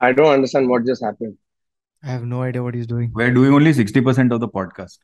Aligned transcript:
I 0.00 0.12
don't 0.12 0.32
understand 0.32 0.68
what 0.68 0.84
just 0.86 1.02
happened. 1.02 1.36
I 2.02 2.08
have 2.08 2.24
no 2.24 2.42
idea 2.42 2.62
what 2.62 2.74
he's 2.74 2.86
doing. 2.86 3.10
We're 3.14 3.32
doing 3.32 3.52
only 3.52 3.72
60% 3.72 4.32
of 4.32 4.40
the 4.40 4.48
podcast. 4.48 4.98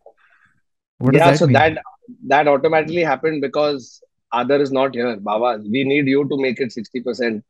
What 0.99 1.15
yeah, 1.15 1.31
that 1.31 1.39
so 1.39 1.47
mean? 1.47 1.55
that 1.55 1.79
that 2.29 2.47
automatically 2.49 3.02
happened 3.02 3.41
because 3.41 4.02
Aadar 4.33 4.60
is 4.60 4.70
not 4.70 4.94
here. 4.94 5.17
Baba, 5.17 5.60
we 5.63 5.84
need 5.84 6.07
you 6.07 6.28
to 6.28 6.36
make 6.41 6.60
it 6.60 6.73
60%. 6.73 7.42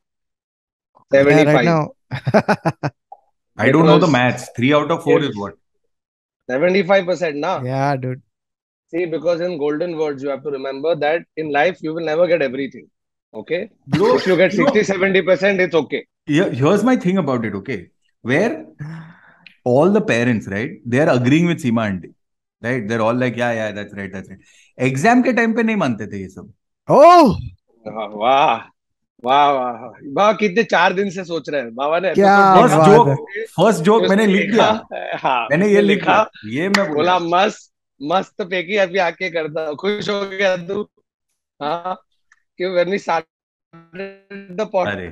Yeah, 1.12 1.22
75. 1.22 1.54
right 1.54 1.64
now. 1.64 1.92
I 3.56 3.70
don't 3.70 3.84
know 3.86 3.98
the 3.98 4.06
Because- 4.06 4.12
maths. 4.12 4.50
Three 4.56 4.72
out 4.72 4.90
of 4.90 5.02
four 5.02 5.20
is 5.22 5.36
what? 5.36 5.54
75% 6.50 7.34
now. 7.36 7.62
yeah, 7.62 7.96
dude. 7.96 8.22
See, 8.88 9.06
because 9.06 9.40
in 9.40 9.58
golden 9.58 9.96
words, 9.96 10.22
you 10.22 10.28
have 10.28 10.42
to 10.44 10.50
remember 10.50 10.94
that 10.96 11.22
in 11.36 11.50
life, 11.50 11.78
you 11.82 11.94
will 11.94 12.04
never 12.04 12.26
get 12.26 12.42
everything. 12.42 12.88
Okay? 13.34 13.70
Bro, 13.86 14.16
If 14.16 14.26
you 14.26 14.36
get 14.36 14.52
you 14.52 14.66
60, 14.72 14.92
70%, 14.94 15.60
it's 15.60 15.74
okay. 15.74 16.06
Here, 16.28 16.50
here's 16.50 16.84
my 16.84 16.96
thing 16.96 17.18
about 17.18 17.44
it, 17.44 17.54
okay? 17.54 17.90
Where 18.24 18.66
all 19.64 19.90
the 19.90 20.00
parents, 20.00 20.46
right, 20.46 20.80
they 20.86 21.00
are 21.00 21.08
agreeing 21.16 21.46
with 21.46 21.62
Seema 21.62 21.86
aunty. 21.86 22.10
Right? 22.62 22.86
They're 22.86 23.00
all 23.02 23.14
like, 23.14 23.36
yeah, 23.36 23.52
yeah, 23.52 23.72
that's 23.72 23.92
right, 23.94 24.12
that's 24.12 24.28
right. 24.30 24.38
Exam 24.78 25.22
के 25.22 25.32
time 25.32 25.52
पे 25.54 25.62
नहीं 25.62 25.76
मानते 25.76 26.06
थे 26.12 26.20
ये 26.20 26.28
सब 26.28 26.52
Oh, 26.88 27.34
वाह 27.86 28.60
वाह 29.24 29.50
वाह 29.52 29.82
वाह 30.16 30.32
कितने 30.42 30.62
चार 30.64 30.92
दिन 30.92 31.10
से 31.10 31.24
सोच 31.24 31.48
रहे 31.50 31.60
हैं 31.60 31.74
बाबा 31.74 31.98
ने 32.00 32.14
क्या 32.14 32.36
फ़र्स्ट 32.54 32.76
है। 32.76 32.94
जोक 32.94 33.08
फ़र्स्ट 33.56 33.82
जोक 33.84 34.02
मैंने 34.10 34.26
लिख 34.26 34.50
दिया 34.50 35.18
हाँ 35.22 35.46
मैंने 35.50 35.68
ये 35.68 35.80
लिखा 35.80 36.16
ये 36.54 36.68
मैं 36.68 36.88
बोला 36.94 37.18
मस्त 37.18 37.70
मस्त 38.00 38.42
पेकी 38.50 38.76
अभी 38.86 38.98
आके 39.10 39.30
करता 39.30 39.72
खुश 39.82 40.08
हो 40.08 40.20
गया 40.30 40.56
तू 40.66 40.82
हाँ 41.60 41.94
कि 42.58 42.74
when 42.76 42.90
we 42.94 43.02
started 43.08 44.56
the 44.60 44.66
अरे 44.86 45.08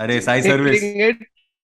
Arey, 0.00 0.20
service. 0.22 0.82
It, 0.82 1.16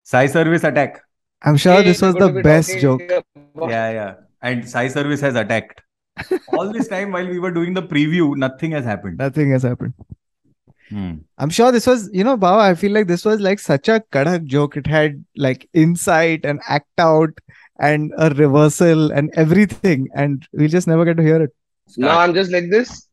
Sai 0.05 0.27
service 0.27 0.65
attack. 0.65 1.03
I'm 1.43 1.57
sure 1.57 1.83
this 1.83 2.01
was 2.01 2.15
the 2.15 2.41
best 2.43 2.79
joke. 2.79 3.03
Yeah, 3.09 3.91
yeah. 3.91 4.15
And 4.43 4.69
Sai 4.69 4.89
service 4.89 5.21
has 5.21 5.35
attacked. 5.35 5.83
All 6.53 6.73
this 6.73 6.89
time 6.89 7.13
while 7.13 7.27
we 7.27 7.39
were 7.39 7.51
doing 7.51 7.75
the 7.75 7.83
preview, 7.83 8.37
nothing 8.37 8.73
has 8.73 8.85
happened. 8.85 9.19
Nothing 9.19 9.51
has 9.51 9.63
happened. 9.63 9.95
Hmm. 10.91 11.15
I'm 11.39 11.51
sure 11.51 11.73
this 11.73 11.87
was, 11.87 12.11
you 12.13 12.25
know, 12.25 12.37
Baba, 12.37 12.63
I 12.63 12.75
feel 12.75 12.93
like 12.93 13.07
this 13.07 13.25
was 13.25 13.41
like 13.41 13.59
such 13.59 13.89
a 13.89 14.03
kadak 14.13 14.45
joke. 14.45 14.77
It 14.77 14.87
had 14.87 15.25
like 15.37 15.69
insight 15.73 16.45
and 16.45 16.61
act 16.69 16.99
out 16.99 17.31
and 17.79 18.13
a 18.19 18.31
reversal 18.31 19.13
and 19.13 19.31
everything. 19.35 20.09
And 20.15 20.47
we'll 20.53 20.69
just 20.69 20.89
never 20.89 21.05
get 21.05 21.17
to 21.17 21.23
hear 21.23 21.43
it. 21.43 21.55
Start. 21.89 22.13
Now 22.13 22.19
I'm 22.19 22.35
just 22.35 22.53
like 22.53 22.71
this. 22.71 23.09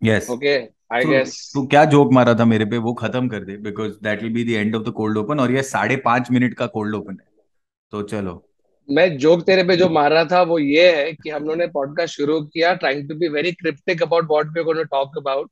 Yes. 0.00 0.28
Okay. 0.28 0.68
I 0.90 1.02
तो- 1.02 1.54
तू 1.54 1.66
क्या 1.66 1.84
joke 1.84 2.12
मारा 2.12 2.34
था 2.34 2.44
मेरे 2.44 2.64
पे? 2.64 2.78
वो 2.78 2.92
खत्म 2.94 3.28
कर 3.28 3.44
दे 3.44 3.56
because 3.56 3.92
that 4.02 4.22
will 4.22 4.32
be 4.32 4.44
the 4.44 4.50
end 4.50 4.74
of 4.76 4.82
the 4.82 4.88
cold 4.88 5.18
open 5.18 5.40
और 5.40 5.52
ये 5.52 5.62
साढ़े 5.62 5.96
पाँच 6.04 6.30
मिनट 6.30 6.54
का 6.54 6.66
कोल्ड 6.66 6.94
ओपन 6.94 7.16
है। 7.20 7.26
तो 7.92 8.02
चलो। 8.02 8.50
मैं 8.88 9.06
जोक 9.18 9.42
तेरे 9.42 9.62
पे 9.64 9.76
जो 9.76 9.88
मार 9.88 10.12
रहा 10.12 10.24
था 10.24 10.42
वो 10.42 10.58
ये 10.58 10.90
है 10.96 11.12
कि 11.12 11.30
हम 11.30 11.42
लोगों 11.42 11.56
ने 11.56 11.66
पॉडकास्ट 11.66 12.14
शुरू 12.14 12.40
किया 12.40 12.74
trying 12.74 13.08
to 13.08 13.14
be 13.14 13.28
very 13.28 13.52
cryptic 13.52 14.02
about 14.02 14.24
what 14.24 14.46
we 14.46 14.60
are 14.60 14.64
going 14.64 14.78
to 14.78 14.84
talk 14.84 15.18
about 15.18 15.50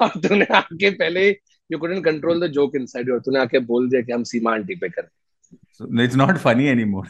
और 0.00 0.08
तूने 0.08 0.44
आके 0.44 0.90
पहले 0.90 1.28
you 1.70 1.78
couldn't 1.78 2.04
control 2.04 2.46
the 2.46 2.50
joke 2.50 2.76
inside 2.76 3.08
your 3.08 3.20
तूने 3.20 3.38
आके 3.38 3.58
बोल 3.70 3.88
दिया 3.88 4.02
कि 4.02 4.12
हम 4.12 4.22
सीमा 4.22 4.52
आंटी 4.52 4.74
पे 4.74 4.88
करें। 4.88 6.04
It's 6.04 6.16
not 6.16 6.36
funny 6.36 6.66
anymore 6.66 7.06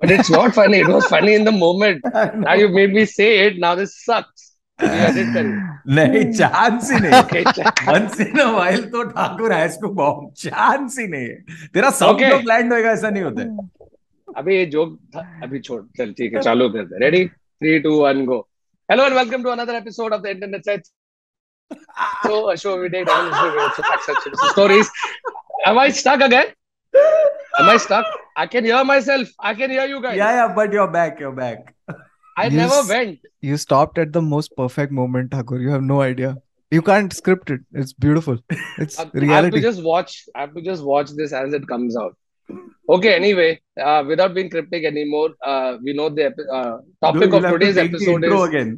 but 0.00 0.10
it's 0.10 0.30
not 0.30 0.50
funny 0.50 0.78
it 0.78 0.86
was 0.86 1.02
funny 1.02 1.34
in 1.34 1.44
the 1.44 1.48
moment 1.48 2.02
now 2.16 2.58
you 2.58 2.68
made 2.68 2.94
me 2.94 3.06
say 3.06 3.46
it 3.46 3.58
now 3.58 3.76
this 3.76 3.94
सक्स 4.04 4.49
नहीं 4.82 6.32
चांस 6.32 6.90
ही 6.92 7.00
नहीं 7.00 7.42
वंस 7.88 8.20
इन 8.20 8.38
अ 8.38 8.70
तो 8.92 9.02
Thakur 9.04 9.52
has 9.52 9.76
to 9.80 9.88
bomb 9.88 10.32
chance 10.36 10.98
ही 10.98 11.06
नहीं 11.06 11.28
है। 11.28 11.68
तेरा 11.74 11.90
सब 11.90 12.06
Okay. 12.06 12.30
लोग 12.30 12.42
land 12.48 12.72
होएगा 12.72 12.90
ऐसा 12.90 13.10
नहीं 13.10 13.22
होता 13.22 13.42
है। 13.42 13.48
अभी 14.36 14.56
ये 14.56 14.66
जोक 14.66 14.98
था 15.16 15.20
अभी 15.42 15.58
छोड़। 15.58 15.82
चल 15.98 16.12
ठीक 16.18 16.34
है 16.34 16.40
चालू 16.42 16.68
करते 16.68 16.94
हैं। 16.94 17.00
Ready 17.02 17.26
three 17.26 17.78
two 17.78 17.94
one 18.02 18.24
go 18.26 18.38
hello 18.90 19.04
and 19.04 19.14
welcome 19.14 19.42
to 19.42 19.50
another 19.50 19.74
episode 19.74 20.12
of 20.12 20.22
the 20.22 20.26
internet 20.26 20.64
set 20.64 20.82
so 22.22 22.36
a 22.50 22.54
show 22.60 22.70
we 22.78 22.88
take 22.92 23.04
down 23.08 23.26
so 23.74 23.82
facts 23.88 24.08
and 24.12 24.38
stories. 24.52 24.88
Am 25.66 25.78
i 25.82 25.84
stuck 25.98 26.22
again? 26.26 26.48
Am 27.58 27.68
i 27.72 27.76
stuck? 27.84 28.08
I 28.36 28.46
can 28.54 28.64
hear 28.68 28.80
myself. 28.88 29.28
I 29.50 29.52
can 29.60 29.74
hear 29.74 29.84
you 29.92 30.00
guys. 30.06 30.16
Yeah 30.18 30.30
yeah 30.36 30.46
but 30.56 30.74
you're 30.76 30.90
back 30.96 31.22
you're 31.24 31.36
back. 31.36 31.68
I 32.40 32.46
You 32.48 32.56
never 32.60 32.78
s- 32.84 32.88
went 32.94 33.26
You 33.48 33.56
stopped 33.64 33.98
at 34.04 34.12
the 34.14 34.20
most 34.22 34.50
perfect 34.60 34.92
moment, 34.96 35.30
Thakur. 35.34 35.58
You 35.66 35.70
have 35.74 35.84
no 35.90 35.98
idea. 36.06 36.30
You 36.76 36.82
can't 36.88 37.14
script 37.18 37.50
it. 37.54 37.62
It's 37.82 37.92
beautiful. 38.06 38.36
It's 38.84 38.98
I, 38.98 39.02
I 39.02 39.04
have 39.04 39.12
to 39.14 39.20
reality. 39.26 39.60
just 39.68 39.82
watch 39.90 40.12
i 40.36 40.42
have 40.44 40.52
to 40.58 40.62
just 40.68 40.84
watch 40.90 41.10
this 41.20 41.32
as 41.40 41.56
it 41.58 41.64
comes 41.72 41.96
out 42.02 42.16
okay 42.96 43.14
anyway 43.20 43.48
uh, 43.88 44.02
without 44.12 44.34
being 44.38 44.50
cryptic 44.54 44.84
anymore 44.92 45.28
uh, 45.52 45.70
we 45.88 45.92
know 46.00 46.08
the 46.20 46.24
epi- 46.30 46.48
uh, 46.60 46.76
topic 47.06 47.20
Dude, 47.20 47.34
of 47.34 47.42
you'll 47.42 47.50
to 47.50 47.58
today's 47.58 47.82
episode 47.86 48.24
is 48.30 48.42
again 48.50 48.70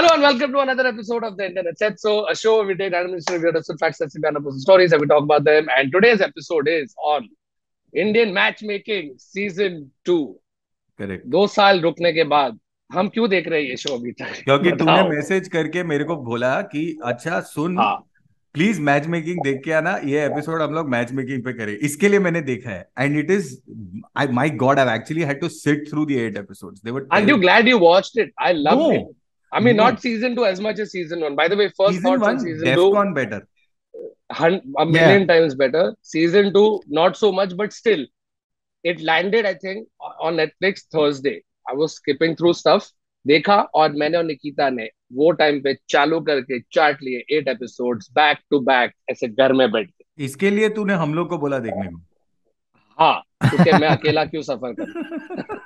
Hello 0.00 0.14
and 0.14 0.22
welcome 0.22 0.50
to 0.52 0.60
another 0.60 0.86
episode 0.86 1.24
of 1.24 1.36
the 1.36 1.44
Internet 1.44 1.76
Set. 1.76 2.00
So, 2.00 2.26
a 2.26 2.34
show 2.34 2.56
where 2.56 2.68
we 2.68 2.74
take 2.74 2.94
random 2.94 3.16
history, 3.16 3.38
review 3.38 3.60
of 3.60 3.78
facts, 3.78 4.00
and 4.00 4.36
of 4.38 4.44
stories, 4.54 4.92
and 4.92 5.00
we 5.02 5.06
talk 5.06 5.22
about 5.24 5.44
them. 5.44 5.66
And 5.76 5.92
today's 5.92 6.22
episode 6.22 6.68
is 6.68 6.94
on 7.04 7.28
Indian 7.94 8.32
matchmaking 8.32 9.10
season 9.18 9.76
two. 10.06 10.22
Correct 10.98 11.26
दो 11.26 11.46
साल 11.46 11.80
रुकने 11.80 12.12
के 12.12 12.24
बाद 12.32 12.58
हम 12.90 13.08
क्यों 13.08 13.28
देख 13.30 13.48
रहे 13.48 13.60
हैं 13.62 13.68
ये 13.68 13.76
शो 13.76 13.94
अभी 13.98 14.12
तक 14.22 14.42
क्योंकि 14.44 14.72
तूने 14.80 15.02
मैसेज 15.08 15.48
करके 15.48 15.82
मेरे 15.92 16.04
को 16.04 16.16
बोला 16.30 16.60
कि 16.72 16.86
अच्छा 17.12 17.40
सुन 17.52 17.78
हाँ 17.78 17.94
प्लीज़ 18.54 18.80
मैच 18.90 19.06
मेकिंग 19.18 19.44
देख 19.44 19.62
के 19.64 19.72
आना 19.72 19.96
ये 20.04 20.24
एपिसोड 20.26 20.62
हम 20.62 20.74
लोग 20.74 20.88
मैच 20.96 21.12
मेकिंग 21.20 21.44
पे 21.44 21.52
करें 21.62 21.76
इसके 21.76 22.08
लिए 22.08 22.18
मैंने 22.30 22.40
देखा 22.50 22.70
है 22.70 22.88
and 22.98 23.18
it 23.18 23.30
is 23.30 23.56
I 24.16 24.28
my 24.40 24.50
god 24.64 24.78
I 24.78 24.96
actually 24.96 25.22
had 25.22 25.40
to 25.40 25.48
sit 25.62 25.88
through 25.90 26.06
the 26.06 26.20
eight 26.26 26.36
episodes 26.38 26.84
they 26.84 26.90
were 26.90 27.08
Aren't 27.12 27.36
you 27.36 27.40
glad 27.48 27.74
you 27.76 27.86
watched 27.88 28.22
it? 28.24 28.38
I 28.50 28.52
loved 28.66 28.88
No. 28.88 29.19
I 29.52 29.60
mean, 29.60 29.76
No. 29.76 29.84
not 29.84 30.00
season 30.00 30.34
two 30.36 30.44
as 30.46 30.60
much 30.60 30.78
as 30.78 30.92
season 30.92 31.20
one. 31.20 31.36
By 31.36 31.48
the 31.48 31.56
way, 31.56 31.68
first 31.78 31.94
season 31.94 32.02
thoughts 32.04 32.22
1 32.22 32.34
on 32.34 32.40
season 32.40 32.74
two, 32.74 32.86
defcon 32.90 33.14
better 33.14 33.40
hun- 34.30 34.62
a 34.78 34.86
million 34.86 35.22
yeah. 35.22 35.26
times 35.26 35.54
better. 35.54 35.84
Season 36.02 36.52
two, 36.54 36.80
not 37.00 37.16
so 37.16 37.30
much, 37.32 37.56
but 37.56 37.72
still, 37.72 38.04
it 38.84 39.00
landed. 39.00 39.46
I 39.46 39.54
think 39.54 39.88
on 40.20 40.36
Netflix 40.36 40.86
Thursday. 40.96 41.42
I 41.66 41.74
was 41.74 41.94
skipping 41.96 42.36
through 42.36 42.54
stuff. 42.62 42.90
देखा 43.26 43.56
और 43.78 43.92
मैंने 44.00 44.16
और 44.18 44.24
निकिता 44.24 44.68
ने 44.70 44.84
वो 45.14 45.30
time 45.40 45.60
पे 45.62 45.74
चालू 45.90 46.20
करके 46.28 46.58
चाट 46.72 47.02
लिए 47.02 47.24
eight 47.36 47.48
episodes 47.48 48.08
back 48.14 48.38
to 48.50 48.60
back 48.68 48.92
ऐसे 49.10 49.28
घर 49.28 49.52
में 49.60 49.70
बैठ 49.72 49.88
के 49.90 50.24
इसके 50.24 50.50
लिए 50.50 50.68
तूने 50.78 50.94
हम 51.02 51.14
लोग 51.14 51.28
को 51.28 51.38
बोला 51.38 51.58
देखने 51.66 51.86
को 51.88 52.00
हाँ 52.98 53.22
क्योंकि 53.44 53.72
मैं 53.80 53.88
अकेला 53.88 54.24
क्यों 54.32 54.42
सफ़र 54.42 54.72
करूँ 54.80 55.58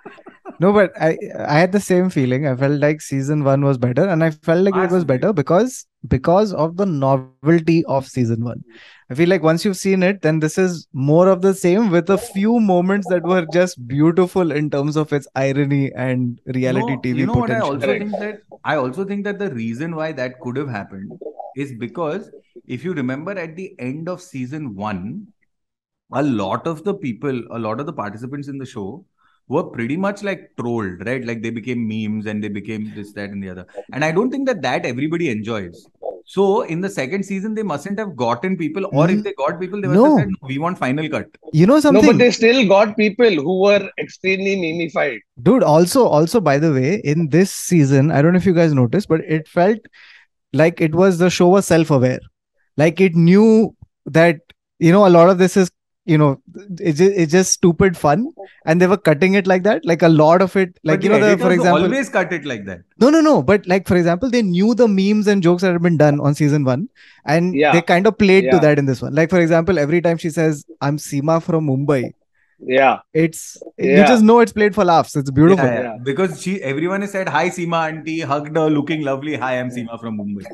No, 0.61 0.73
but 0.73 0.93
I 1.01 1.19
I 1.39 1.59
had 1.59 1.73
the 1.73 1.81
same 1.81 2.11
feeling. 2.11 2.47
I 2.47 2.55
felt 2.57 2.81
like 2.81 3.01
season 3.01 3.43
one 3.45 3.65
was 3.65 3.77
better, 3.79 4.07
and 4.09 4.23
I 4.23 4.31
felt 4.31 4.65
like 4.65 4.77
it 4.77 4.91
was 4.91 5.05
better 5.05 5.33
because 5.33 5.87
because 6.09 6.53
of 6.53 6.77
the 6.77 6.87
novelty 6.87 7.85
of 7.87 8.07
season 8.07 8.45
one. 8.45 8.65
I 9.11 9.15
feel 9.15 9.29
like 9.29 9.43
once 9.43 9.65
you've 9.65 9.77
seen 9.77 10.03
it, 10.03 10.23
then 10.23 10.41
this 10.41 10.57
is 10.57 10.87
more 10.93 11.29
of 11.29 11.43
the 11.43 11.55
same 11.55 11.91
with 11.91 12.09
a 12.09 12.19
few 12.19 12.61
moments 12.61 13.09
that 13.09 13.25
were 13.25 13.45
just 13.47 13.87
beautiful 13.87 14.53
in 14.53 14.71
terms 14.71 14.97
of 14.97 15.13
its 15.13 15.27
irony 15.35 15.93
and 15.95 16.41
reality 16.47 16.97
No, 16.97 17.03
TV 17.03 17.21
you 17.21 17.27
know 17.27 17.37
what 17.37 17.51
I 17.51 17.61
also 17.61 17.95
Correct. 17.95 17.99
think 17.99 18.19
that 18.19 18.41
I 18.65 18.77
also 18.77 19.05
think 19.05 19.25
that 19.25 19.39
the 19.39 19.51
reason 19.51 19.95
why 19.97 20.13
that 20.13 20.41
could 20.41 20.57
have 20.57 20.69
happened 20.69 21.21
is 21.55 21.73
because 21.75 22.31
if 22.67 22.85
you 22.85 22.95
remember 22.95 23.33
at 23.39 23.57
the 23.57 23.75
end 23.79 24.09
of 24.09 24.23
season 24.23 24.75
one, 24.75 25.29
a 26.13 26.23
lot 26.23 26.67
of 26.67 26.85
the 26.85 26.95
people, 26.95 27.43
a 27.51 27.59
lot 27.59 27.81
of 27.81 27.87
the 27.87 27.93
participants 27.93 28.49
in 28.49 28.59
the 28.59 28.67
show 28.67 29.05
were 29.49 29.65
pretty 29.65 29.97
much 29.97 30.23
like 30.23 30.51
trolled, 30.59 31.05
right? 31.07 31.25
Like 31.25 31.43
they 31.43 31.51
became 31.51 31.87
memes 31.87 32.27
and 32.27 32.43
they 32.43 32.49
became 32.49 32.93
this, 32.95 33.13
that, 33.13 33.31
and 33.31 33.43
the 33.43 33.51
other. 33.51 33.67
And 33.93 34.05
I 34.05 34.11
don't 34.13 34.31
think 34.31 34.47
that 34.47 34.63
that 34.63 34.87
everybody 34.87 35.31
enjoys. 35.31 35.87
So 36.27 36.63
in 36.63 36.81
the 36.81 36.89
second 36.89 37.25
season, 37.25 37.55
they 37.55 37.63
mustn't 37.63 37.99
have 37.99 38.17
gotten 38.17 38.57
people, 38.57 38.87
or 38.93 39.11
if 39.11 39.19
Mm. 39.19 39.25
they 39.25 39.35
got 39.35 39.61
people, 39.61 39.81
they 39.83 39.89
must 39.89 40.01
have 40.01 40.13
No. 40.13 40.17
said, 40.19 40.29
no, 40.29 40.49
"We 40.49 40.57
want 40.59 40.79
final 40.79 41.09
cut." 41.09 41.27
You 41.53 41.67
know 41.67 41.79
something? 41.81 42.03
no 42.07 42.13
but 42.13 42.19
they 42.19 42.31
still 42.31 42.67
got 42.67 42.97
people 42.97 43.31
who 43.49 43.61
were 43.61 43.91
extremely 43.99 44.57
memeified 44.57 45.19
dude. 45.43 45.63
Also, 45.63 46.07
also 46.07 46.41
by 46.41 46.59
the 46.59 46.73
way, 46.73 47.01
in 47.05 47.29
this 47.29 47.53
season, 47.53 48.11
I 48.11 48.23
don't 48.23 48.33
know 48.33 48.39
if 48.39 48.47
you 48.47 48.55
guys 48.55 48.73
noticed, 48.73 49.09
but 49.09 49.21
it 49.39 49.47
felt 49.49 49.79
like 50.53 50.81
it 50.81 50.95
was 50.95 51.19
the 51.19 51.31
show 51.31 51.49
was 51.49 51.67
self-aware. 51.67 52.21
Like 52.77 53.01
it 53.01 53.15
knew 53.15 53.75
that 54.07 54.41
you 54.79 54.93
know 54.93 55.07
a 55.07 55.11
lot 55.11 55.29
of 55.31 55.39
this 55.39 55.57
is 55.57 55.71
you 56.07 56.19
know 56.19 56.41
it's 56.79 56.99
just, 56.99 57.13
it's 57.23 57.33
just 57.33 57.53
stupid 57.53 57.97
fun 57.97 58.27
and 58.67 58.81
they 58.81 58.87
were 58.87 58.97
cutting 58.97 59.35
it 59.35 59.47
like 59.47 59.63
that 59.63 59.85
like 59.85 60.03
a 60.03 60.09
lot 60.09 60.43
of 60.43 60.55
it 60.57 60.79
like 60.85 60.99
But 61.01 61.05
you 61.05 61.09
know 61.11 61.21
the, 61.21 61.39
for 61.39 61.53
example 61.53 61.85
always 61.85 62.09
cut 62.09 62.33
it 62.33 62.45
like 62.45 62.65
that. 62.67 62.83
no 63.01 63.09
no 63.11 63.21
no 63.21 63.43
but 63.43 63.67
like 63.67 63.89
for 63.89 63.97
example 63.97 64.31
they 64.31 64.43
knew 64.43 64.75
the 64.75 64.87
memes 64.89 65.27
and 65.27 65.43
jokes 65.43 65.63
that 65.63 65.73
had 65.73 65.83
been 65.83 65.97
done 65.97 66.21
on 66.21 66.35
season 66.35 66.65
one 66.65 66.89
and 67.25 67.55
Yeah. 67.55 67.73
they 67.73 67.81
kind 67.83 68.07
of 68.07 68.19
played 68.19 68.51
to 68.51 68.59
that 68.59 68.79
in 68.79 68.85
this 68.87 69.01
one 69.01 69.15
like 69.15 69.31
for 69.31 69.41
example 69.41 69.79
every 69.79 70.03
time 70.03 70.19
she 70.19 70.31
says 70.31 70.65
i'm 70.83 70.99
seema 70.99 71.43
from 71.43 71.67
mumbai 71.67 72.13
Yeah. 72.59 72.99
It's 73.13 73.57
you 73.79 73.97
just 73.97 74.23
know 74.23 74.41
it's 74.41 74.53
played 74.53 74.75
for 74.75 74.85
laughs. 74.85 75.17
It's 75.17 75.31
beautiful. 75.31 75.65
Yeah, 75.65 75.75
yeah. 75.75 75.83
Yeah. 75.83 75.97
Because 76.03 76.43
she, 76.43 76.63
everyone 76.63 77.01
has 77.01 77.13
said, 77.13 77.29
"Hi, 77.29 77.49
Seema 77.49 77.89
auntie," 77.89 78.21
hugged 78.21 78.57
her, 78.57 78.71
looking 78.71 79.03
lovely. 79.03 79.37
Hi, 79.37 79.59
I'm 79.59 79.71
Seema 79.71 80.01
from 80.01 80.19
Mumbai. 80.19 80.45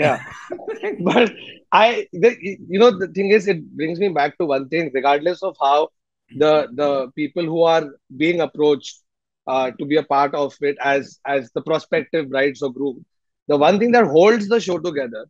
yeah 0.00 0.22
but 1.00 1.32
i 1.72 2.06
the, 2.12 2.36
you 2.68 2.78
know 2.78 2.90
the 2.98 3.08
thing 3.08 3.30
is 3.30 3.48
it 3.48 3.62
brings 3.76 3.98
me 3.98 4.08
back 4.08 4.36
to 4.38 4.46
one 4.46 4.68
thing 4.68 4.90
regardless 4.94 5.42
of 5.42 5.56
how 5.60 5.88
the 6.36 6.68
the 6.74 7.10
people 7.14 7.44
who 7.44 7.62
are 7.62 7.84
being 8.16 8.40
approached 8.40 9.00
uh, 9.46 9.70
to 9.78 9.84
be 9.84 9.96
a 9.96 10.02
part 10.02 10.34
of 10.34 10.56
it 10.60 10.76
as 10.80 11.18
as 11.26 11.50
the 11.52 11.62
prospective 11.62 12.30
brides 12.30 12.62
or 12.62 12.72
groom 12.72 13.04
the 13.48 13.56
one 13.56 13.78
thing 13.78 13.92
that 13.92 14.06
holds 14.06 14.48
the 14.48 14.60
show 14.60 14.78
together 14.78 15.26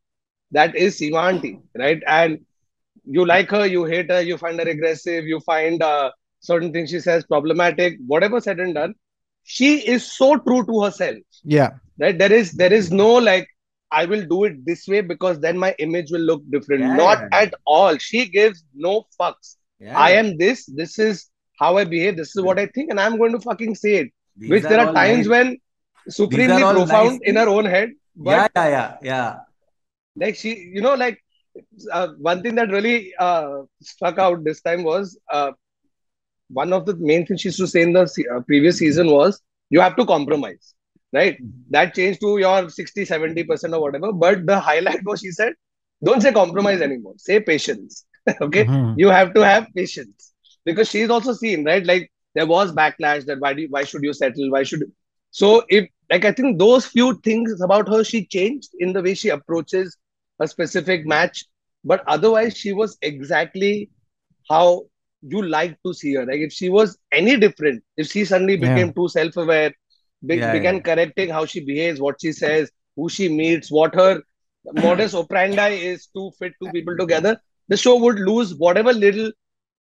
that 0.51 0.77
is 0.77 0.99
Seema 0.99 1.29
auntie 1.29 1.59
right 1.75 2.03
and 2.07 2.39
you 3.07 3.25
like 3.27 3.51
her 3.51 3.67
you 3.67 3.85
hate 3.85 4.11
her 4.11 4.21
you 4.21 4.37
find 4.39 4.59
her 4.61 4.69
aggressive 4.69 5.25
you 5.25 5.41
find 5.41 5.83
uh, 5.83 6.11
certain 6.41 6.73
things 6.73 6.91
she 6.91 7.01
says 7.01 7.25
problematic 7.25 7.99
whatever 8.07 8.41
said 8.41 8.61
and 8.61 8.75
done 8.75 8.95
she 9.45 9.79
is 9.87 10.11
so 10.11 10.37
true 10.39 10.65
to 10.67 10.83
herself. 10.83 11.19
Yeah. 11.43 11.71
right? 11.99 12.17
There 12.19 12.33
is 12.33 12.53
there 12.53 12.73
is 12.73 12.91
no 12.91 13.13
like 13.15 13.47
i 13.93 14.05
will 14.07 14.25
do 14.27 14.45
it 14.45 14.65
this 14.67 14.89
way 14.89 15.01
because 15.03 15.39
then 15.39 15.59
my 15.59 15.75
image 15.79 16.11
will 16.11 16.21
look 16.21 16.43
different. 16.51 16.83
Yeah, 16.83 16.97
not 16.97 17.19
yeah, 17.19 17.29
yeah. 17.31 17.39
at 17.43 17.55
all. 17.67 17.97
She 17.99 18.27
gives 18.29 18.65
no 18.75 19.05
fucks. 19.21 19.57
Yeah, 19.79 19.99
i 19.99 20.13
am 20.13 20.37
this 20.39 20.65
this 20.67 20.99
is 20.99 21.29
how 21.61 21.77
i 21.77 21.85
behave 21.85 22.17
this 22.17 22.35
is 22.37 22.43
what 22.43 22.59
i 22.59 22.67
think 22.75 22.91
and 22.91 23.01
i'm 23.01 23.17
going 23.19 23.33
to 23.33 23.41
fucking 23.41 23.75
say 23.75 23.97
it. 23.97 24.09
These 24.37 24.51
which 24.51 24.63
there 24.63 24.81
are 24.81 24.89
all 24.89 24.95
times 24.95 25.27
nice- 25.27 25.29
when 25.29 25.59
supremely 26.09 26.63
profound 26.63 27.11
nice 27.11 27.21
in 27.25 27.37
her 27.37 27.49
own 27.49 27.67
head 27.67 27.91
but 28.17 28.31
Yeah, 28.31 28.49
yeah, 28.57 28.69
yeah, 28.69 28.97
yeah. 29.03 29.37
like 30.17 30.37
she 30.37 30.55
you 30.75 30.81
know 30.81 30.95
like 30.95 31.24
uh, 31.93 32.09
one 32.19 32.43
thing 32.43 32.55
that 32.57 32.71
really 32.71 33.13
uh, 33.19 33.63
struck 33.81 34.19
out 34.19 34.45
this 34.45 34.61
time 34.61 34.83
was 34.85 35.19
uh, 35.33 35.53
one 36.49 36.73
of 36.73 36.87
the 36.87 36.95
main 36.97 37.27
things 37.27 37.41
she 37.41 37.49
used 37.49 37.59
to 37.59 37.67
say 37.67 37.83
in 37.83 37.93
the 37.93 38.03
uh, 38.35 38.41
previous 38.41 38.79
season 38.79 39.11
was 39.11 39.41
you 39.71 39.81
have 39.81 39.97
to 39.97 40.05
compromise 40.05 40.75
right? 41.13 41.39
That 41.71 41.95
changed 41.95 42.21
to 42.21 42.39
your 42.39 42.69
60 42.69 43.05
70% 43.05 43.75
or 43.75 43.81
whatever 43.81 44.13
but 44.13 44.47
the 44.47 44.59
highlight 44.61 45.05
was 45.05 45.21
she 45.21 45.31
said 45.31 45.53
don't 46.05 46.21
say 46.23 46.33
compromise 46.33 46.81
anymore 46.81 47.15
say 47.17 47.41
patience. 47.41 48.05
Okay? 48.41 48.69
Mhm. 48.69 48.95
you 48.95 49.09
have 49.09 49.35
to 49.35 49.45
have 49.45 49.67
patience. 49.77 50.33
Because 50.65 50.89
she's 50.91 51.11
also 51.11 51.33
seen 51.33 51.65
right? 51.65 51.85
Like 51.85 52.11
there 52.35 52.47
was 52.47 52.73
backlash 52.73 53.25
that 53.27 53.41
why 53.41 53.53
do 53.55 53.63
you, 53.63 53.69
why 53.71 53.85
should 53.85 54.03
you 54.03 54.13
settle? 54.13 54.51
Why 54.51 54.63
should 54.63 54.83
so 55.31 55.63
if 55.69 55.89
like 56.11 56.25
i 56.25 56.33
think 56.33 56.59
those 56.59 56.87
few 56.87 57.15
things 57.25 57.61
about 57.61 57.89
her 57.89 58.03
she 58.05 58.25
changed 58.27 58.71
in 58.79 58.93
the 58.93 59.03
way 59.03 59.15
she 59.15 59.29
approaches 59.29 59.97
a 60.41 60.49
specific 60.49 61.07
match 61.07 61.45
but 61.85 62.03
otherwise 62.07 62.57
she 62.57 62.73
was 62.73 62.97
exactly 63.03 63.91
how 64.51 64.83
you 65.23 65.43
like 65.43 65.77
to 65.87 65.95
see 65.95 66.15
her 66.15 66.27
like 66.27 66.41
if 66.41 66.53
she 66.53 66.69
was 66.69 66.99
any 67.13 67.37
different 67.37 67.83
if 67.97 68.09
she 68.09 68.25
suddenly 68.25 68.57
Yeah. 68.59 68.69
became 68.69 68.93
too 68.95 69.09
self-aware 69.09 69.73
be- 70.27 70.39
Yeah, 70.39 70.53
began 70.57 70.77
yeah. 70.77 70.81
correcting 70.89 71.31
how 71.31 71.45
she 71.47 71.61
behaves 71.65 72.01
what 72.01 72.17
she 72.21 72.33
says 72.33 72.71
who 72.97 73.09
she 73.09 73.29
meets 73.29 73.71
what 73.71 73.95
her 73.95 74.23
modus 74.73 75.15
operandi 75.23 75.69
is 75.93 76.07
to 76.17 76.31
fit 76.39 76.55
two 76.61 76.71
people 76.71 76.97
together 76.97 77.37
the 77.69 77.77
show 77.77 77.97
would 77.99 78.19
lose 78.19 78.55
whatever 78.57 78.93
little 78.93 79.31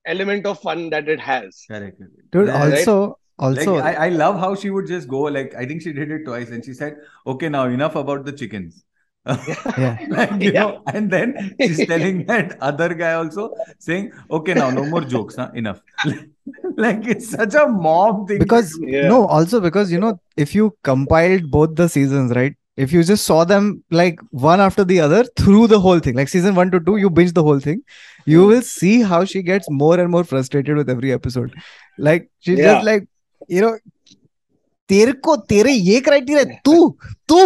element 0.06 0.46
of 0.46 0.60
fun 0.60 0.90
that 0.90 1.08
it 1.08 1.20
has 1.20 1.64
Correct. 1.68 2.00
Dude, 2.32 2.48
Yeah, 2.48 2.62
also 2.64 3.18
Like, 3.38 3.68
also 3.68 3.76
I, 3.78 3.92
I 4.06 4.08
love 4.10 4.38
how 4.40 4.54
she 4.54 4.70
would 4.70 4.86
just 4.86 5.08
go, 5.08 5.22
like, 5.22 5.54
I 5.54 5.66
think 5.66 5.82
she 5.82 5.92
did 5.92 6.10
it 6.10 6.24
twice 6.24 6.50
and 6.50 6.64
she 6.64 6.74
said, 6.74 6.96
okay, 7.26 7.48
now 7.50 7.66
enough 7.66 7.96
about 7.96 8.24
the 8.24 8.32
chickens. 8.32 8.84
yeah. 9.25 9.97
like, 10.09 10.31
you 10.41 10.51
Yeah. 10.51 10.61
know, 10.61 10.83
and 10.93 11.11
then 11.11 11.55
she's 11.61 11.85
telling 11.87 12.25
that 12.25 12.57
other 12.59 12.93
guy 12.93 13.13
also 13.13 13.53
saying, 13.79 14.11
okay, 14.31 14.53
now 14.55 14.69
no 14.71 14.85
more 14.85 15.01
jokes, 15.01 15.35
huh? 15.35 15.49
enough. 15.53 15.81
like, 16.77 17.05
it's 17.07 17.29
such 17.29 17.53
a 17.53 17.67
mob 17.67 18.27
thing. 18.27 18.39
to 18.39 18.45
because 18.45 18.71
do. 18.77 18.87
Yeah. 18.87 19.07
no 19.07 19.25
also 19.27 19.59
because 19.61 19.91
you 19.91 19.99
know 19.99 20.19
if 20.37 20.55
you 20.55 20.75
compiled 20.83 21.51
both 21.51 21.75
the 21.75 21.87
seasons 21.87 22.31
right 22.35 22.55
if 22.77 22.91
you 22.91 23.03
just 23.03 23.25
saw 23.25 23.43
them 23.43 23.83
like 23.91 24.19
one 24.31 24.59
after 24.65 24.83
the 24.83 24.99
other 25.01 25.23
through 25.37 25.67
the 25.67 25.79
whole 25.79 25.99
thing 25.99 26.15
like 26.15 26.29
season 26.29 26.55
1 26.55 26.71
to 26.71 26.79
2 26.79 26.97
you 26.97 27.09
binge 27.09 27.33
the 27.33 27.43
whole 27.43 27.59
thing 27.59 27.81
you 28.25 28.45
will 28.51 28.61
see 28.61 29.01
how 29.01 29.23
she 29.25 29.41
gets 29.49 29.69
more 29.69 29.99
and 29.99 30.09
more 30.09 30.23
frustrated 30.23 30.77
with 30.77 30.89
every 30.89 31.11
episode 31.17 31.53
like 32.09 32.29
she's 32.39 32.57
Yeah. 32.57 32.73
just 32.73 32.85
like 32.91 33.07
you 33.47 33.61
know 33.65 33.73
तेरे 34.89 35.11
को 35.27 35.35
तेरे 35.49 35.71
ये 35.71 35.99
criteria 36.07 36.59
तू 36.65 36.77
तू 37.31 37.41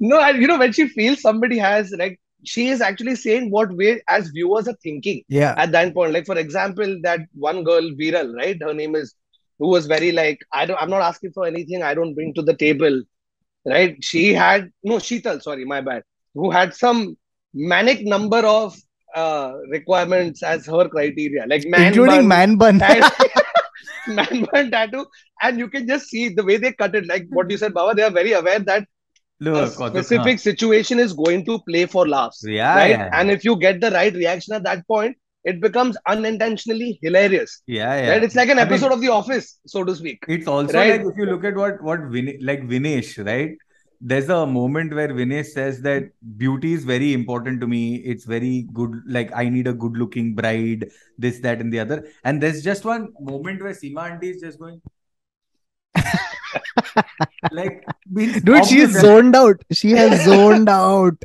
no 0.00 0.20
and 0.20 0.40
you 0.40 0.46
know 0.46 0.58
when 0.58 0.72
she 0.72 0.86
feels 0.88 1.20
somebody 1.20 1.58
has 1.58 1.92
like 1.98 2.18
she 2.44 2.68
is 2.68 2.80
actually 2.80 3.16
saying 3.16 3.50
what 3.50 3.72
we 3.74 4.00
as 4.08 4.28
viewers 4.28 4.68
are 4.68 4.76
thinking 4.82 5.22
yeah 5.28 5.54
at 5.56 5.72
that 5.72 5.94
point. 5.94 6.12
Like 6.12 6.26
for 6.26 6.38
example, 6.38 6.98
that 7.02 7.20
one 7.34 7.64
girl, 7.64 7.82
Viral, 8.00 8.34
right? 8.36 8.60
Her 8.60 8.74
name 8.74 8.94
is 8.94 9.14
who 9.58 9.68
was 9.68 9.86
very 9.86 10.12
like, 10.12 10.38
I 10.52 10.66
don't 10.66 10.80
I'm 10.80 10.90
not 10.90 11.02
asking 11.02 11.32
for 11.32 11.46
anything, 11.46 11.82
I 11.82 11.94
don't 11.94 12.14
bring 12.14 12.34
to 12.34 12.42
the 12.42 12.54
table. 12.56 13.02
Right? 13.66 13.96
She 14.02 14.34
had 14.34 14.70
no 14.82 14.96
Sheetal, 14.96 15.42
sorry, 15.42 15.64
my 15.64 15.80
bad, 15.80 16.02
who 16.34 16.50
had 16.50 16.74
some 16.74 17.16
manic 17.54 18.04
number 18.04 18.38
of 18.38 18.76
uh 19.14 19.54
requirements 19.70 20.42
as 20.42 20.66
her 20.66 20.88
criteria, 20.88 21.46
like 21.46 21.64
man 21.66 21.94
including 21.94 22.28
bun, 22.28 22.28
man 22.28 22.56
bun 22.56 22.78
tat- 22.80 23.14
man 24.08 24.46
bun 24.52 24.70
tattoo, 24.70 25.06
and 25.40 25.58
you 25.58 25.68
can 25.68 25.86
just 25.86 26.08
see 26.08 26.28
the 26.28 26.44
way 26.44 26.58
they 26.58 26.72
cut 26.72 26.94
it, 26.94 27.06
like 27.06 27.24
what 27.30 27.50
you 27.50 27.56
said, 27.56 27.72
Baba, 27.72 27.94
they 27.94 28.02
are 28.02 28.10
very 28.10 28.32
aware 28.32 28.58
that 28.58 28.86
Look, 29.40 29.72
Kautuk, 29.74 29.90
specific 29.90 30.38
situation 30.38 30.98
is 30.98 31.12
going 31.12 31.44
to 31.46 31.58
play 31.68 31.86
for 31.86 32.06
laughs 32.08 32.42
Yeah, 32.46 32.74
right 32.76 32.90
yeah, 32.90 33.10
and 33.12 33.30
if 33.30 33.44
you 33.44 33.56
get 33.58 33.80
the 33.80 33.90
right 33.90 34.14
reaction 34.14 34.54
at 34.54 34.62
that 34.62 34.86
point 34.86 35.16
it 35.44 35.60
becomes 35.60 35.96
unintentionally 36.08 36.98
hilarious 37.02 37.62
yeah, 37.66 37.94
yeah. 38.00 38.10
right 38.10 38.22
it's 38.24 38.34
like 38.36 38.48
an 38.48 38.58
I 38.58 38.64
mean- 38.64 38.72
episode 38.72 38.92
of 38.92 39.00
the 39.00 39.08
office 39.08 39.58
so 39.66 39.82
to 39.84 39.94
speak 39.96 40.24
It's 40.28 40.46
also 40.46 40.72
Right. 40.78 41.00
like 41.00 41.12
if 41.12 41.16
you 41.18 41.26
look 41.26 41.44
at 41.44 41.56
what 41.56 41.82
what 41.82 42.00
Vin- 42.14 42.38
like 42.40 42.62
Vinesh, 42.62 43.24
right? 43.26 43.56
There's 44.00 44.28
a 44.28 44.44
moment 44.46 44.92
where 44.92 45.08
Vinesh 45.08 45.46
says 45.46 45.80
that 45.82 46.04
beauty 46.36 46.72
is 46.74 46.84
very 46.84 47.14
important 47.14 47.60
to 47.62 47.66
me. 47.66 47.96
It's 47.96 48.24
very 48.26 48.66
good. 48.74 49.00
Like 49.06 49.30
I 49.34 49.48
need 49.48 49.66
a 49.66 49.72
good-looking 49.72 50.34
bride. 50.34 50.90
This, 51.16 51.38
that, 51.40 51.60
and 51.60 51.72
the 51.72 51.80
other. 51.80 52.06
And 52.22 52.42
there's 52.42 52.62
just 52.62 52.84
one 52.84 53.08
moment 53.18 53.62
where 53.62 53.72
Seema 53.72 54.10
auntie 54.10 54.30
is 54.30 54.42
just 54.42 54.58
going. 54.58 54.82
like, 57.52 57.84
dude, 58.12 58.66
she 58.66 58.80
is 58.80 59.00
zoned 59.00 59.36
out. 59.36 59.62
She 59.72 59.90
has 59.92 60.24
zoned 60.30 60.68
out. 60.68 61.22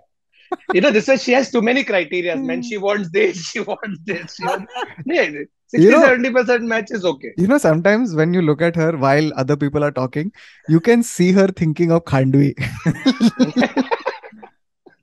You 0.74 0.82
know, 0.82 0.92
this 0.92 1.08
is 1.10 1.24
she 1.24 1.32
has 1.34 1.52
too 1.52 1.62
many 1.62 1.84
criteria. 1.84 2.36
Hmm. 2.36 2.48
Man, 2.48 2.64
she 2.70 2.78
wants 2.78 3.10
this, 3.12 3.50
she 3.50 3.60
wants 3.60 4.00
this. 4.06 4.36
She 4.36 4.46
wants... 4.46 4.72
Yeah, 5.06 5.30
60 5.68 5.86
you 5.86 5.92
know, 5.92 6.02
70% 6.02 6.64
match 6.64 6.88
is 6.90 7.06
okay. 7.06 7.32
You 7.38 7.48
know, 7.48 7.60
sometimes 7.60 8.16
when 8.16 8.34
you 8.34 8.42
look 8.42 8.62
at 8.62 8.76
her 8.76 8.98
while 8.98 9.32
other 9.36 9.56
people 9.56 9.84
are 9.84 9.92
talking, 9.92 10.32
you 10.68 10.80
can 10.80 11.04
see 11.04 11.32
her 11.32 11.48
thinking 11.48 11.92
of 11.92 12.06
Khandvi. 12.06 12.56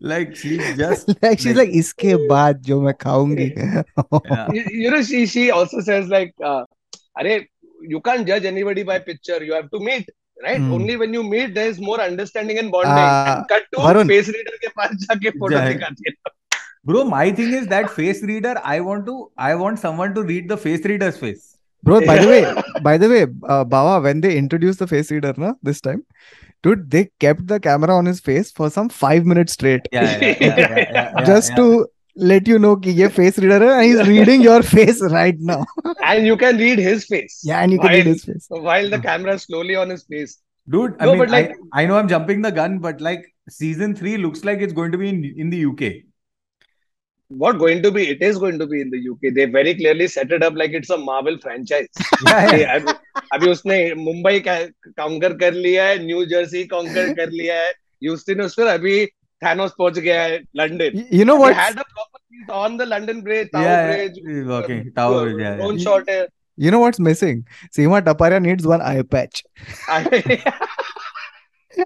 like 0.00 0.37
she's 0.37 0.76
just 0.76 1.09
like 1.23 1.38
she's 1.38 1.56
like, 1.56 1.71
iske 1.71 2.28
baad 2.28 2.61
jo 2.62 2.80
main 2.80 2.95
khaungi 2.95 3.47
you, 4.54 4.64
you 4.83 4.90
know 4.90 5.02
she 5.02 5.26
she 5.26 5.50
also 5.50 5.80
says 5.80 6.09
like 6.09 6.35
uh, 6.45 6.64
अरे 7.18 7.35
you 7.93 8.00
can't 8.07 8.27
judge 8.27 8.45
anybody 8.45 8.83
by 8.89 8.98
picture 9.00 9.43
you 9.43 9.53
have 9.60 9.69
to 9.75 9.79
meet 9.89 10.10
right 10.48 10.60
Hmm. 10.62 10.74
only 10.75 10.95
when 11.03 11.13
you 11.17 11.24
meet 11.31 11.53
there 11.55 11.69
is 11.75 11.79
more 11.88 12.00
understanding 12.10 12.60
and 12.63 12.71
bonding 12.75 13.07
Ah, 13.07 13.31
and 13.33 13.48
cut 13.53 13.65
to 13.74 13.79
Varun. 13.86 14.07
face 14.13 14.29
reader 14.36 14.57
के 14.65 14.69
पास 14.81 14.95
जाके 15.05 15.29
photo 15.39 15.55
जाए. 15.55 15.74
दिखाती 15.74 16.10
है 16.10 16.15
Bro, 16.89 17.01
my 17.10 17.25
thing 17.39 17.51
is 17.55 17.65
that 17.71 17.89
face 17.95 18.21
reader. 18.27 18.51
I 18.69 18.77
want 18.86 19.03
to. 19.10 19.15
I 19.48 19.50
want 19.63 19.79
someone 19.81 20.15
to 20.15 20.21
read 20.29 20.48
the 20.53 20.55
face 20.67 20.86
reader's 20.91 21.17
face. 21.25 21.43
bro 21.89 21.98
by 22.07 22.15
the 22.21 22.25
way 22.31 22.39
by 22.88 22.91
the 23.01 23.07
way 23.12 23.19
uh, 23.53 23.63
bawa 23.69 23.93
when 24.05 24.19
they 24.24 24.31
introduced 24.39 24.81
the 24.83 24.88
face 24.89 25.07
reader 25.13 25.29
na 25.43 25.51
this 25.69 25.79
time 25.88 26.01
dude 26.67 26.83
they 26.95 27.01
kept 27.25 27.45
the 27.51 27.57
camera 27.67 27.95
on 28.01 28.10
his 28.10 28.19
face 28.27 28.51
for 28.60 28.67
some 28.75 28.89
5 28.98 29.29
minutes 29.31 29.55
straight 29.57 29.88
Yeah, 29.98 30.03
yeah, 30.10 30.19
yeah, 30.25 30.60
yeah, 30.63 30.67
yeah, 30.67 30.91
yeah, 30.98 31.24
just 31.29 31.53
yeah. 31.53 31.62
to 31.62 31.65
let 32.16 32.49
you 32.49 32.58
know 32.58 32.75
कि 32.85 32.90
ये 33.00 33.08
face 33.14 33.38
reader 33.44 33.61
है 33.62 33.70
and 33.76 33.85
he's 33.87 34.08
reading 34.08 34.42
your 34.42 34.62
face 34.62 35.00
right 35.14 35.40
now 35.52 35.58
and 36.11 36.26
you 36.26 36.37
can 36.42 36.56
read 36.64 36.78
his 36.88 37.04
face 37.12 37.38
yeah 37.44 37.62
and 37.62 37.73
you 37.73 37.78
can 37.78 37.88
while, 37.90 37.96
read 37.99 38.06
his 38.06 38.25
face 38.25 38.46
while 38.68 38.88
the 38.96 39.00
camera 39.06 39.35
is 39.35 39.42
slowly 39.42 39.76
on 39.85 39.90
his 39.90 40.04
face 40.04 40.37
Dude, 40.68 40.94
I 40.99 41.04
No, 41.06 41.11
mean, 41.12 41.18
but 41.23 41.30
like- 41.30 41.50
I, 41.73 41.82
I 41.82 41.87
know 41.87 41.96
I'm 41.96 42.08
jumping 42.08 42.40
the 42.42 42.50
gun, 42.50 42.78
but 42.87 43.00
like 43.00 43.26
season 43.49 43.94
three 43.94 44.16
looks 44.16 44.44
like 44.44 44.61
it's 44.61 44.73
going 44.73 44.90
to 44.92 44.99
be 44.99 45.08
in, 45.11 45.20
in 45.44 45.50
the 45.50 45.61
UK. 45.66 45.90
what 47.30 47.58
going 47.58 47.82
to 47.85 47.90
be 47.90 48.02
it 48.11 48.20
is 48.23 48.37
going 48.38 48.58
to 48.58 48.66
be 48.73 48.80
in 48.80 48.90
the 48.90 48.99
UK 49.12 49.30
they 49.37 49.44
very 49.44 49.75
clearly 49.78 50.06
set 50.06 50.32
it 50.37 50.42
up 50.49 50.54
like 50.61 50.70
it's 50.80 50.90
a 50.90 50.99
Marvel 51.06 51.38
franchise 51.44 51.88
Yeah, 52.26 52.76
अभी. 52.76 52.92
अभी 53.37 53.49
उसने 53.50 53.78
मुंबई 54.02 54.40
का 54.49 54.54
काउंकर 54.99 55.32
कर 55.44 55.52
लिया 55.66 55.85
है 55.87 55.99
new 56.04 56.25
Jersey 56.32 56.64
काउंकर 56.75 57.12
कर 57.20 57.30
लिया 57.40 57.54
है 57.62 57.70
ह्यूस्टन 58.04 58.40
उसने 58.42 58.68
अभी 58.73 58.94
Thanos, 59.43 59.76
Portugal, 59.76 60.38
London. 60.55 61.07
You 61.11 61.25
know 61.25 61.37
what? 61.37 61.55
Had 61.55 61.76
the 61.76 61.85
properties 61.85 62.49
on 62.49 62.76
the 62.76 62.87
London 62.87 63.23
Bridge, 63.23 63.50
Tower 63.52 63.62
yeah, 63.62 63.95
Bridge. 63.95 64.47
Working. 64.47 64.81
Okay, 64.81 64.90
Tower 64.90 65.25
Bridge. 65.25 65.40
Yeah, 65.40 65.66
yeah. 65.71 65.76
Shot 65.78 66.05
you, 66.09 66.26
you 66.57 66.71
know 66.71 66.78
what's 66.81 66.99
missing? 66.99 67.47
Seema 67.75 68.00
Taparia 68.02 68.40
needs 68.40 68.66
one 68.66 68.81
eye 68.81 69.02
patch. 69.02 69.45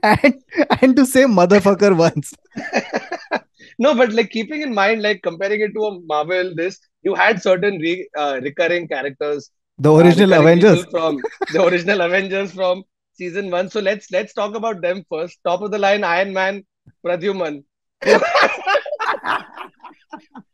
and 0.02 0.34
and 0.80 0.96
to 0.96 1.04
say 1.04 1.24
motherfucker 1.24 1.96
once. 1.96 2.34
no, 3.78 3.94
but 3.94 4.12
like 4.12 4.30
keeping 4.30 4.62
in 4.62 4.72
mind, 4.72 5.02
like 5.02 5.22
comparing 5.22 5.60
it 5.60 5.72
to 5.74 5.84
a 5.86 6.00
Marvel, 6.02 6.54
this 6.54 6.78
you 7.02 7.14
had 7.14 7.42
certain 7.42 7.78
re, 7.78 8.08
uh, 8.16 8.40
recurring 8.42 8.86
characters. 8.86 9.50
The 9.78 9.92
uh, 9.92 9.96
original 9.96 10.34
uh, 10.34 10.40
Avengers 10.40 10.84
from 10.84 11.20
the 11.52 11.64
original 11.64 12.00
Avengers 12.02 12.52
from 12.52 12.84
season 13.14 13.50
one. 13.50 13.70
So 13.70 13.80
let's 13.80 14.10
let's 14.12 14.32
talk 14.34 14.54
about 14.54 14.80
them 14.82 15.04
first. 15.10 15.38
Top 15.44 15.62
of 15.62 15.72
the 15.72 15.78
line, 15.78 16.04
Iron 16.04 16.32
Man 16.32 16.64
Pradyuman. 17.05 17.63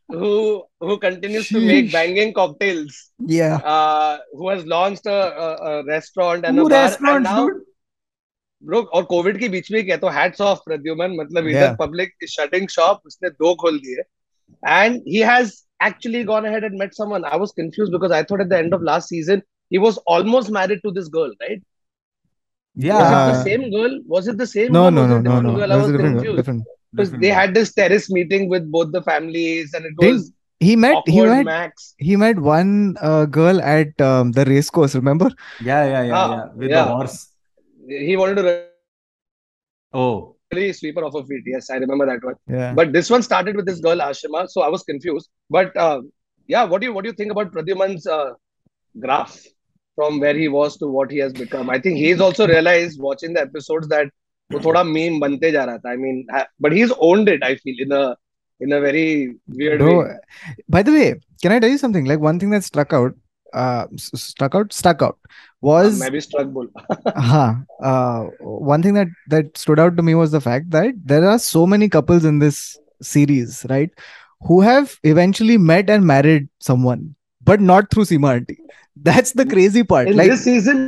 who 0.08 0.62
who 0.80 0.98
continues 0.98 1.48
to 1.48 1.60
make 1.60 1.90
banging 1.92 2.32
cocktails. 2.32 3.10
Yeah. 3.18 3.56
Uh, 3.56 4.18
who 4.32 4.48
has 4.50 4.64
launched 4.66 5.06
a, 5.06 5.20
a, 5.44 5.48
a 5.70 5.84
restaurant 5.84 6.44
and 6.44 6.56
Two 6.56 6.66
a 6.66 6.68
bar. 6.70 6.82
restaurants, 6.84 7.16
and 7.16 7.24
now, 7.24 7.46
dude. 7.48 7.60
Bro 8.62 8.80
और 8.94 9.02
Covid 9.10 9.38
के 9.38 9.48
बीच 9.48 9.70
में 9.72 9.84
क्या 9.84 9.96
तो 10.02 10.08
hats 10.16 10.40
off 10.40 10.60
Pradyuman 10.66 11.14
मतलब 11.20 11.44
Yeah. 11.44 11.50
इधर 11.62 11.74
public 11.76 12.12
shutting 12.30 12.68
shop 12.74 13.00
उसने 13.06 13.30
दो 13.30 13.54
खोल 13.62 13.78
दिए 13.86 14.02
and 14.74 15.00
he 15.12 15.22
has 15.28 15.52
actually 15.86 16.22
gone 16.28 16.44
ahead 16.50 16.64
and 16.68 16.78
met 16.82 16.92
someone 16.98 17.24
i 17.30 17.38
was 17.42 17.52
confused 17.60 17.92
because 17.94 18.12
i 18.18 18.20
thought 18.30 18.42
at 18.44 18.50
the 18.52 18.58
end 18.64 18.74
of 18.76 18.82
last 18.88 19.08
season 19.14 19.42
he 19.74 19.80
was 19.84 19.96
almost 20.14 20.50
married 20.56 20.82
to 20.84 20.92
this 20.98 21.08
girl 21.16 21.32
right 21.44 21.62
Yeah. 22.85 22.97
was 22.99 23.11
it 23.11 23.33
the 23.33 23.43
same 23.49 23.63
girl 23.75 23.93
was 24.15 24.27
it 24.31 24.37
the 24.37 24.47
same 24.47 24.71
No, 24.71 24.83
one? 24.83 24.95
no, 24.95 25.03
no, 25.07 25.17
no, 25.19 25.23
different 25.23 25.45
no. 25.47 25.55
girl? 25.59 25.67
That 25.67 25.71
i 25.71 25.77
was 25.77 25.85
was 25.85 25.89
a 25.89 25.97
different, 25.97 26.15
confused 26.17 26.37
different. 26.39 26.63
because 26.93 27.11
they 27.23 27.31
had 27.39 27.53
this 27.59 27.73
terrace 27.73 28.07
meeting 28.17 28.49
with 28.53 28.65
both 28.75 28.91
the 28.97 29.01
families 29.11 29.73
and 29.73 29.85
it 29.91 29.95
Didn't- 29.99 30.13
was 30.17 30.33
He 30.65 30.75
met. 30.83 30.97
He 31.15 31.21
met. 31.31 31.45
max 31.47 31.81
He 32.05 32.13
met 32.21 32.37
one 32.45 32.69
uh, 33.09 33.25
girl 33.39 33.57
at 33.73 33.99
um, 34.05 34.31
the 34.37 34.43
race 34.51 34.69
course. 34.77 34.93
Remember? 34.99 35.27
Yeah, 35.69 35.83
yeah, 35.91 36.03
yeah, 36.09 36.15
Ah, 36.21 36.29
yeah. 36.35 36.45
With 36.61 36.69
yeah. 36.71 36.85
the 36.85 36.93
horse. 36.95 37.17
he 38.07 38.15
wanted 38.21 38.37
to 38.41 38.53
Oh. 39.93 40.15
really 40.53 40.71
sweep 40.79 40.95
her 40.99 41.03
off 41.07 41.15
her 41.17 41.23
feet 41.29 41.45
yes 41.53 41.69
i 41.75 41.77
remember 41.83 42.05
that 42.09 42.23
one 42.29 42.37
Yeah. 42.55 42.73
But 42.79 42.87
this 42.95 43.09
one 43.13 43.23
started 43.29 43.55
with 43.59 43.65
this 43.69 43.79
girl 43.85 43.99
Ashima, 44.07 44.41
so 44.53 44.61
I 44.67 44.69
was 44.75 44.83
confused. 44.91 45.27
But 45.55 45.69
uh, 45.85 46.01
yeah, 46.53 46.63
what 46.71 46.81
do 46.81 46.87
you 46.87 46.93
what 46.95 47.03
do 47.03 47.09
you 47.11 47.17
think 47.21 47.31
about 47.35 47.51
Pradyuman's 47.55 48.05
uh, 48.17 48.29
graph 49.05 49.33
from 49.96 50.20
where 50.20 50.34
he 50.34 50.48
was 50.48 50.76
to 50.78 50.86
what 50.86 51.10
he 51.10 51.18
has 51.18 51.32
become? 51.32 51.70
I 51.70 51.78
think 51.78 51.98
he's 51.98 52.20
also 52.20 52.46
realized 52.46 53.00
watching 53.00 53.34
the 53.34 53.40
episodes 53.40 53.88
that 53.88 54.10
वो 54.52 54.60
थोड़ा 54.60 54.84
meme 54.84 55.20
बनते 55.20 55.52
जा 55.52 55.64
रहा 55.64 55.78
था. 55.78 55.92
I 55.92 55.96
mean, 55.96 56.26
ha- 56.30 56.46
but 56.60 56.72
he's 56.72 56.92
owned 57.00 57.28
it. 57.28 57.42
I 57.42 57.56
feel 57.56 57.74
in 57.78 57.92
a 57.92 58.16
in 58.60 58.72
a 58.72 58.80
very 58.80 59.34
weird 59.48 59.80
Bro, 59.80 59.98
way. 59.98 60.14
by 60.68 60.82
the 60.82 60.92
way, 60.92 61.14
can 61.42 61.52
I 61.52 61.58
tell 61.58 61.70
you 61.70 61.78
something? 61.78 62.04
Like 62.04 62.20
one 62.20 62.38
thing 62.38 62.50
that 62.50 62.64
struck 62.64 62.92
out, 62.92 63.14
uh, 63.52 63.86
s- 63.94 64.10
struck 64.14 64.54
out, 64.54 64.72
stuck 64.72 65.02
out 65.02 65.18
was 65.60 66.00
मैं 66.00 66.10
भी 66.10 66.20
struck 66.22 66.46
बोल. 66.58 66.68
huh, 67.16 67.54
uh, 67.82 68.24
one 68.40 68.82
thing 68.82 68.94
that 68.94 69.08
that 69.28 69.56
stood 69.56 69.78
out 69.78 69.96
to 69.96 70.02
me 70.02 70.14
was 70.14 70.30
the 70.30 70.40
fact 70.40 70.70
that 70.70 70.94
there 71.04 71.24
are 71.28 71.38
so 71.38 71.66
many 71.66 71.88
couples 71.88 72.24
in 72.24 72.38
this 72.38 72.78
series, 73.00 73.64
right, 73.70 73.90
who 74.42 74.60
have 74.60 74.98
eventually 75.02 75.56
met 75.58 75.90
and 75.90 76.04
married 76.04 76.48
someone, 76.60 77.14
but 77.47 77.61
not 77.61 77.89
through 77.91 78.05
Seema. 78.05 78.45
That's 78.95 79.31
the 79.31 79.45
crazy 79.45 79.83
part. 79.83 80.07
in 80.07 80.17
like, 80.17 80.29
this 80.29 80.43
season, 80.43 80.79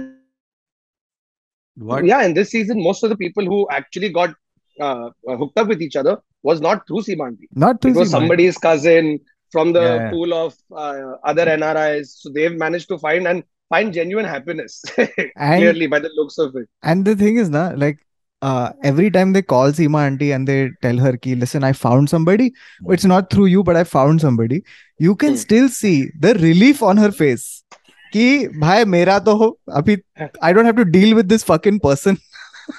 What? 1.78 2.06
yeah, 2.06 2.24
in 2.24 2.34
this 2.34 2.52
season, 2.52 2.84
most 2.84 3.04
of 3.04 3.10
the 3.10 3.18
people 3.18 3.46
who 3.46 3.68
actually 3.72 4.10
got 4.10 4.34
uh, 4.80 5.10
hooked 5.26 5.58
up 5.58 5.68
with 5.68 5.82
each 5.82 5.96
other 5.96 6.18
was 6.44 6.62
not 6.62 6.88
through 6.88 7.02
Seemanti. 7.02 7.48
not 7.54 7.82
through 7.82 7.92
it 7.92 7.98
was 7.98 8.10
Seema 8.10 8.12
somebody's 8.12 8.58
cousin 8.58 9.20
from 9.52 9.74
the 9.74 9.82
yeah. 9.82 10.10
pool 10.12 10.34
of 10.34 10.56
uh, 10.76 11.16
other 11.24 11.46
NRIs. 11.46 12.08
So 12.22 12.30
they've 12.30 12.58
managed 12.66 12.88
to 12.90 12.98
find 12.98 13.28
and 13.28 13.44
find 13.70 13.94
genuine 13.94 14.26
happiness 14.26 14.84
And 14.98 15.62
clearly 15.62 15.88
by 15.88 16.00
the 16.00 16.12
looks 16.16 16.38
of 16.38 16.56
it. 16.56 16.68
And 16.84 17.06
the 17.06 17.16
thing 17.16 17.38
is, 17.38 17.50
na, 17.50 17.74
like 17.76 18.00
uh, 18.42 18.72
every 18.84 19.10
time 19.12 19.34
they 19.34 19.42
call 19.42 19.72
Seema 19.72 20.06
auntie 20.08 20.32
and 20.32 20.48
they 20.48 20.70
tell 20.82 20.98
her, 20.98 21.18
ki, 21.18 21.36
listen, 21.36 21.64
I 21.64 21.74
found 21.74 22.10
somebody. 22.10 22.54
It's 22.88 23.06
not 23.06 23.30
through 23.30 23.48
you, 23.48 23.64
but 23.64 23.76
I 23.76 23.84
found 23.84 24.22
somebody. 24.22 24.64
You 24.98 25.16
can 25.16 25.36
Hmm. 25.36 25.36
still 25.36 25.70
see 25.70 26.12
the 26.20 26.34
relief 26.36 26.82
on 26.84 26.98
her 26.98 27.12
face. 27.12 27.64
Ki, 28.12 28.48
bhai, 28.48 28.84
mera 28.86 29.22
to 29.26 29.36
ho. 29.36 29.58
Abhi, 29.70 30.02
I 30.42 30.54
don't 30.54 30.66
have 30.66 30.76
to 30.78 30.86
deal 30.86 31.16
with 31.16 31.30
this 31.30 31.44
fucking 31.44 31.80
person. 31.82 32.18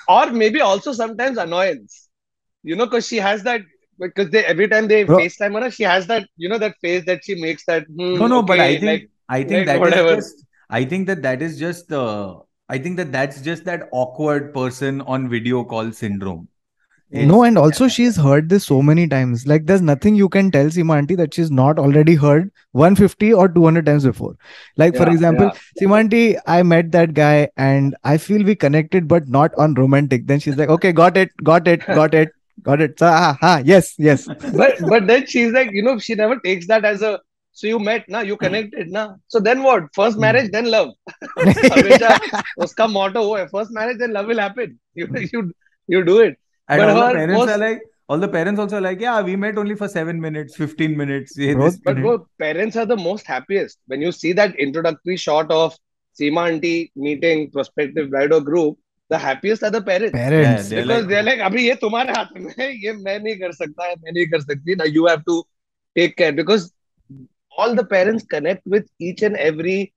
Or 0.08 0.30
maybe 0.30 0.60
also 0.60 0.92
sometimes 0.92 1.38
annoyance. 1.38 2.08
You 2.62 2.76
know, 2.76 2.86
because 2.86 3.06
she 3.06 3.16
has 3.18 3.42
that 3.44 3.62
because 3.98 4.30
they 4.30 4.44
every 4.44 4.68
time 4.68 4.88
they 4.88 5.04
Bro. 5.06 5.18
FaceTime 5.18 5.60
her, 5.62 5.70
she 5.70 5.84
has 5.84 6.06
that, 6.08 6.28
you 6.36 6.48
know, 6.48 6.58
that 6.58 6.76
face 6.80 7.04
that 7.06 7.24
she 7.24 7.34
makes 7.40 7.64
that 7.66 7.86
hmm, 7.86 8.18
No, 8.18 8.26
no, 8.26 8.42
but 8.42 8.60
I 8.60 8.76
think 8.76 8.86
like 8.86 9.10
I 9.28 9.42
think 9.44 9.66
like, 9.66 9.66
that 9.66 9.86
is 9.86 9.94
whatever. 9.94 10.08
just 10.08 10.44
I 10.68 10.84
think 10.84 11.06
that 11.06 11.22
that 11.22 11.42
is 11.42 11.58
just 11.58 11.92
uh, 11.92 12.40
I 12.70 12.78
think 12.78 12.96
that 12.98 13.10
that's 13.10 13.40
just 13.42 13.64
that 13.64 13.88
awkward 13.90 14.54
person 14.54 15.00
on 15.02 15.28
video 15.28 15.64
call 15.64 15.90
syndrome. 15.90 16.48
No, 17.12 17.42
and 17.42 17.58
also 17.58 17.88
she's 17.88 18.16
heard 18.16 18.48
this 18.48 18.64
so 18.64 18.80
many 18.80 19.08
times. 19.08 19.44
Like, 19.44 19.66
there's 19.66 19.82
nothing 19.82 20.14
you 20.14 20.28
can 20.28 20.52
tell 20.52 20.66
Seema 20.66 20.98
auntie 20.98 21.16
that 21.16 21.34
she's 21.34 21.50
not 21.50 21.80
already 21.80 22.14
heard 22.14 22.52
150 22.70 23.32
or 23.34 23.48
200 23.48 23.84
times 23.84 24.04
before. 24.04 24.36
Like, 24.76 24.94
for 24.94 25.10
example, 25.10 25.46
yeah. 25.46 25.58
Seema 25.80 25.98
auntie, 25.98 26.36
I 26.46 26.62
met 26.62 26.92
that 26.92 27.14
guy 27.14 27.48
and 27.56 27.96
I 28.04 28.16
feel 28.16 28.44
we 28.44 28.54
connected, 28.54 29.08
but 29.08 29.26
not 29.26 29.52
on 29.56 29.74
romantic. 29.74 30.28
Then 30.28 30.38
she's 30.38 30.56
like, 30.56 30.68
okay, 30.68 30.92
got 30.92 31.16
it, 31.16 31.30
got 31.42 31.66
it, 31.66 31.84
got 31.86 32.14
it, 32.14 32.30
got 32.62 32.80
it. 32.80 32.96
So, 33.00 33.06
ah, 33.06 33.36
ah, 33.42 33.60
yes, 33.64 33.94
yes. 33.98 34.28
but 34.56 34.76
but 34.88 35.08
then 35.08 35.26
she's 35.26 35.50
like, 35.50 35.70
you 35.72 35.82
know, 35.82 35.98
she 35.98 36.14
never 36.14 36.38
takes 36.38 36.68
that 36.68 36.84
as 36.84 37.02
a 37.02 37.18
so 37.59 37.67
you 37.67 37.79
met 37.87 38.07
ना 38.15 38.21
you 38.29 38.35
connected 38.39 38.89
ना 38.95 39.03
so 39.33 39.39
then 39.49 39.61
what 39.65 39.83
first 39.97 40.15
Hmm. 40.17 40.23
marriage 40.25 40.49
then 40.55 40.65
love 40.71 40.89
हमेशा 41.73 42.09
उसका 42.65 42.87
motto 42.95 43.23
वो 43.27 43.35
है 43.37 43.45
first 43.51 43.73
marriage 43.79 43.99
then 44.03 44.13
love 44.17 44.27
will 44.33 44.41
happen 44.45 44.73
you 45.01 45.07
you 45.33 45.43
you 45.95 46.03
do 46.13 46.17
it 46.29 46.41
And 46.73 46.81
But 46.81 46.89
all 46.89 46.95
the 46.99 47.07
her 47.07 47.13
parents 47.15 47.37
most- 47.39 47.51
are 47.53 47.57
like, 47.61 47.81
all 48.13 48.21
the 48.21 48.27
parents 48.35 48.59
also 48.61 48.77
are 48.77 48.81
like, 48.85 49.01
yeah, 49.03 49.17
we 49.25 49.33
met 49.41 49.57
only 49.63 49.75
for 49.81 49.87
seven 49.95 50.21
minutes, 50.23 50.55
15 50.61 50.95
minutes. 51.01 51.35
Yeah, 51.41 51.51
Bro, 51.57 51.65
this 51.65 51.75
but 51.87 51.97
minute. 51.99 52.05
bro 52.05 52.13
parents 52.43 52.79
are 52.83 52.85
the 52.91 52.97
most 53.01 53.27
happiest 53.33 53.77
when 53.93 54.01
you 54.05 54.11
see 54.21 54.31
that 54.39 54.55
introductory 54.65 55.17
shot 55.25 55.51
of 55.57 55.75
Seema 56.19 56.45
auntie 56.51 56.91
meeting 57.07 57.43
prospective 57.57 58.09
bride 58.15 58.33
or 58.37 58.41
group 58.49 58.79
the 59.15 59.19
happiest 59.27 59.67
are 59.69 59.71
the 59.77 59.81
parents 59.91 60.17
Parents. 60.21 60.69
They're 60.71 60.81
because 60.87 61.03
like- 61.03 61.09
they're 61.13 61.27
like 61.29 61.43
अभी 61.49 61.67
ये 61.67 61.75
तुम्हारे 61.85 62.17
हाथ 62.17 62.33
में 62.45 62.51
है 62.59 62.69
ये 62.85 62.93
मैं 63.09 63.17
नहीं 63.27 63.35
कर 63.43 63.51
सकता 63.61 63.89
है 63.89 63.95
मैं 64.05 64.11
नहीं 64.17 64.25
कर 64.33 64.41
सकती 64.49 64.77
now 64.81 64.89
you 64.97 65.05
have 65.11 65.23
to 65.31 65.37
take 66.01 66.17
care 66.23 66.33
because 66.41 66.67
all 67.60 67.74
the 67.74 67.84
parents 67.94 68.24
connect 68.34 68.66
with 68.76 68.86
each 69.08 69.22
and 69.22 69.36
every 69.36 69.92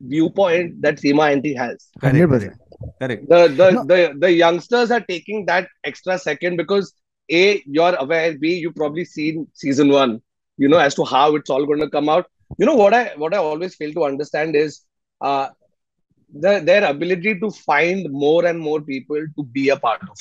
viewpoint 0.00 0.80
that 0.82 0.96
Seema 0.98 1.32
auntie 1.32 1.54
has 1.54 1.88
Correct, 2.00 2.28
100%. 2.28 2.30
correct, 2.30 2.58
correct. 3.00 3.24
the 3.28 3.40
the, 3.60 3.68
No. 3.70 3.84
the 3.90 3.98
the 4.18 4.32
youngsters 4.32 4.90
are 4.90 5.00
taking 5.00 5.46
that 5.46 5.68
extra 5.84 6.18
second 6.18 6.56
because 6.56 6.92
a 7.30 7.62
you're 7.66 7.94
aware 8.04 8.36
b 8.38 8.54
you 8.64 8.72
probably 8.72 9.04
seen 9.04 9.46
season 9.54 9.90
one 9.90 10.20
you 10.58 10.68
know 10.68 10.78
as 10.78 10.94
to 10.94 11.04
how 11.04 11.34
it's 11.36 11.50
all 11.50 11.66
going 11.66 11.80
to 11.80 11.90
come 11.90 12.08
out 12.08 12.26
you 12.58 12.66
know 12.66 12.76
what 12.82 12.94
i 12.94 13.04
what 13.16 13.34
i 13.34 13.38
always 13.38 13.74
fail 13.76 13.92
to 13.92 14.04
understand 14.04 14.56
is 14.56 14.84
uh 15.20 15.48
the 16.44 16.60
their 16.68 16.84
ability 16.90 17.38
to 17.40 17.50
find 17.50 18.10
more 18.10 18.44
and 18.46 18.58
more 18.58 18.80
people 18.80 19.20
to 19.36 19.44
be 19.58 19.68
a 19.70 19.76
part 19.76 20.00
of 20.10 20.18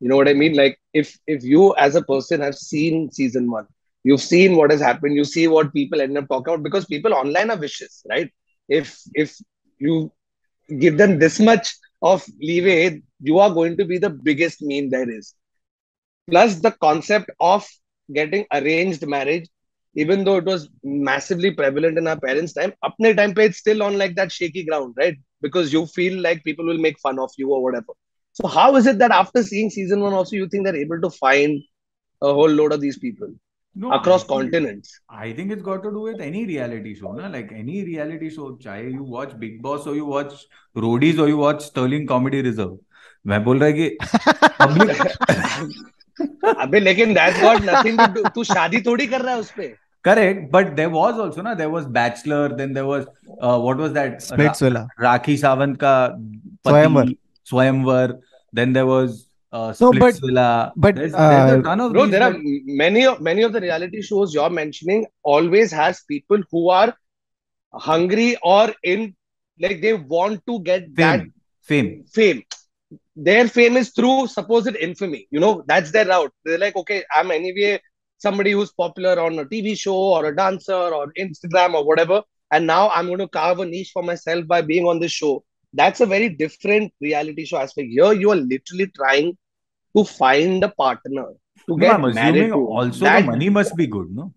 you 0.00 0.08
know 0.08 0.16
what 0.16 0.28
i 0.28 0.34
mean 0.42 0.54
like 0.62 0.78
if 0.92 1.16
if 1.26 1.42
you 1.44 1.74
as 1.86 1.94
a 1.96 2.02
person 2.12 2.40
have 2.40 2.54
seen 2.54 3.10
season 3.10 3.50
one 3.50 3.66
you've 4.04 4.20
seen 4.20 4.56
what 4.56 4.70
has 4.70 4.80
happened 4.80 5.16
you 5.16 5.24
see 5.24 5.46
what 5.48 5.72
people 5.72 6.00
end 6.00 6.18
up 6.18 6.28
talking 6.28 6.54
about 6.54 6.62
because 6.62 6.86
people 6.86 7.14
online 7.14 7.50
are 7.50 7.56
vicious 7.56 8.04
right 8.08 8.30
if 8.68 8.98
if 9.14 9.36
you 9.78 10.10
give 10.78 10.96
them 10.98 11.18
this 11.18 11.40
much 11.40 11.74
of 12.02 12.24
leeway, 12.40 13.00
you 13.20 13.38
are 13.38 13.50
going 13.50 13.76
to 13.76 13.84
be 13.84 13.98
the 13.98 14.10
biggest 14.10 14.58
meme 14.60 14.90
there 14.90 15.08
is. 15.08 15.34
Plus, 16.28 16.56
the 16.56 16.72
concept 16.72 17.30
of 17.40 17.66
getting 18.12 18.44
arranged 18.52 19.06
marriage, 19.06 19.48
even 19.94 20.24
though 20.24 20.36
it 20.36 20.44
was 20.44 20.68
massively 20.82 21.50
prevalent 21.50 21.98
in 21.98 22.06
our 22.06 22.18
parents' 22.18 22.52
time, 22.52 22.72
apne 22.84 23.16
time 23.16 23.34
pe 23.34 23.46
it's 23.46 23.58
still 23.58 23.82
on 23.82 23.98
like 23.98 24.14
that 24.16 24.32
shaky 24.32 24.64
ground, 24.64 24.94
right? 24.96 25.16
Because 25.40 25.72
you 25.72 25.86
feel 25.86 26.20
like 26.20 26.44
people 26.44 26.64
will 26.64 26.78
make 26.78 26.98
fun 26.98 27.18
of 27.18 27.30
you 27.36 27.52
or 27.52 27.62
whatever. 27.62 27.92
So, 28.32 28.48
how 28.48 28.76
is 28.76 28.86
it 28.86 28.98
that 28.98 29.10
after 29.10 29.42
seeing 29.42 29.70
season 29.70 30.00
one, 30.00 30.14
also 30.14 30.36
you 30.36 30.48
think 30.48 30.64
they're 30.64 30.76
able 30.76 31.00
to 31.00 31.10
find 31.10 31.60
a 32.22 32.32
whole 32.32 32.48
load 32.48 32.72
of 32.72 32.80
these 32.80 32.98
people 32.98 33.28
No, 33.74 33.90
across 33.92 34.24
I 34.24 34.26
think- 34.26 34.52
continents? 34.52 35.00
I 35.08 35.32
think 35.32 35.50
it's 35.52 35.62
got 35.62 35.82
to 35.82 35.90
do 35.90 36.00
with 36.00 36.20
any 36.20 36.44
reality 36.46 36.94
show, 36.94 37.12
na? 37.12 37.28
Like 37.28 37.52
any 37.52 37.84
reality 37.84 38.28
show, 38.30 38.48
चाहे 38.64 38.90
you 38.92 39.02
watch 39.02 39.38
Big 39.38 39.62
Boss 39.62 39.86
or 39.86 39.94
you 39.94 40.04
watch 40.06 40.34
Roadies 40.76 41.18
or 41.18 41.28
you 41.28 41.38
watch 41.38 41.62
Sterling 41.68 42.06
Comedy 42.06 42.42
Reserve. 42.42 42.74
मैं 43.26 43.42
बोल 43.44 43.58
रहा 43.62 43.68
है 43.68 43.72
कि 43.72 43.96
public 44.60 45.00
अबे 46.64 46.80
लेकिन 46.80 47.14
that's 47.14 47.40
got 47.40 47.62
nothing 47.70 47.96
to 47.96 48.06
do. 48.16 48.28
तू 48.34 48.44
शादी 48.44 48.80
थोड़ी 48.86 49.06
कर 49.06 49.20
रहा 49.22 49.34
है 49.34 49.40
उस 49.40 49.50
पे 49.56 49.74
correct, 50.06 50.46
but 50.52 50.70
there 50.76 50.90
was 50.90 51.18
also 51.24 51.42
na 51.48 51.54
there 51.54 51.70
was 51.70 51.84
Bachelor, 51.86 52.48
then 52.60 52.72
there 52.78 52.86
was 52.86 53.04
uh, 53.40 53.58
what 53.66 53.76
was 53.78 53.92
that? 53.98 54.16
Splitsvilla. 54.28 54.86
Ra- 54.98 55.12
Rakhi 55.18 55.36
Sawant 55.42 55.78
ka 55.78 55.92
pati, 56.10 56.70
Swayamvar. 56.70 57.04
Swayamvar. 57.50 58.18
Then 58.52 58.72
there 58.72 58.86
was 58.86 59.28
uh, 59.52 59.74
No, 59.80 59.92
but- 59.92 60.14
Splitsvilla. 60.14 60.72
but, 60.76 60.96
there's, 60.96 61.12
there's 61.12 61.52
a 61.52 61.58
uh, 61.58 61.62
ton 61.62 61.80
of 61.80 61.92
Bro, 61.92 62.06
these 62.06 62.12
there 62.12 62.22
are 62.22 62.36
many 62.82 63.06
of 63.06 63.20
many 63.20 63.42
of 63.42 63.52
the 63.52 63.60
reality 63.60 64.02
shows 64.02 64.34
you're 64.34 64.50
mentioning 64.50 65.06
always 65.22 65.70
has 65.70 66.02
people 66.08 66.42
who 66.50 66.70
are 66.70 66.94
hungry 67.72 68.36
or 68.42 68.74
in 68.82 69.14
like 69.60 69.80
they 69.80 69.94
want 69.94 70.44
to 70.46 70.60
get 70.60 70.94
that 70.96 71.20
fame, 71.20 71.32
fame. 71.62 72.04
fame. 72.12 72.42
Their 73.14 73.46
fame 73.46 73.76
is 73.76 73.90
through 73.90 74.26
supposed 74.26 74.74
infamy. 74.74 75.28
You 75.30 75.38
know, 75.38 75.62
that's 75.66 75.90
their 75.90 76.06
route. 76.06 76.32
They're 76.44 76.58
like, 76.58 76.76
okay, 76.76 77.04
I'm 77.14 77.30
anyway 77.30 77.80
somebody 78.22 78.52
who's 78.52 78.72
popular 78.72 79.18
on 79.20 79.38
a 79.40 79.44
TV 79.44 79.76
show 79.76 79.96
or 80.16 80.26
a 80.26 80.36
dancer 80.36 80.82
or 80.98 81.12
Instagram 81.18 81.74
or 81.74 81.84
whatever. 81.84 82.22
And 82.52 82.66
now 82.66 82.88
I'm 82.90 83.06
going 83.06 83.18
to 83.18 83.28
carve 83.28 83.58
a 83.58 83.66
niche 83.66 83.90
for 83.92 84.02
myself 84.02 84.46
by 84.46 84.62
being 84.62 84.86
on 84.86 85.00
this 85.00 85.12
show. 85.12 85.44
That's 85.72 86.00
a 86.00 86.06
very 86.06 86.28
different 86.28 86.92
reality 87.00 87.44
show 87.44 87.58
aspect. 87.58 87.88
Here, 87.90 88.12
you 88.12 88.30
are 88.30 88.36
literally 88.36 88.86
trying 88.94 89.36
to 89.96 90.04
find 90.04 90.62
a 90.64 90.68
partner 90.68 91.26
to 91.66 91.76
No, 91.76 91.76
get 91.76 91.92
I'm 91.94 92.02
married 92.14 92.16
assuming 92.18 92.50
to. 92.52 92.66
also 92.68 93.04
That- 93.04 93.20
the 93.20 93.26
money 93.32 93.48
must 93.50 93.76
be 93.76 93.86
good, 93.86 94.08
no? 94.14 94.32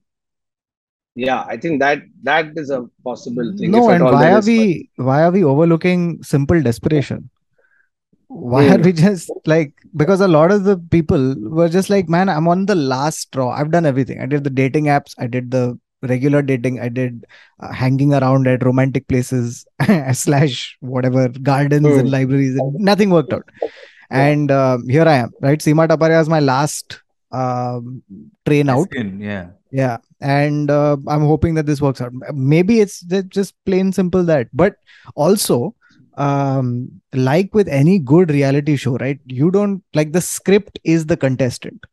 Yeah, 1.15 1.45
I 1.47 1.55
think 1.55 1.79
that 1.79 1.99
that 2.23 2.47
is 2.57 2.69
a 2.69 2.85
possible 3.03 3.53
thing. 3.57 3.71
No, 3.71 3.89
and 3.89 4.03
why 4.03 4.31
are 4.31 4.39
is 4.39 4.47
we 4.47 4.89
why 4.97 5.23
are 5.23 5.31
we 5.31 5.43
overlooking 5.45 6.21
simple 6.23 6.61
desperation? 6.61 7.29
Why 8.27 8.67
are 8.67 8.77
Hmm. 8.77 8.81
we 8.83 8.91
just 8.91 9.31
like 9.45 9.71
because 9.95 10.19
a 10.19 10.27
lot 10.27 10.51
of 10.51 10.65
the 10.65 10.77
people 10.77 11.35
were 11.59 11.69
just 11.69 11.89
like, 11.89 12.09
man, 12.09 12.27
I'm 12.27 12.49
on 12.49 12.65
the 12.65 12.75
last 12.75 13.19
straw. 13.19 13.49
I've 13.51 13.71
done 13.71 13.85
everything. 13.85 14.19
I 14.19 14.25
did 14.25 14.43
the 14.43 14.49
dating 14.49 14.85
apps. 14.85 15.13
I 15.17 15.27
did 15.27 15.51
the 15.51 15.79
regular 16.01 16.41
dating. 16.41 16.81
I 16.81 16.89
did 16.89 17.25
uh, 17.61 17.71
hanging 17.71 18.13
around 18.13 18.47
at 18.47 18.65
romantic 18.65 19.07
places 19.07 19.65
slash 20.11 20.75
whatever 20.81 21.29
gardens 21.29 21.85
and 21.87 22.07
Hmm. 22.07 22.13
libraries, 22.13 22.57
and 22.57 22.73
nothing 22.91 23.09
worked 23.09 23.31
out. 23.31 23.47
And 24.09 24.51
um, 24.51 24.87
here 24.87 25.03
I 25.03 25.15
am, 25.15 25.31
right? 25.41 25.59
Seema 25.59 25.87
Taparia 25.87 26.21
is 26.21 26.29
my 26.29 26.39
last 26.39 27.01
um, 27.31 28.03
train 28.45 28.69
out. 28.69 28.87
Skin, 28.89 29.19
yeah. 29.19 29.49
Yeah, 29.71 29.97
and 30.21 30.71
uh, 30.71 30.95
I'm 31.07 31.21
hoping 31.21 31.55
that 31.55 31.65
this 31.65 31.81
works 31.81 31.99
out. 31.99 32.13
Maybe 32.33 32.79
it's 32.79 33.01
just 33.01 33.53
plain 33.65 33.91
simple 33.91 34.23
that, 34.23 34.47
but 34.53 34.75
also, 35.15 35.75
um, 36.17 37.01
like 37.13 37.53
with 37.53 37.67
any 37.67 37.99
good 37.99 38.29
reality 38.31 38.77
show, 38.77 38.95
right? 38.97 39.19
You 39.25 39.51
don't 39.51 39.83
like 39.93 40.13
the 40.13 40.21
script 40.21 40.79
is 40.83 41.07
the 41.07 41.17
contestant. 41.17 41.83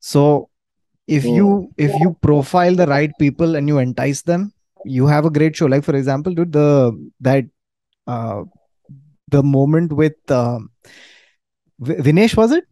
So 0.00 0.48
if 1.06 1.24
you 1.24 1.70
if 1.76 1.94
you 2.00 2.16
profile 2.22 2.74
the 2.74 2.86
right 2.86 3.12
people 3.18 3.54
and 3.56 3.68
you 3.68 3.78
entice 3.78 4.22
them, 4.22 4.52
you 4.84 5.06
have 5.06 5.24
a 5.24 5.30
great 5.30 5.54
show. 5.54 5.66
Like 5.66 5.84
for 5.84 5.94
example, 5.94 6.34
dude, 6.34 6.52
the 6.52 7.10
that 7.20 7.44
uh 8.06 8.44
the 9.28 9.42
moment 9.42 9.92
with 9.92 10.30
um, 10.30 10.70
Vi- 10.80 11.11
Vinesh 11.82 12.36
was 12.36 12.52
it? 12.52 12.64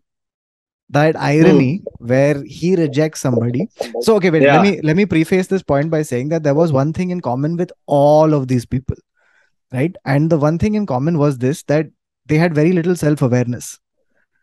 That 0.89 1.15
hmm. 1.15 1.23
irony 1.23 1.83
where 1.99 2.43
he 2.45 2.75
rejects 2.77 3.21
somebody. 3.21 3.69
So 4.01 4.17
okay, 4.17 4.31
wait, 4.31 4.43
Yeah. 4.43 4.57
let 4.57 4.63
me 4.63 4.81
let 4.83 4.97
me 4.97 5.07
preface 5.07 5.47
this 5.47 5.63
point 5.63 5.91
by 5.91 6.03
saying 6.03 6.31
that 6.31 6.43
there 6.43 6.55
was 6.55 6.73
one 6.73 6.93
thing 6.93 7.11
in 7.11 7.21
common 7.21 7.57
with 7.57 7.73
all 7.87 8.35
of 8.35 8.49
these 8.49 8.67
people, 8.67 8.97
right? 9.73 9.95
And 10.05 10.31
the 10.31 10.39
one 10.39 10.59
thing 10.59 10.75
in 10.75 10.87
common 10.87 11.19
was 11.19 11.39
this 11.39 11.63
that 11.65 11.87
they 12.27 12.39
had 12.39 12.55
very 12.55 12.73
little 12.73 12.97
self-awareness. 12.97 13.79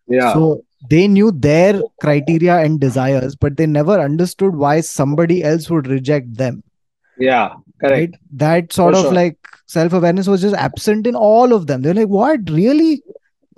Yeah. 0.08 0.34
So 0.34 0.64
they 0.90 1.08
knew 1.08 1.32
their 1.32 1.82
criteria 2.02 2.58
and 2.60 2.80
desires, 2.80 3.36
but 3.36 3.58
they 3.58 3.66
never 3.66 4.00
understood 4.00 4.56
why 4.56 4.82
somebody 4.82 5.44
else 5.44 5.70
would 5.70 5.88
reject 5.88 6.38
them. 6.38 6.64
yeah. 7.18 7.56
Correct. 7.80 8.14
Right? 8.14 8.22
That 8.34 8.74
sort 8.74 8.96
For 8.96 9.00
of 9.00 9.06
sure. 9.06 9.14
like 9.14 9.38
self-awareness 9.68 10.28
was 10.28 10.42
just 10.42 10.56
absent 10.56 11.06
in 11.06 11.14
all 11.16 11.54
of 11.54 11.68
them. 11.68 11.84
They're 11.84 11.94
like, 11.94 12.08
what? 12.08 12.50
Really? 12.50 13.04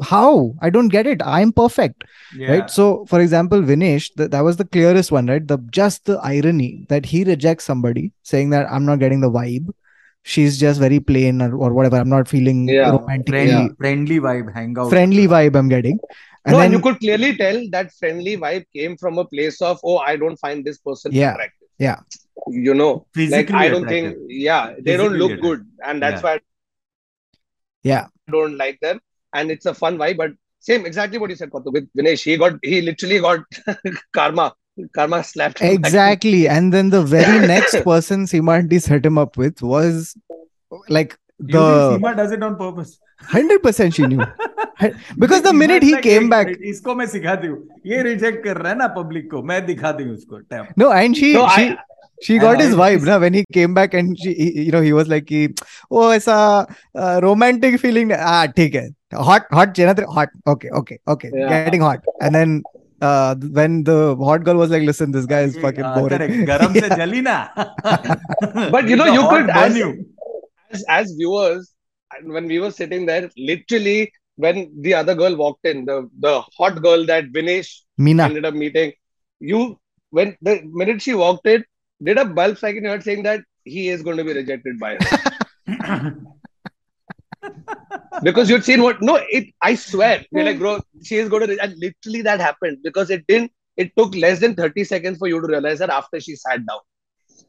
How? 0.01 0.53
I 0.61 0.69
don't 0.69 0.87
get 0.89 1.05
it. 1.07 1.21
I'm 1.25 1.51
perfect. 1.51 2.03
Yeah. 2.35 2.51
Right. 2.51 2.69
So, 2.69 3.05
for 3.05 3.19
example, 3.19 3.61
Vinesh, 3.61 4.09
th- 4.15 4.29
that 4.31 4.41
was 4.41 4.57
the 4.57 4.65
clearest 4.65 5.11
one, 5.11 5.27
right? 5.27 5.45
The 5.45 5.57
just 5.71 6.05
the 6.05 6.17
irony 6.19 6.85
that 6.89 7.05
he 7.05 7.23
rejects 7.23 7.65
somebody 7.65 8.13
saying 8.23 8.51
that 8.51 8.71
I'm 8.71 8.85
not 8.85 8.99
getting 8.99 9.19
the 9.21 9.29
vibe. 9.29 9.69
She's 10.23 10.59
just 10.59 10.79
very 10.79 10.99
plain 10.99 11.41
or, 11.41 11.55
or 11.55 11.73
whatever. 11.73 11.97
I'm 11.97 12.09
not 12.09 12.27
feeling 12.27 12.67
Yeah. 12.69 12.89
romantically 12.91 13.47
friendly, 13.49 13.75
friendly 13.77 14.19
vibe, 14.19 14.53
hangout. 14.53 14.89
friendly 14.89 15.27
vibe 15.27 15.55
I'm 15.55 15.69
getting. 15.69 15.99
And 16.45 16.53
no, 16.53 16.59
then 16.59 16.65
and 16.67 16.73
you 16.73 16.79
could 16.81 16.99
clearly 16.99 17.35
tell 17.35 17.61
that 17.71 17.91
friendly 17.93 18.37
vibe 18.37 18.65
came 18.75 18.95
from 18.97 19.17
a 19.17 19.25
place 19.25 19.61
of, 19.61 19.79
oh, 19.83 19.97
I 19.97 20.15
don't 20.15 20.37
find 20.37 20.63
this 20.63 20.77
person 20.77 21.11
Yeah. 21.13 21.33
attractive. 21.33 21.67
Yeah. 21.77 21.99
You 22.47 22.73
know, 22.73 23.05
Physically 23.13 23.53
like 23.53 23.65
I 23.65 23.69
don't 23.69 23.83
attractive. 23.83 24.13
think, 24.13 24.25
yeah, 24.29 24.73
they 24.79 24.95
don't 24.97 25.13
look 25.13 25.31
attractive. 25.31 25.41
good, 25.59 25.67
and 25.85 26.01
that's 26.01 26.21
Yeah. 26.23 26.29
why 26.35 26.39
Yeah. 27.83 28.07
Don't 28.29 28.57
like 28.57 28.79
them 28.81 28.99
And 29.32 29.50
it's 29.50 29.66
a 29.66 29.74
fun 29.74 29.98
vibe, 29.98 30.16
but 30.16 30.30
same 30.60 30.86
exactly 30.86 31.18
what 31.18 31.30
you 31.30 31.36
said, 31.36 31.50
Kautuk, 31.50 31.72
with 31.72 31.88
Vinesh. 31.98 32.22
He 32.24 32.36
got, 32.36 32.54
he 32.62 32.80
literally 32.80 33.18
got 33.20 33.40
karma, 34.12 34.54
karma 34.94 35.22
slapped. 35.24 35.58
him 35.58 35.76
back. 35.76 35.86
exactly. 35.88 36.48
And 36.48 36.72
then 36.72 36.90
the 36.90 37.02
very 37.02 37.46
next 37.46 37.82
person 37.84 38.24
Simanti 38.26 38.80
set 38.80 39.04
him 39.04 39.18
up 39.18 39.36
with 39.36 39.60
was 39.62 40.16
like 40.88 41.18
You 41.40 41.46
think 41.46 41.52
the 41.52 41.98
Seema 41.98 42.16
does 42.16 42.32
it 42.32 42.42
on 42.42 42.56
purpose? 42.56 42.98
hundred 43.20 43.62
percent 43.62 43.94
she 43.94 44.06
knew. 44.06 44.22
Because 45.18 45.42
the 45.42 45.50
Seema 45.50 45.58
minute 45.58 45.82
is 45.82 45.88
he 45.88 45.94
like, 45.94 46.02
came 46.04 46.24
"एक 46.24 46.30
back, 46.30 46.46
minute, 46.46 46.60
इसको 46.72 46.94
मैं 46.94 47.06
सिखाती 47.06 47.46
हूँ 47.46 47.58
ये 47.86 48.02
reject 48.02 48.42
कर 48.44 48.56
रहा 48.56 48.72
है 48.72 48.78
ना 48.78 48.86
पब्लिक 48.96 49.30
को 49.30 49.42
मैं 49.50 49.64
दिखाती 49.66 50.04
हूँ 50.04 50.14
उसको 50.14 50.40
Tap. 50.48 50.72
no, 50.76 50.90
and 50.92 51.16
she 52.21 52.37
got 52.37 52.53
and 52.53 52.61
his 52.61 52.75
vibe 52.75 53.03
na 53.03 53.17
when 53.19 53.33
he 53.33 53.45
came 53.53 53.73
back 53.73 53.93
and 53.93 54.17
she 54.19 54.33
you 54.67 54.71
know 54.71 54.81
he 54.81 54.93
was 54.93 55.07
like 55.07 55.31
oh 55.91 56.09
it's 56.11 56.27
a 56.27 56.67
uh, 56.95 57.19
romantic 57.23 57.79
feeling. 57.79 58.11
Ah 58.11 58.47
theek 58.47 58.75
hot 59.13 59.47
hot 59.51 59.73
jenatra 59.73 60.05
hot 60.17 60.29
okay 60.47 60.69
okay 60.69 60.99
okay 61.07 61.31
yeah. 61.33 61.65
getting 61.65 61.81
hot. 61.81 62.03
And 62.21 62.35
then 62.35 62.63
uh, 63.01 63.35
when 63.35 63.83
the 63.83 64.15
hot 64.17 64.43
girl 64.43 64.55
was 64.55 64.69
like 64.69 64.83
listen 64.83 65.11
this 65.11 65.25
guy 65.25 65.41
is 65.41 65.57
fucking 65.57 65.83
boring. 65.83 66.45
Correct. 66.45 67.51
but 68.71 68.87
you 68.87 68.95
know 68.95 69.05
you 69.05 69.27
could 69.29 69.49
as, 69.49 69.75
as 70.71 70.83
as 70.89 71.11
viewers 71.13 71.73
when 72.23 72.47
we 72.47 72.59
were 72.59 72.71
sitting 72.71 73.05
there 73.05 73.29
literally 73.37 74.11
when 74.35 74.71
the 74.81 74.93
other 74.93 75.15
girl 75.15 75.35
walked 75.35 75.65
in 75.65 75.85
the 75.85 76.09
the 76.19 76.41
hot 76.57 76.81
girl 76.81 77.05
that 77.05 77.25
Vinesh 77.31 77.71
Meena. 77.99 78.25
ended 78.25 78.45
up 78.45 78.53
meeting 78.53 78.93
you 79.39 79.79
when 80.11 80.35
the 80.41 80.61
minute 80.65 81.01
she 81.01 81.13
walked 81.13 81.47
in 81.47 81.63
did 82.01 82.17
a 82.17 82.25
bulb 82.25 82.57
strike 82.57 82.75
in 82.75 82.83
your 82.83 82.93
head 82.93 83.03
saying 83.03 83.23
that 83.23 83.41
he 83.63 83.89
is 83.89 84.01
going 84.01 84.17
to 84.17 84.23
be 84.23 84.33
rejected 84.33 84.79
by 84.79 84.97
her? 84.99 86.15
because 88.23 88.49
you'd 88.49 88.63
seen 88.63 88.81
what, 88.81 89.01
no, 89.01 89.15
it, 89.29 89.53
I 89.61 89.75
swear, 89.75 90.25
you're 90.31 90.43
like, 90.43 90.59
bro, 90.59 90.81
she 91.03 91.17
is 91.17 91.29
going 91.29 91.47
to, 91.47 91.57
and 91.61 91.75
literally 91.77 92.21
that 92.23 92.39
happened 92.39 92.79
because 92.83 93.09
it 93.09 93.25
didn't, 93.27 93.51
it 93.77 93.91
took 93.97 94.15
less 94.15 94.39
than 94.39 94.55
30 94.55 94.83
seconds 94.83 95.17
for 95.17 95.27
you 95.27 95.39
to 95.39 95.47
realize 95.47 95.79
that 95.79 95.89
after 95.89 96.19
she 96.19 96.35
sat 96.35 96.65
down. 96.65 96.79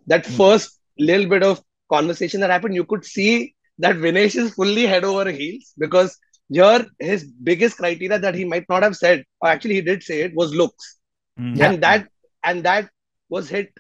That 0.06 0.26
first 0.26 0.78
little 0.98 1.28
bit 1.28 1.42
of 1.42 1.62
conversation 1.88 2.40
that 2.40 2.50
happened, 2.50 2.74
you 2.74 2.84
could 2.84 3.04
see 3.04 3.54
that 3.78 3.96
Vinesh 3.96 4.36
is 4.36 4.54
fully 4.54 4.86
head 4.86 5.04
over 5.04 5.30
heels 5.30 5.72
because 5.78 6.16
here 6.50 6.86
his 6.98 7.24
biggest 7.24 7.76
criteria 7.76 8.18
that 8.18 8.34
he 8.34 8.44
might 8.44 8.66
not 8.68 8.82
have 8.82 8.96
said, 8.96 9.24
or 9.40 9.48
actually 9.48 9.74
he 9.74 9.80
did 9.80 10.02
say 10.02 10.22
it, 10.22 10.34
was 10.34 10.54
looks. 10.54 10.98
Mm. 11.38 11.60
And 11.60 11.82
that 11.82 12.08
and 12.44 12.64
that 12.64 12.90
was 13.28 13.48
hit 13.48 13.72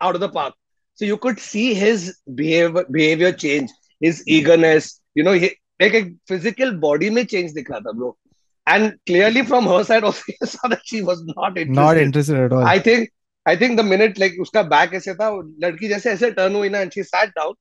out 0.00 0.14
of 0.14 0.20
the 0.20 0.28
park. 0.28 0.54
So 0.94 1.04
you 1.04 1.16
could 1.16 1.38
see 1.40 1.74
his 1.74 2.18
behavior 2.34 2.84
behavior 2.90 3.32
change, 3.32 3.70
his 4.00 4.22
eagerness, 4.26 5.00
you 5.14 5.22
know, 5.22 5.32
he 5.32 5.56
like 5.80 5.94
a 5.94 6.12
physical 6.28 6.72
body 6.72 7.10
may 7.10 7.24
change 7.24 7.52
dikh 7.52 7.68
raha 7.68 7.82
tha, 7.84 7.94
bro. 7.94 8.16
And 8.66 8.98
clearly 9.06 9.44
from 9.44 9.66
her 9.66 9.82
side 9.84 10.04
also 10.04 10.22
you 10.28 10.46
saw 10.46 10.68
that 10.68 10.82
she 10.84 11.02
was 11.02 11.22
not 11.24 11.56
interested. 11.56 11.74
not 11.74 11.96
interested 11.96 12.36
at 12.36 12.52
all 12.52 12.64
I 12.64 12.78
think 12.78 13.10
I 13.46 13.56
think 13.56 13.76
the 13.76 13.82
minute 13.82 14.18
like 14.18 14.32
उसका 14.40 14.68
back 14.68 14.92
ऐसे 14.92 15.14
था 15.16 15.30
लड़की 15.64 15.88
जैसे 15.88 16.12
ऐसे 16.12 16.36
turn 16.36 16.52
हुई 16.52 16.70
ना 16.70 16.82
and 16.82 16.92
she 16.92 17.02
sat 17.02 17.34
down 17.34 17.54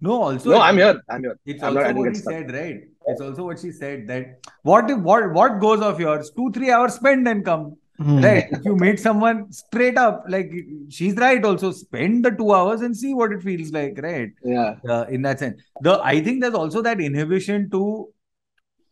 No, 0.01 0.23
also 0.23 0.51
No, 0.51 0.61
I'm 0.61 0.77
here. 0.77 1.03
I'm 1.09 1.23
here. 1.23 1.39
It's 1.47 1.63
I'm 1.63 1.77
also 1.77 1.89
didn't 1.89 1.97
what 1.97 2.05
get 2.05 2.17
he 2.17 2.23
said, 2.23 2.53
right? 2.53 2.81
It's 3.07 3.21
also 3.21 3.45
what 3.45 3.59
she 3.59 3.73
said 3.73 4.07
that 4.09 4.41
what 4.63 4.91
if 4.91 4.99
what 4.99 5.33
what 5.33 5.61
goes 5.61 5.81
of 5.81 6.01
yours? 6.01 6.31
Two 6.37 6.53
three 6.53 6.71
hours 6.71 6.95
spend 6.95 7.29
and 7.29 7.45
come. 7.45 7.77
Hmm. 8.01 8.21
Right? 8.21 8.47
if 8.53 8.65
you 8.65 8.77
meet 8.77 9.01
someone 9.01 9.53
straight 9.53 9.99
up, 9.99 10.25
like 10.29 10.53
she's 10.89 11.17
right. 11.17 11.45
Also 11.45 11.73
spend 11.73 12.25
the 12.25 12.31
two 12.31 12.53
hours 12.53 12.81
and 12.83 12.97
see 12.97 13.13
what 13.13 13.33
it 13.33 13.43
feels 13.43 13.73
like, 13.73 13.99
right? 14.01 14.31
Yeah. 14.45 14.77
Uh, 14.89 15.07
in 15.11 15.23
that 15.23 15.41
sense, 15.41 15.61
the 15.81 16.01
I 16.03 16.23
think 16.23 16.41
there's 16.41 16.55
also 16.55 16.81
that 16.83 17.01
inhibition 17.01 17.71
to 17.71 18.09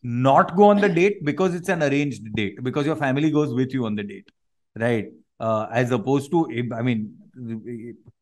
not 0.03 0.57
go 0.57 0.65
on 0.71 0.81
the 0.81 0.89
date 0.89 1.25
because 1.25 1.55
it's 1.55 1.69
an 1.69 1.83
arranged 1.83 2.35
date 2.35 2.65
because 2.65 2.87
your 2.87 2.97
family 2.97 3.31
goes 3.31 3.55
with 3.55 3.75
you 3.75 3.87
on 3.87 3.95
the 3.95 4.03
date, 4.03 4.29
right? 4.77 5.07
Uh, 5.39 5.67
as 5.71 5.91
opposed 5.91 6.31
to, 6.31 6.47
I 6.75 6.83
mean, 6.83 7.15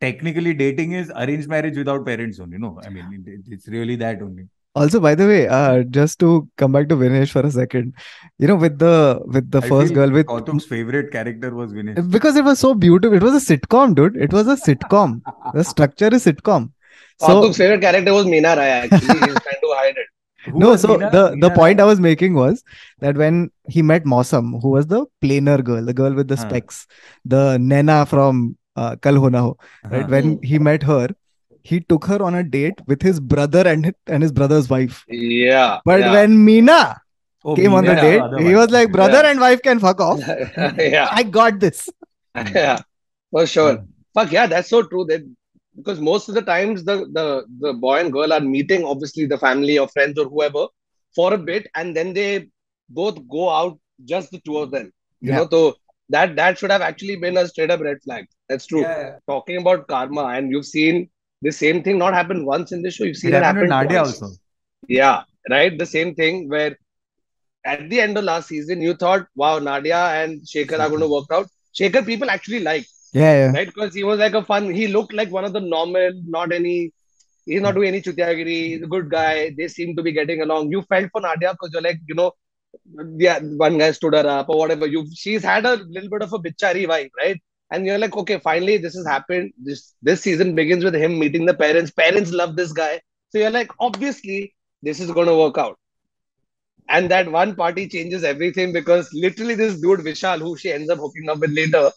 technically 0.00 0.55
dating 0.55 0.92
is 0.92 1.12
arranged 1.14 1.48
marriage 1.48 1.77
without 1.77 2.05
parents 2.05 2.40
only. 2.40 2.59
No, 2.59 2.81
I 2.85 2.88
mean 2.88 3.24
it, 3.27 3.40
it's 3.53 3.68
really 3.68 3.96
that 3.96 4.22
only. 4.22 4.48
Also, 4.77 4.98
by 4.98 5.14
the 5.14 5.24
way, 5.24 5.46
uh, 5.46 5.85
just 5.85 6.18
to 6.18 6.48
come 6.57 6.72
back 6.72 6.88
to 6.88 6.96
Vinesh 6.96 7.31
for 7.31 7.42
a 7.46 7.50
second, 7.50 7.94
you 8.38 8.48
know, 8.48 8.57
with 8.57 8.81
the 8.81 9.20
with 9.27 9.48
the 9.48 9.59
I 9.59 9.68
first 9.68 9.92
feel 9.92 9.94
girl 9.94 10.11
with 10.11 10.27
Kautuk's 10.27 10.64
favorite 10.64 11.12
character 11.12 11.55
was 11.55 11.72
Vinesh. 11.72 12.11
because 12.11 12.35
it 12.35 12.44
was 12.44 12.59
so 12.59 12.74
beautiful. 12.74 13.16
It 13.16 13.22
was 13.22 13.37
a 13.40 13.57
sitcom, 13.57 13.94
dude. 13.94 14.16
It 14.16 14.33
was 14.33 14.48
a 14.48 14.57
sitcom. 14.57 15.22
the 15.55 15.62
structure 15.62 16.09
is 16.09 16.24
sitcom. 16.24 16.72
So 17.20 17.29
Kautuk's 17.29 17.57
favorite 17.57 17.83
character 17.83 18.12
was 18.12 18.27
Meena 18.27 18.57
Rai, 18.57 18.68
actually. 18.70 19.07
He's 19.07 19.40
trying 19.46 19.62
to 19.62 19.74
hide 19.79 19.96
it. 19.96 20.09
Who 20.44 20.59
no, 20.59 20.76
so 20.76 20.88
Meena- 20.98 21.11
the 21.12 21.37
the 21.40 21.50
point 21.50 21.80
I 21.80 21.85
was 21.85 22.00
making 22.00 22.35
was 22.35 22.62
that 23.00 23.16
when 23.16 23.50
he 23.68 23.83
met 23.83 24.04
Mosam, 24.04 24.61
who 24.62 24.70
was 24.70 24.87
the 24.87 25.07
plainer 25.20 25.59
girl, 25.62 25.85
the 25.85 25.94
girl 25.94 26.12
with 26.12 26.28
the 26.28 26.37
Huh. 26.37 26.48
specs, 26.48 26.87
the 27.24 27.57
Naina 27.59 28.07
from 28.07 28.57
uh, 28.76 28.96
Kal 28.96 29.16
Ho 29.16 29.28
Na 29.28 29.40
Ho, 29.42 29.57
right? 29.90 30.09
When 30.09 30.42
he 30.42 30.59
met 30.59 30.83
her, 30.83 31.09
he 31.62 31.80
took 31.80 32.04
her 32.07 32.22
on 32.22 32.35
a 32.35 32.42
date 32.42 32.80
with 32.87 33.00
his 33.02 33.20
brother 33.20 33.66
and 33.66 33.87
his, 33.87 33.94
and 34.07 34.22
his 34.22 34.33
brother's 34.33 34.68
wife. 34.68 35.04
Yeah. 35.09 35.78
But 35.85 36.00
yeah. 36.00 36.12
when 36.12 36.37
Meena 36.46 36.96
Oh, 37.46 37.54
came 37.57 37.74
on 37.74 37.85
the 37.85 37.94
date, 37.94 38.20
other 38.20 38.38
he 38.38 38.54
was 38.54 38.70
like, 38.70 38.90
"Brother 38.90 39.20
Yeah. 39.22 39.30
and 39.30 39.40
wife 39.40 39.61
can 39.62 39.78
fuck 39.78 40.00
off. 40.00 40.20
yeah. 40.78 41.09
I 41.12 41.22
got 41.22 41.61
this." 41.61 41.88
yeah. 42.35 42.78
For 43.30 43.46
sure. 43.46 43.85
Fuck 44.14 44.33
yeah, 44.33 44.46
that's 44.46 44.68
so 44.70 44.83
true. 44.83 45.04
That 45.04 45.22
because 45.76 46.00
most 46.00 46.28
of 46.28 46.34
the 46.34 46.42
times 46.42 46.84
the 46.84 46.96
the 47.18 47.44
the 47.60 47.72
boy 47.74 48.00
and 48.00 48.12
girl 48.12 48.32
are 48.32 48.40
meeting, 48.40 48.84
obviously 48.84 49.26
the 49.26 49.38
family 49.38 49.78
or 49.78 49.88
friends 49.88 50.18
or 50.18 50.26
whoever, 50.28 50.66
for 51.14 51.32
a 51.34 51.38
bit, 51.38 51.68
and 51.74 51.96
then 51.96 52.12
they 52.14 52.48
both 52.88 53.18
go 53.28 53.48
out, 53.50 53.78
just 54.04 54.30
the 54.30 54.40
two 54.40 54.58
of 54.58 54.70
them. 54.70 54.92
You 55.22 55.32
Yeah. 55.32 55.34
know, 55.34 55.48
so 55.50 55.74
that 56.10 56.37
that 56.37 56.58
should 56.58 56.70
have 56.70 56.82
actually 56.82 57.16
been 57.16 57.37
a 57.37 57.46
straight 57.48 57.70
up 57.70 57.80
red 57.80 57.98
flag. 58.04 58.26
That's 58.48 58.66
true. 58.66 58.87
Yeah, 58.87 58.98
yeah. 58.98 59.18
Talking 59.28 59.58
about 59.58 59.87
karma, 59.88 60.24
and 60.37 60.50
you've 60.50 60.66
seen 60.66 61.08
the 61.42 61.52
same 61.52 61.82
thing 61.82 61.98
not 61.98 62.14
happen 62.14 62.44
once 62.46 62.72
in 62.72 62.82
the 62.82 62.90
show. 62.90 63.04
You've 63.04 63.16
seen 63.16 63.34
It 63.34 63.42
it, 63.42 63.42
happened 63.42 63.68
happen 63.68 63.70
Nadia 63.70 64.00
twice. 64.02 64.04
also. 64.04 64.30
Yeah, 64.88 65.22
right. 65.50 65.76
The 65.78 65.87
same 65.87 66.14
thing 66.14 66.48
where 66.48 66.76
at 67.64 67.88
the 67.88 68.00
end 68.00 68.16
of 68.16 68.24
last 68.24 68.48
season, 68.48 68.80
you 68.80 68.94
thought, 68.94 69.26
wow, 69.34 69.58
Nadia 69.58 69.96
and 69.96 70.40
Shekhar 70.42 70.78
are 70.80 70.88
going 70.88 71.00
to 71.00 71.08
work 71.08 71.26
out. 71.32 71.46
Shekhar 71.78 72.04
people 72.04 72.30
actually 72.30 72.60
like, 72.60 72.87
Yeah, 73.14 73.33
yeah. 73.33 73.53
right? 73.53 73.66
Because 73.66 73.94
he 73.94 74.05
was 74.05 74.18
like 74.18 74.35
a 74.35 74.44
fun, 74.44 74.74
he 74.74 74.88
looked 74.88 75.12
like 75.12 75.31
one 75.31 75.44
of 75.44 75.53
the 75.53 75.61
normal, 75.61 76.11
not 76.27 76.53
any, 76.53 76.92
he's 77.46 77.62
not 77.62 77.74
hmm. 77.74 77.81
doing 77.81 77.88
any 77.88 78.03
chutiagiri, 78.03 78.66
he's 78.70 78.83
a 78.83 78.88
good 78.88 79.09
guy. 79.09 79.55
They 79.57 79.68
seem 79.68 79.96
to 79.96 80.03
be 80.03 80.12
getting 80.12 80.42
along. 80.42 80.70
You 80.70 80.83
felt 80.83 81.11
for 81.12 81.20
Nadia 81.20 81.53
because 81.53 81.70
you're 81.72 81.83
like, 81.83 82.00
you 82.07 82.16
know, 82.16 82.33
yeah, 83.16 83.38
one 83.38 83.79
guy 83.79 83.92
stood 83.92 84.14
her 84.14 84.27
up 84.27 84.48
or 84.48 84.59
whatever. 84.59 84.87
You, 84.87 85.07
she's 85.14 85.44
had 85.44 85.64
a 85.64 85.77
little 85.77 86.11
bit 86.11 86.22
of 86.22 86.33
a 86.33 86.38
bichari 86.40 86.87
vibe, 86.88 87.11
right? 87.16 87.40
And 87.70 87.87
you're 87.87 87.98
like, 87.98 88.16
okay, 88.16 88.38
finally 88.38 88.79
this 88.79 88.94
has 88.94 89.07
happened. 89.07 89.53
This 89.59 89.94
this 90.03 90.20
season 90.20 90.55
begins 90.55 90.85
with 90.85 90.94
him 90.94 91.18
meeting 91.18 91.46
the 91.46 91.55
parents. 91.55 91.90
Parents 91.90 92.33
love 92.33 92.57
this 92.57 92.72
guy. 92.72 93.00
So 93.31 93.38
you're 93.38 93.50
like, 93.50 93.70
obviously, 93.81 94.55
this 94.83 95.00
is 95.00 95.11
going 95.11 95.27
to 95.29 95.37
work 95.37 95.59
out. 95.59 95.79
And 96.88 97.11
that 97.11 97.31
one 97.31 97.57
party 97.57 97.88
changes 97.88 98.22
everything 98.24 98.72
because 98.72 99.09
literally 99.12 99.55
this 99.55 99.81
dude 99.81 100.00
Vishal, 100.00 100.38
who 100.38 100.57
she 100.57 100.72
ends 100.72 100.90
up 100.90 100.98
hooking 100.98 101.29
up 101.31 101.38
with 101.38 101.50
later, 101.50 101.90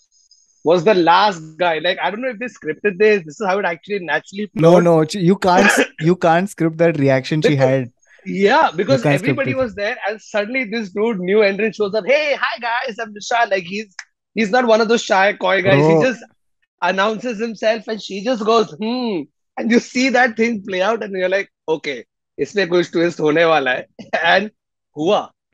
was 0.67 0.85
the 0.85 0.95
last 0.95 1.41
guy. 1.59 1.79
Like 1.79 1.99
I 2.03 2.11
don't 2.11 2.21
know 2.23 2.29
if 2.29 2.39
they 2.39 2.47
scripted 2.47 2.99
this. 2.99 3.25
This 3.25 3.41
is 3.41 3.47
how 3.47 3.59
it 3.59 3.65
actually 3.65 3.99
naturally 4.01 4.51
No, 4.55 4.73
flowed. 4.73 4.85
no, 4.85 5.05
ch- 5.05 5.17
you 5.17 5.37
can't 5.37 5.71
you 6.01 6.15
can't 6.17 6.49
script 6.49 6.79
that 6.79 6.99
reaction 6.99 7.43
she 7.43 7.51
Because- 7.51 7.69
had. 7.69 7.91
Yeah, 8.25 8.71
because 8.77 9.03
can't 9.03 9.19
script 9.19 9.31
everybody 9.31 9.51
it. 9.51 9.57
was 9.57 9.75
there, 9.75 9.97
and 10.09 10.21
suddenly 10.23 10.63
this 10.73 10.91
dude, 10.91 11.19
new 11.19 11.43
entrant, 11.43 11.75
shows 11.75 11.93
up. 12.01 12.05
Hey, 12.07 12.37
hi 12.41 12.59
guys, 12.61 12.97
I'm 13.05 13.13
Vishal. 13.15 13.51
Like 13.51 13.65
he's 13.65 13.97
he's 14.35 14.53
not 14.53 14.65
one 14.67 14.81
of 14.81 14.87
those 14.93 15.03
shy, 15.03 15.33
coy 15.33 15.61
guys. 15.63 15.81
Bro. 15.81 15.97
He 15.99 16.05
just 16.07 16.23
announces 16.91 17.41
himself, 17.41 17.89
and 17.89 18.01
she 18.01 18.23
just 18.23 18.45
goes, 18.45 18.71
hmm. 18.81 19.23
And 19.59 19.71
you 19.73 19.81
see 19.81 20.09
that 20.11 20.37
thing 20.37 20.63
play 20.69 20.83
out, 20.83 21.03
and 21.03 21.13
you're 21.23 21.29
like, 21.29 21.51
okay, 21.69 22.05
इसमें 22.41 22.69
कुछ 22.69 22.93
twist 22.93 23.19
होने 23.21 23.45
वाला 23.45 23.71
है. 23.71 23.87
And 24.25 24.51
हुआ. 24.97 25.29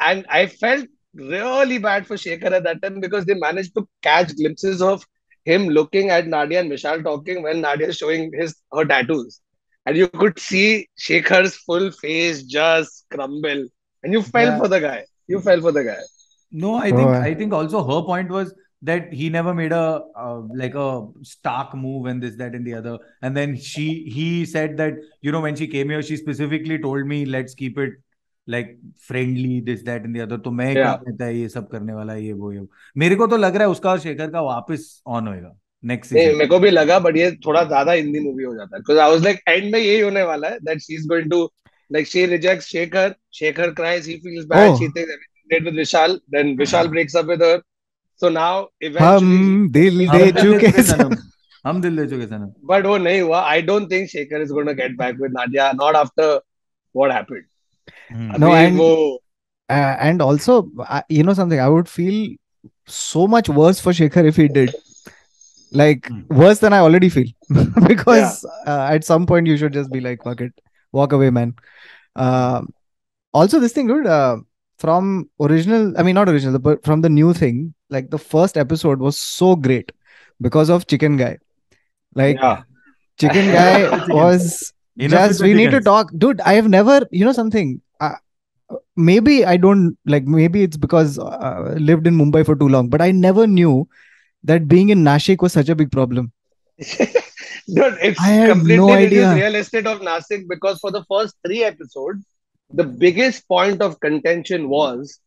And 0.00 0.26
I 0.28 0.46
felt 0.46 0.86
really 1.13 1.77
bad 1.77 2.07
for 2.07 2.15
Shekhar 2.15 2.51
at 2.51 2.63
that 2.63 2.81
time 2.81 2.99
because 2.99 3.25
they 3.25 3.33
managed 3.35 3.75
to 3.75 3.87
catch 4.01 4.35
glimpses 4.35 4.81
of 4.81 5.05
him 5.45 5.67
looking 5.69 6.09
at 6.09 6.27
Nadia 6.27 6.59
and 6.59 6.71
Vishal 6.71 7.03
talking 7.03 7.41
when 7.43 7.61
Nadia 7.61 7.87
is 7.89 7.97
showing 7.97 8.31
his 8.33 8.55
her 8.73 8.85
tattoos. 8.85 9.41
And 9.85 9.97
you 9.97 10.07
could 10.07 10.39
see 10.39 10.87
Shekhar's 10.99 11.55
full 11.55 11.91
face 11.91 12.43
just 12.43 13.05
crumble. 13.11 13.65
And 14.03 14.13
you 14.13 14.21
fell 14.21 14.47
Yeah. 14.47 14.57
for 14.59 14.67
the 14.67 14.79
guy. 14.79 15.05
You 15.27 15.39
fell 15.41 15.59
for 15.61 15.71
the 15.71 15.83
guy. 15.83 16.01
No, 16.51 16.75
I 16.75 16.91
Oh, 16.91 16.95
think 16.97 17.09
I- 17.09 17.27
I 17.29 17.33
think 17.35 17.53
also 17.53 17.83
her 17.83 18.01
point 18.05 18.29
was 18.29 18.53
that 18.83 19.11
he 19.13 19.29
never 19.29 19.53
made 19.53 19.71
a 19.71 20.01
uh, 20.17 20.41
like 20.61 20.75
a 20.75 21.07
stark 21.23 21.73
move 21.75 22.05
and 22.07 22.21
this 22.21 22.35
that 22.37 22.55
and 22.55 22.65
the 22.65 22.73
other 22.73 22.97
and 23.21 23.37
then 23.37 23.55
she 23.55 23.83
he 24.15 24.43
said 24.45 24.75
that 24.77 24.95
you 25.21 25.31
know 25.31 25.41
when 25.41 25.55
she 25.55 25.67
came 25.67 25.89
here 25.89 26.01
she 26.01 26.17
specifically 26.21 26.79
told 26.79 27.05
me 27.11 27.19
let's 27.25 27.53
keep 27.53 27.77
it 27.77 27.93
like 28.53 28.69
friendly 29.07 29.55
this 29.69 29.81
that 29.87 30.05
and 30.07 30.17
the 30.17 30.23
other 30.25 30.37
तो 30.43 30.51
मैं 30.59 30.73
क्या 30.73 30.91
कहता 31.05 31.25
है 31.25 31.37
ये 31.37 31.49
सब 31.49 31.67
करने 31.71 31.93
वाला 31.93 32.13
है 32.13 32.25
ये 32.25 32.33
वो 32.33 32.51
ये 32.53 32.65
मेरे 32.97 33.15
को 33.15 33.27
तो 33.27 33.37
लग 33.37 33.55
रहा 33.55 33.63
है 33.63 33.69
उसका 33.69 33.89
और 33.91 33.99
शेखर 33.99 34.29
का 34.31 34.41
वापस 34.41 34.85
ऑन 35.07 35.27
होएगा 35.27 35.55
नेक्स्ट 35.83 36.13
सीज़न 36.13 36.35
मेरे 36.37 36.47
को 36.47 36.59
भी 36.59 36.69
लगा 36.69 36.99
बट 36.99 37.17
ये 37.17 37.31
थोड़ा 37.45 37.63
ज़्यादा 37.63 37.91
हिंदी 37.91 38.19
मूवी 38.19 38.43
हो 38.43 38.53
जाता 38.55 38.75
है। 38.75 38.81
Because 38.81 38.99
I 38.99 39.11
was 39.11 39.23
like 39.23 39.39
and 39.47 39.71
में 39.73 39.79
यही 39.79 39.99
होने 39.99 40.23
वाला 40.23 40.47
है 40.49 40.59
that 40.59 40.79
she 40.81 40.95
is 40.95 41.07
going 41.09 41.29
to 41.31 41.43
like 41.91 42.07
she 42.07 42.25
rejects 42.35 42.67
Shekhar 42.71 43.15
Shekhar 43.39 43.71
cries 43.81 44.07
he 44.07 44.15
feels 44.23 44.45
bad. 44.45 44.75
She 44.75 44.87
thinks 44.87 44.99
everything 44.99 45.29
with 45.51 45.65
Vishal 45.77 46.13
then 46.33 46.55
Vishal 46.59 46.89
breaks 46.91 47.15
up 47.21 47.25
with 47.31 47.41
her. 47.41 47.55
So 48.21 48.29
now 48.29 48.67
eventually 48.79 49.21
हम 49.21 49.71
दिल 49.71 50.07
दे 50.09 50.31
चुके 50.41 50.83
सनम। 50.89 51.15
हम 51.67 51.81
दिल 51.81 51.97
दे 51.97 52.05
चुके 52.07 52.27
सनम। 52.27 52.51
But 52.69 52.85
वो 52.85 52.97
नहीं 52.97 53.21
हुआ। 53.21 53.41
I 53.53 53.61
don't 53.69 53.89
think 53.93 54.11
Shekhar 54.11 54.41
is 54.45 54.53
going 54.57 54.69
to 54.71 54.75
get 54.75 54.95
back 55.01 55.19
with 55.23 55.33
Nadia 55.39 55.65
not 55.81 55.99
after 56.03 56.27
what 56.95 57.11
happened. 57.11 57.45
No, 58.13 58.53
and, 58.53 58.79
uh, 59.71 59.95
and 59.99 60.21
also, 60.21 60.69
uh, 60.79 61.01
you 61.07 61.23
know 61.23 61.33
something, 61.33 61.59
I 61.59 61.69
would 61.69 61.87
feel 61.87 62.35
so 62.87 63.27
much 63.27 63.47
worse 63.47 63.79
for 63.79 63.91
Shekhar 63.91 64.25
if 64.25 64.35
he 64.35 64.47
did. 64.47 64.75
Like, 65.71 66.09
worse 66.29 66.59
than 66.59 66.73
I 66.73 66.79
already 66.79 67.07
feel. 67.07 67.27
because 67.87 68.45
yeah. 68.65 68.73
uh, 68.73 68.87
at 68.91 69.05
some 69.05 69.25
point, 69.25 69.47
you 69.47 69.55
should 69.55 69.71
just 69.71 69.89
be 69.89 70.01
like, 70.01 70.23
fuck 70.23 70.41
it, 70.41 70.53
walk 70.91 71.13
away, 71.13 71.29
man. 71.29 71.55
Uh, 72.15 72.63
also, 73.33 73.59
this 73.59 73.71
thing, 73.71 73.87
dude, 73.87 74.07
uh, 74.07 74.37
from 74.77 75.29
original, 75.39 75.97
I 75.97 76.03
mean, 76.03 76.15
not 76.15 76.27
original, 76.27 76.59
but 76.59 76.83
from 76.83 76.99
the 76.99 77.09
new 77.09 77.33
thing, 77.33 77.73
like 77.89 78.09
the 78.09 78.17
first 78.19 78.57
episode 78.57 78.99
was 78.99 79.17
so 79.17 79.55
great 79.55 79.93
because 80.41 80.69
of 80.69 80.87
Chicken 80.87 81.15
Guy. 81.15 81.37
Like, 82.13 82.35
yeah. 82.37 82.63
Chicken 83.17 83.53
Guy 83.53 84.05
was. 84.09 84.73
Just 84.97 85.41
we 85.41 85.53
need 85.53 85.71
to 85.71 85.79
talk 85.79 86.11
dude 86.15 86.41
i 86.41 86.53
have 86.53 86.67
never 86.67 87.07
you 87.11 87.23
know 87.23 87.31
something 87.31 87.81
maybe 88.95 89.45
i 89.45 89.57
don't 89.57 89.97
like 90.05 90.25
maybe 90.25 90.63
it's 90.63 90.77
because 90.77 91.17
uh, 91.19 91.75
lived 91.77 92.07
in 92.07 92.15
mumbai 92.17 92.45
for 92.45 92.55
too 92.55 92.69
long 92.69 92.89
but 92.89 93.01
i 93.01 93.11
never 93.11 93.47
knew 93.47 93.87
that 94.43 94.67
being 94.67 94.89
in 94.89 95.03
nashik 95.03 95.41
was 95.41 95.53
such 95.53 95.69
a 95.69 95.75
big 95.75 95.91
problem 95.91 96.31
Dude, 97.73 97.97
it's 98.01 98.19
I 98.19 98.27
had 98.29 98.49
completely 98.49 98.77
no 98.77 98.93
reduced 98.93 99.27
idea. 99.27 99.35
real 99.35 99.55
estate 99.55 99.85
of 99.87 100.01
Nasik 100.01 100.47
because 100.49 100.79
for 100.79 100.91
the 100.91 101.05
first 101.09 101.35
three 101.45 101.63
episodes, 101.63 102.25
the 102.73 102.83
biggest 102.83 103.47
point 103.47 103.81
of 103.81 103.99
contention 103.99 104.67
was 104.67 105.19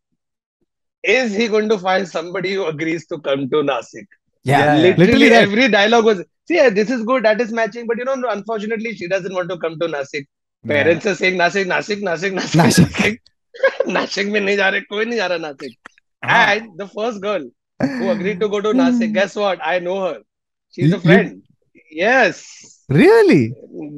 is 1.03 1.35
he 1.35 1.49
going 1.49 1.69
to 1.69 1.79
find 1.79 2.09
somebody 2.09 2.55
who 2.55 2.65
agrees 2.67 3.07
to 3.07 3.21
come 3.21 3.49
to 3.51 3.57
Nasik? 3.57 4.07
Yeah, 4.43 4.59
yeah. 4.59 4.83
Literally, 4.83 5.07
Literally 5.07 5.29
that. 5.29 5.43
every 5.43 5.69
dialogue 5.69 6.05
was, 6.05 6.19
see, 6.49 6.57
yeah, 6.57 6.71
this 6.71 6.91
is 6.91 7.03
good, 7.05 7.25
that 7.25 7.41
is 7.41 7.53
matching, 7.53 7.87
but 7.87 7.99
you 7.99 8.05
know, 8.05 8.17
unfortunately, 8.31 8.95
she 8.95 9.07
doesn't 9.09 9.33
want 9.33 9.49
to 9.51 9.59
come 9.59 9.79
to 9.79 9.87
Nasik. 9.87 10.25
Parents 10.67 11.07
are 11.07 11.15
saying 11.15 11.39
Nasik, 11.39 11.67
Nasik, 11.67 12.03
Nasik, 12.03 12.33
Nasik, 12.33 12.55
Nasik. 12.55 13.19
Nasik 13.88 14.32
में 14.32 14.40
नहीं 14.40 14.56
जा 14.58 14.70
रहे, 14.70 14.82
कोई 14.82 15.06
नहीं 15.06 15.18
जा 15.18 15.28
रहा 15.28 15.38
Nasik. 15.38 15.76
हाँ. 16.26 16.56
And 16.56 16.78
the 16.78 16.88
first 16.88 17.22
girl 17.22 17.50
who 17.82 18.10
agreed 18.12 18.40
to 18.42 18.50
go 18.50 18.62
to 18.62 18.74
Nasik, 18.74 19.14
guess 19.14 19.36
what? 19.36 19.60
I 19.64 19.80
know 19.80 20.02
her. 20.02 20.18
She's 20.76 20.90
You- 20.90 20.98
a 20.98 21.00
friend. 21.00 21.42
Yes. 21.92 22.44
really 22.90 23.54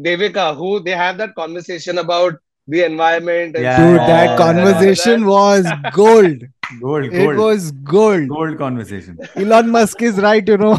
Devika, 0.06 0.54
who 0.56 0.70
they 0.86 0.92
have 0.92 1.18
that 1.18 1.34
conversation 1.36 1.98
about 1.98 2.34
the 2.68 2.84
environment. 2.86 3.56
And 3.56 3.64
Yeah, 3.64 3.78
dude 3.78 3.96
yeah, 3.98 4.08
that 4.08 4.30
yeah, 4.32 4.38
conversation 4.42 5.22
that. 5.22 5.28
was 5.28 5.70
gold 5.94 6.42
gold 6.82 7.06
it 7.06 7.14
gold 7.14 7.38
was 7.38 7.70
gold 7.94 8.28
gold 8.34 8.58
conversation 8.58 9.18
elon 9.46 9.70
musk 9.76 10.02
is 10.10 10.20
right 10.26 10.48
you 10.54 10.58
know 10.58 10.74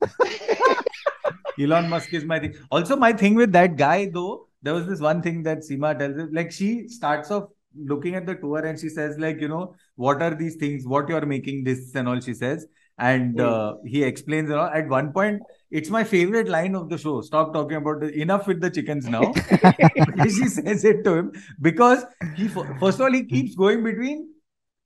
Elon 1.59 1.87
Musk 1.89 2.13
is 2.13 2.23
my 2.25 2.39
thing. 2.39 2.53
Also, 2.71 2.95
my 2.95 3.13
thing 3.13 3.35
with 3.35 3.51
that 3.51 3.75
guy, 3.77 4.09
though, 4.13 4.47
there 4.61 4.73
was 4.73 4.87
this 4.87 4.99
one 4.99 5.21
thing 5.21 5.43
that 5.43 5.59
Seema 5.59 5.97
tells 5.97 6.17
us. 6.17 6.29
Like, 6.31 6.51
she 6.51 6.87
starts 6.87 7.29
off 7.31 7.43
looking 7.84 8.14
at 8.14 8.26
the 8.26 8.34
tour 8.34 8.58
and 8.64 8.78
she 8.78 8.88
says, 8.88 9.18
like, 9.18 9.40
you 9.40 9.48
know, 9.48 9.74
what 9.96 10.22
are 10.22 10.34
these 10.34 10.56
things? 10.56 10.86
What 10.86 11.08
you're 11.08 11.26
making 11.26 11.64
this 11.64 11.94
and 11.94 12.08
all, 12.08 12.20
she 12.20 12.34
says. 12.34 12.66
And 12.98 13.40
uh, 13.40 13.76
he 13.86 14.02
explains, 14.02 14.48
you 14.48 14.56
know, 14.56 14.70
at 14.72 14.88
one 14.88 15.12
point, 15.12 15.42
it's 15.70 15.90
my 15.90 16.02
favorite 16.04 16.48
line 16.48 16.74
of 16.74 16.88
the 16.88 16.98
show. 16.98 17.20
Stop 17.20 17.52
talking 17.52 17.76
about 17.76 18.00
the 18.00 18.20
enough 18.20 18.46
with 18.46 18.60
the 18.60 18.70
chickens 18.70 19.08
now. 19.08 19.42
she 20.22 20.48
says 20.48 20.84
it 20.84 21.04
to 21.04 21.14
him 21.14 21.32
because 21.60 22.04
he, 22.32 22.48
first 22.48 22.98
of 22.98 23.00
all, 23.02 23.12
he 23.12 23.24
keeps 23.24 23.54
going 23.54 23.84
between. 23.84 24.30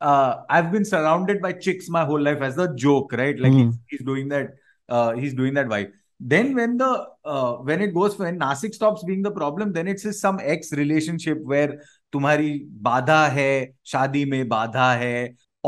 Uh, 0.00 0.42
I've 0.50 0.72
been 0.72 0.84
surrounded 0.84 1.40
by 1.40 1.52
chicks 1.52 1.88
my 1.88 2.04
whole 2.04 2.20
life 2.20 2.40
as 2.42 2.58
a 2.58 2.74
joke, 2.74 3.12
right? 3.12 3.38
Like 3.38 3.54
Hmm. 3.54 3.58
he's, 3.58 3.78
he's 3.86 4.02
doing 4.02 4.28
that 4.28 4.50
uh, 4.88 5.12
he's 5.12 5.34
doing 5.34 5.54
that 5.54 5.68
wife. 5.68 5.88
Then 6.18 6.54
when 6.54 6.76
the 6.76 7.06
uh, 7.24 7.54
when 7.54 7.80
it 7.80 7.94
goes 7.94 8.18
when 8.18 8.38
Nasik 8.38 8.74
stops 8.74 9.04
being 9.04 9.22
the 9.22 9.30
problem, 9.30 9.72
then 9.72 9.88
it's 9.88 10.20
some 10.20 10.40
ex 10.42 10.72
relationship 10.72 11.38
where 11.42 11.82
तुम्हारी 12.13 12.51
बाधा 12.87 13.25
है 13.37 13.49
शादी 13.93 14.23
में 14.33 14.47
बाधा 14.49 14.91
है 15.03 15.15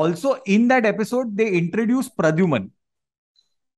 also 0.01 0.29
in 0.55 0.67
that 0.71 0.85
episode 0.89 1.31
they 1.39 1.47
introduce 1.61 2.09
pradyuman 2.21 2.67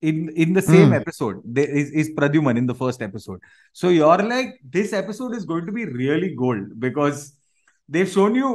in 0.09 0.19
in 0.43 0.53
the 0.57 0.61
same 0.67 0.89
Hmm. 0.91 0.97
episode 0.99 1.39
there 1.57 1.69
is, 1.81 1.89
is 2.01 2.09
pradyuman 2.19 2.57
in 2.61 2.67
the 2.71 2.75
first 2.81 3.01
episode 3.07 3.39
so 3.81 3.89
you're 3.95 4.23
like 4.33 4.53
this 4.77 4.93
episode 4.99 5.35
is 5.39 5.45
going 5.53 5.65
to 5.65 5.71
be 5.79 5.85
really 5.85 6.29
gold 6.43 6.67
because 6.85 7.23
they've 7.89 8.09
shown 8.17 8.35
you 8.41 8.51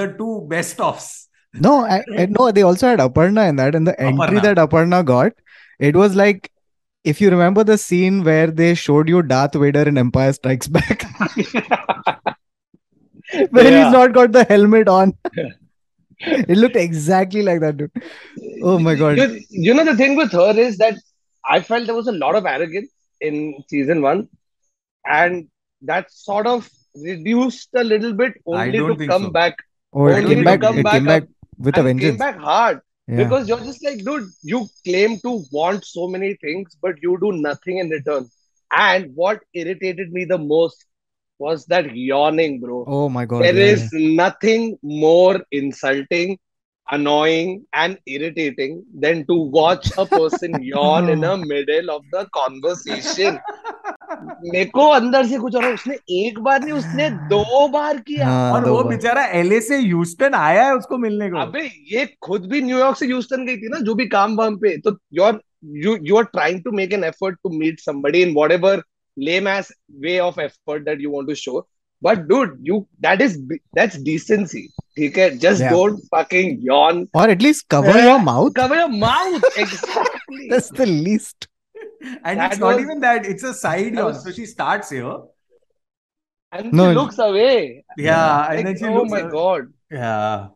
the 0.00 0.06
two 0.22 0.32
best 0.54 0.80
offs 0.88 1.10
No, 1.64 1.70
I, 1.94 1.96
I- 2.20 2.24
no, 2.34 2.44
they 2.56 2.62
also 2.66 2.86
had 2.90 3.00
Aparna 3.04 3.42
in 3.48 3.56
that, 3.56 3.74
and 3.78 3.86
the 3.88 3.92
entry 4.00 4.38
Aparna. 4.38 4.42
that 4.44 4.56
Aparna 4.60 5.00
got, 5.10 5.32
it 5.88 5.94
was 6.02 6.14
like 6.20 6.50
if 7.10 7.20
you 7.20 7.28
remember 7.34 7.64
the 7.70 7.76
scene 7.82 8.22
where 8.28 8.46
they 8.60 8.68
showed 8.82 9.10
you 9.14 9.20
Darth 9.32 9.58
Vader 9.64 9.82
in 9.90 9.98
Empire 10.04 10.32
Strikes 10.32 10.68
Back, 10.78 11.04
where 13.51 13.71
Yeah. 13.71 13.83
he's 13.83 13.91
not 13.93 14.13
got 14.13 14.31
the 14.31 14.43
helmet 14.43 14.87
on. 14.87 15.13
it 16.19 16.57
looked 16.57 16.75
exactly 16.75 17.41
like 17.41 17.59
that, 17.61 17.77
dude. 17.77 17.91
Oh 18.63 18.79
my 18.79 18.95
god. 18.95 19.17
You, 19.17 19.39
you 19.49 19.73
know, 19.73 19.85
the 19.85 19.95
thing 19.95 20.15
with 20.15 20.31
her 20.31 20.57
is 20.57 20.77
that 20.77 20.95
I 21.47 21.61
felt 21.61 21.85
there 21.85 21.95
was 21.95 22.07
a 22.07 22.11
lot 22.13 22.35
of 22.35 22.45
arrogance 22.45 22.91
in 23.21 23.55
season 23.69 24.01
one, 24.01 24.27
and 25.05 25.47
that 25.81 26.11
sort 26.11 26.47
of 26.47 26.69
reduced 26.95 27.69
a 27.75 27.83
little 27.83 28.13
bit 28.13 28.33
only 28.45 28.83
to 28.83 28.95
come 29.07 29.25
so. 29.25 29.29
back 29.29 29.55
Oh, 29.93 30.07
it 30.07 30.23
only 30.23 30.35
came 30.35 30.43
to 30.43 30.43
back. 30.43 30.59
come 30.59 30.79
It 30.79 30.83
back 30.83 30.91
came 30.91 31.05
back 31.05 31.23
with 31.57 31.77
a 31.77 31.83
and 31.85 31.99
came 31.99 32.17
vengeance. 32.17 32.17
back 32.17 32.37
hard 32.37 32.81
Yeah. 33.07 33.17
because 33.23 33.47
you're 33.47 33.59
just 33.59 33.83
like, 33.83 33.99
dude, 34.03 34.27
you 34.43 34.67
claim 34.85 35.19
to 35.19 35.43
want 35.51 35.85
so 35.85 36.07
many 36.07 36.35
things, 36.35 36.75
but 36.81 36.95
you 37.01 37.17
do 37.21 37.31
nothing 37.33 37.77
in 37.77 37.89
return. 37.89 38.27
And 38.75 39.15
what 39.15 39.41
irritated 39.53 40.11
me 40.11 40.25
the 40.25 40.37
most 40.37 40.85
was 41.39 41.65
that 41.67 41.95
yawning, 41.95 42.59
bro. 42.59 42.83
Oh 42.87 43.09
my 43.09 43.25
god. 43.25 43.43
There 43.43 43.55
yeah, 43.55 43.73
is 43.73 43.89
nothing 43.93 44.77
more 44.81 45.41
insulting, 45.51 46.37
annoying, 46.87 47.65
and 47.73 47.97
irritating 48.05 48.83
than 48.93 49.25
to 49.27 49.35
watch 49.35 49.91
a 49.97 50.05
person 50.05 50.61
yawn 50.63 51.09
in 51.09 51.21
the 51.21 51.37
middle 51.37 51.91
of 51.91 52.03
the 52.11 52.27
conversation. 52.33 53.39
मेरे 54.09 54.65
को 54.65 54.87
अंदर 54.89 55.25
से 55.27 55.37
कुछ 55.37 55.55
और 55.55 55.65
उसने 55.73 55.95
एक 56.25 56.39
बार 56.39 56.61
नहीं 56.63 56.73
उसने 56.73 57.09
दो 57.29 57.67
बार 57.69 57.97
किया 58.07 58.27
हाँ, 58.27 58.51
और 58.53 58.69
वो 58.69 58.83
बेचारा 58.83 59.25
एलए 59.39 59.59
से 59.61 59.77
ह्यूस्टन 59.77 60.33
आया 60.33 60.65
है 60.65 60.75
उसको 60.75 60.97
मिलने 60.97 61.29
को 61.29 61.37
अबे 61.37 61.63
ये 61.93 62.05
खुद 62.23 62.45
भी 62.51 62.61
न्यूयॉर्क 62.61 62.97
से 62.97 63.05
ह्यूस्टन 63.05 63.45
गई 63.45 63.57
थी 63.57 63.69
ना 63.69 63.79
जो 63.85 63.95
भी 63.95 64.05
काम 64.07 64.35
वाम 64.37 64.57
पे 64.57 64.77
तो 64.77 64.97
you're 65.19 65.35
you 65.83 65.97
you 66.03 66.17
are 66.17 66.29
trying 66.35 66.61
to 66.63 66.71
make 66.71 66.93
an 66.93 67.03
effort 67.03 67.37
to 67.45 67.49
meet 67.49 67.79
somebody 67.79 68.21
in 68.21 68.33
whatever 68.33 68.81
lame 69.17 69.47
ass 69.47 69.71
way 69.89 70.19
of 70.19 70.37
effort 70.37 70.85
that 70.85 70.99
you 70.99 71.09
want 71.09 71.27
to 71.29 71.35
show. 71.35 71.67
But 72.01 72.27
dude 72.27 72.59
you 72.61 72.87
that 72.99 73.21
is 73.21 73.41
that's 73.73 73.97
decency. 73.97 74.69
Okay? 74.97 75.37
Just 75.37 75.61
yeah. 75.61 75.71
don't 75.71 75.99
fucking 76.11 76.61
yawn. 76.61 77.09
Or 77.13 77.27
at 77.27 77.41
least 77.41 77.67
cover 77.69 77.99
your 77.99 78.19
mouth. 78.19 78.53
Cover 78.53 78.75
your 78.75 78.89
mouth 78.89 79.43
exactly. 79.57 80.47
That's 80.49 80.69
the 80.69 80.85
least. 80.85 81.47
And 82.23 82.39
that 82.39 82.53
it's 82.53 82.61
was, 82.61 82.75
not 82.75 82.79
even 82.79 82.99
that 83.01 83.25
it's 83.25 83.43
a 83.43 83.53
side 83.53 83.93
yawn 83.95 84.13
so 84.13 84.31
she 84.31 84.45
starts 84.45 84.91
here. 84.91 85.17
And 86.51 86.71
no, 86.71 86.91
she 86.91 86.95
looks 86.95 87.17
away. 87.17 87.83
Yeah 87.97 88.47
like, 88.47 88.57
and 88.59 88.67
then 88.67 88.77
she 88.77 88.85
oh 88.85 89.05
my 89.05 89.21
away. 89.21 89.31
god. 89.31 89.73
Yeah. 89.91 90.47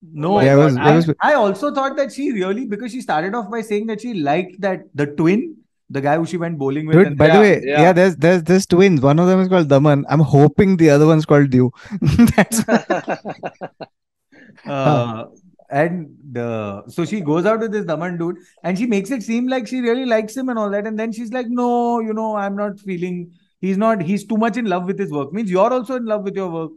No, 0.00 0.40
yeah, 0.40 0.52
I, 0.52 0.56
was, 0.56 0.76
I, 0.76 0.94
was, 0.94 1.14
I, 1.20 1.34
also 1.34 1.74
thought 1.74 1.96
that 1.96 2.12
she 2.12 2.30
really 2.30 2.66
because 2.66 2.92
she 2.92 3.00
started 3.00 3.34
off 3.34 3.50
by 3.50 3.62
saying 3.62 3.86
that 3.88 4.00
she 4.00 4.14
liked 4.14 4.60
that 4.60 4.82
the 4.94 5.06
twin 5.06 5.56
the 5.90 6.00
guy 6.00 6.16
who 6.16 6.26
she 6.26 6.36
went 6.36 6.58
bowling 6.58 6.86
with. 6.86 6.96
Dude, 6.96 7.06
and 7.08 7.18
by 7.18 7.28
the 7.28 7.40
way, 7.40 7.62
yeah. 7.64 7.82
yeah. 7.82 7.92
there's 7.92 8.16
there's 8.16 8.42
there's 8.42 8.66
twins. 8.66 9.00
One 9.00 9.18
of 9.18 9.26
them 9.26 9.40
is 9.40 9.48
called 9.48 9.68
Daman. 9.68 10.04
I'm 10.08 10.20
hoping 10.20 10.76
the 10.76 10.90
other 10.90 11.06
one's 11.06 11.24
called 11.24 11.50
Diu. 11.50 11.70
That's 12.36 12.68
uh, 14.66 15.24
and 15.70 16.14
the 16.32 16.84
so 16.88 17.04
she 17.04 17.20
goes 17.20 17.46
out 17.46 17.60
with 17.60 17.72
this 17.72 17.86
Daman 17.86 18.18
dude 18.18 18.36
and 18.62 18.78
she 18.78 18.86
makes 18.86 19.10
it 19.10 19.22
seem 19.22 19.48
like 19.48 19.66
she 19.66 19.80
really 19.80 20.04
likes 20.04 20.36
him 20.36 20.48
and 20.48 20.58
all 20.58 20.70
that. 20.70 20.86
And 20.86 20.98
then 20.98 21.12
she's 21.12 21.32
like, 21.32 21.46
No, 21.48 22.00
you 22.00 22.12
know, 22.12 22.36
I'm 22.36 22.56
not 22.56 22.78
feeling 22.80 23.32
he's 23.60 23.78
not 23.78 24.02
he's 24.02 24.26
too 24.26 24.36
much 24.36 24.56
in 24.56 24.66
love 24.66 24.84
with 24.84 24.98
his 24.98 25.10
work. 25.10 25.32
Means 25.32 25.50
you're 25.50 25.72
also 25.72 25.96
in 25.96 26.04
love 26.04 26.22
with 26.22 26.36
your 26.36 26.50
work. 26.50 26.72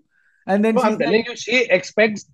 And 0.48 0.64
then 0.66 0.76
no, 0.76 0.82
she's 0.82 0.92
I'm 0.94 1.00
telling 1.00 1.20
like, 1.20 1.30
you 1.30 1.36
she 1.36 1.64
expects 1.66 2.26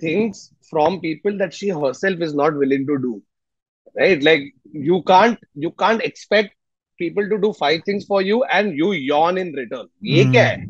things 0.00 0.52
from 0.70 1.00
people 1.00 1.36
that 1.38 1.54
she 1.54 1.68
herself 1.70 2.20
is 2.20 2.34
not 2.34 2.54
willing 2.54 2.86
to 2.86 2.98
do 2.98 3.22
right 3.96 4.22
like 4.22 4.54
you 4.72 5.02
can't 5.02 5.38
you 5.54 5.70
can't 5.70 6.02
expect 6.02 6.54
people 7.00 7.28
to 7.28 7.38
do 7.38 7.52
five 7.52 7.82
things 7.84 8.04
for 8.04 8.22
you 8.22 8.44
and 8.44 8.72
you 8.72 8.92
yawn 8.92 9.38
in 9.38 9.52
return 9.52 9.86
ये 10.04 10.24
क्या 10.24 10.46
है 10.46 10.66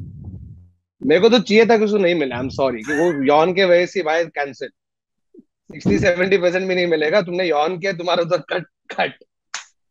मेरे 1.03 1.21
को 1.21 1.29
तो 1.29 1.39
चाहिए 1.39 1.67
था 1.67 1.77
कि 1.79 1.85
उसको 1.85 1.99
नहीं 1.99 2.15
मिला 2.15 2.37
आई 2.37 2.43
एम 2.43 2.49
सॉरी 2.49 2.83
कि 2.83 2.93
वो 2.93 3.11
yawn 3.27 3.55
के 3.57 3.65
वजह 3.65 3.87
से 3.87 4.03
भाई 4.03 4.25
कैंसिल 4.25 4.71
60 5.71 5.99
70 6.05 6.41
परसेंट 6.41 6.69
भी 6.69 6.75
नहीं 6.75 6.87
मिलेगा 6.87 7.23
तुमने 7.23 7.49
yawn 7.49 7.81
किया 7.81 7.93
तुम्हारा 7.93 8.25
तो 8.25 8.39
कट 8.39 8.67
कट 8.95 9.25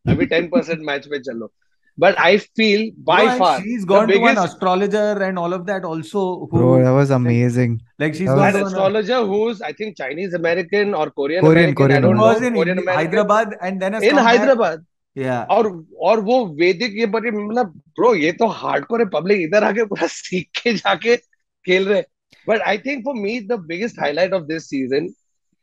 अभी 0.10 0.26
10 0.26 0.48
परसेंट 0.52 0.80
मैच 0.82 1.08
पे 1.08 1.20
चलो 1.20 1.52
but 1.99 2.15
I 2.27 2.37
feel 2.59 2.83
No, 2.85 3.05
bye 3.09 3.27
and 3.31 3.39
far 3.41 3.59
she's 3.65 3.83
the 3.83 3.89
gone 3.89 4.07
to 4.11 4.19
one 4.21 4.29
biggest 4.29 4.45
astrologer 4.45 5.09
and 5.27 5.41
all 5.41 5.57
of 5.57 5.67
that 5.67 5.85
also. 5.89 6.23
Who, 6.45 6.47
Bro, 6.53 6.71
that 6.85 6.95
was 6.99 7.11
amazing. 7.17 7.75
like 8.05 8.15
she's 8.21 8.31
that 8.31 8.39
gone 8.39 8.47
was- 8.47 8.55
an 8.55 8.61
to 8.61 8.65
one- 8.65 8.71
astrologer 8.73 9.19
who's 9.33 9.61
I 9.69 9.73
think 9.81 9.99
Chinese 10.01 10.37
American 10.39 10.95
or 11.01 11.05
Korean 11.21 11.45
Korean- 11.47 11.59
American 11.59 11.75
I 11.75 11.81
Korean 11.83 12.07
don't 12.07 12.17
Who 12.17 12.23
know 12.23 12.31
was 12.33 12.47
in 12.51 12.57
Korean 12.61 12.81
American 12.85 13.01
Hyderabad 13.03 13.55
and 13.69 13.85
then 13.87 13.99
has 13.99 14.07
in 14.11 14.17
come 14.17 14.25
back. 14.25 14.31
Hyderabad 14.31 14.89
Yeah. 15.17 15.41
और 15.55 15.67
और 16.11 16.21
वो 16.27 16.37
वैदिक 16.61 16.95
ये 16.99 17.07
बड़ी 17.15 17.31
मतलब 17.31 17.73
bro 17.99 18.15
ये 18.15 18.31
तो 18.43 18.47
hardcore 18.61 19.01
है 19.01 19.07
पब्लिक 19.15 19.41
इधर 19.49 19.65
आके 19.65 19.85
पूरा 19.91 20.07
सीख 20.13 20.49
के 20.63 20.73
जाके 20.79 21.17
खेल 21.65 21.89
रहे 21.89 22.03
but 22.49 22.61
I 22.69 22.79
think 22.87 23.05
for 23.05 23.15
me 23.25 23.39
the 23.51 23.59
biggest 23.73 24.01
highlight 24.01 24.33
of 24.39 24.43
this 24.53 24.69
season 24.71 25.09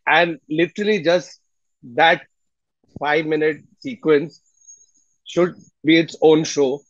and 0.08 0.38
literally 0.60 0.97
just 1.08 1.39
that 2.01 2.21
five 3.03 3.27
minute 3.29 3.63
sequence 3.88 4.39
should 5.24 5.54
be 5.84 5.98
its 5.98 6.16
own 6.20 6.44
show 6.44 6.80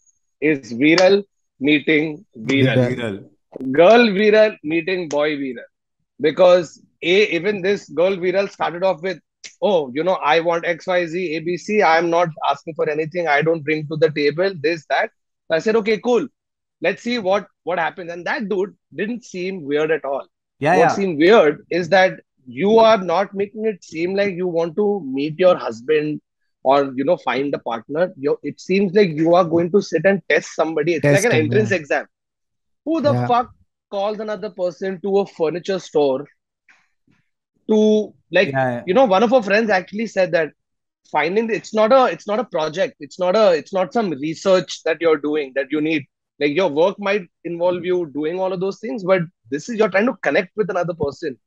is 0.40 0.72
Viral 0.72 1.24
meeting 1.60 2.24
Viral. 2.36 2.94
Viral. 2.94 3.28
Girl 3.72 4.08
Viral 4.08 4.56
meeting 4.62 5.08
boy 5.08 5.36
Viral. 5.36 5.68
Because 6.20 6.80
A, 7.02 7.34
even 7.36 7.62
this 7.62 7.88
girl 7.88 8.16
Viral 8.16 8.50
started 8.50 8.82
off 8.82 9.02
with, 9.02 9.18
oh, 9.62 9.90
you 9.94 10.04
know, 10.04 10.14
I 10.14 10.40
want 10.40 10.64
XYZ, 10.64 11.40
ABC. 11.40 11.84
I'm 11.84 12.10
not 12.10 12.28
asking 12.48 12.74
for 12.74 12.88
anything. 12.88 13.28
I 13.28 13.42
don't 13.42 13.62
bring 13.62 13.86
to 13.88 13.96
the 13.96 14.10
table 14.10 14.52
this, 14.60 14.84
that. 14.90 15.10
So 15.48 15.56
I 15.56 15.58
said, 15.58 15.76
okay, 15.76 15.98
cool. 15.98 16.26
Let's 16.80 17.02
see 17.02 17.18
what 17.18 17.46
what 17.62 17.78
happens. 17.78 18.10
And 18.10 18.26
that 18.26 18.48
dude 18.48 18.76
didn't 18.94 19.24
seem 19.24 19.64
weird 19.64 19.90
at 19.90 20.04
all. 20.04 20.26
Yeah, 20.58 20.76
what 20.76 20.78
yeah. 20.78 20.88
seemed 20.88 21.18
weird 21.18 21.64
is 21.70 21.88
that 21.90 22.20
you 22.46 22.78
are 22.78 22.98
not 22.98 23.34
making 23.34 23.64
it 23.64 23.82
seem 23.82 24.14
like 24.14 24.34
you 24.34 24.46
want 24.46 24.76
to 24.76 25.00
meet 25.04 25.38
your 25.38 25.56
husband 25.56 26.20
or 26.64 26.92
you 26.96 27.04
know 27.04 27.16
find 27.18 27.54
a 27.54 27.58
partner 27.58 28.12
you 28.16 28.36
it 28.42 28.60
seems 28.60 28.94
like 28.94 29.10
you 29.10 29.34
are 29.34 29.44
going 29.44 29.70
to 29.70 29.82
sit 29.82 30.04
and 30.04 30.22
test 30.28 30.54
somebody. 30.54 30.94
It's 30.94 31.04
like 31.04 31.24
an 31.24 31.32
entrance 31.32 31.70
yeah. 31.70 31.76
exam. 31.76 32.06
Who 32.84 33.00
the 33.00 33.12
yeah. 33.12 33.26
fuck 33.26 33.50
calls 33.90 34.18
another 34.18 34.50
person 34.50 35.00
to 35.02 35.18
a 35.18 35.26
furniture 35.26 35.78
store 35.78 36.26
to 37.70 38.14
like 38.30 38.48
yeah, 38.48 38.82
you 38.86 38.94
know 38.94 39.04
one 39.04 39.22
of 39.22 39.32
our 39.32 39.42
friends 39.42 39.70
actually 39.70 40.06
said 40.06 40.32
that 40.32 40.52
finding 41.10 41.50
it's 41.50 41.74
not 41.74 41.92
a 41.92 42.06
it's 42.06 42.26
not 42.26 42.40
a 42.40 42.44
project. 42.44 42.96
It's 42.98 43.18
not 43.18 43.36
a 43.36 43.52
it's 43.52 43.72
not 43.72 43.92
some 43.92 44.10
research 44.10 44.82
that 44.84 45.00
you're 45.00 45.18
doing 45.18 45.52
that 45.54 45.68
you 45.70 45.80
need. 45.80 46.04
Like 46.40 46.56
your 46.56 46.68
work 46.68 46.98
might 46.98 47.28
involve 47.44 47.84
you 47.84 48.10
doing 48.12 48.40
all 48.40 48.52
of 48.52 48.60
those 48.60 48.80
things 48.80 49.04
but 49.04 49.22
this 49.50 49.68
is 49.68 49.76
you're 49.76 49.90
trying 49.90 50.06
to 50.06 50.16
connect 50.22 50.56
with 50.56 50.70
another 50.70 50.94
person. 50.94 51.38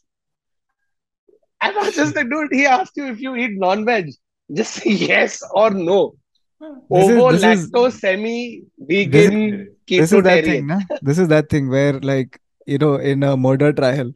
And 1.63 1.77
I 1.77 1.83
was 1.83 1.95
just 1.95 2.15
like, 2.17 2.29
dude, 2.29 2.53
he 2.53 2.67
asked 2.67 2.97
you 2.97 3.07
if 3.07 3.21
you 3.21 3.35
eat 3.37 3.53
non-veg. 3.57 4.11
Just 4.53 4.75
say 4.75 4.91
yes 4.91 5.43
or 5.53 5.71
no. 5.71 6.15
This 6.61 7.09
is- 7.09 7.17
Ovo 7.17 7.33
this 7.33 7.45
is- 7.45 7.71
lacto 7.71 7.93
semi 7.93 8.63
vegan 8.79 9.69
this 9.89 10.13
is 10.13 10.23
that 10.23 10.45
thing, 10.45 10.67
ketotarian. 10.67 10.67
na? 10.67 10.81
This 11.03 11.19
is 11.19 11.29
that 11.29 11.49
thing 11.51 11.69
where, 11.69 11.95
like, 12.01 12.41
you 12.67 12.79
know, 12.79 12.95
in 12.97 13.23
a 13.23 13.37
murder 13.37 13.73
trial, 13.73 14.13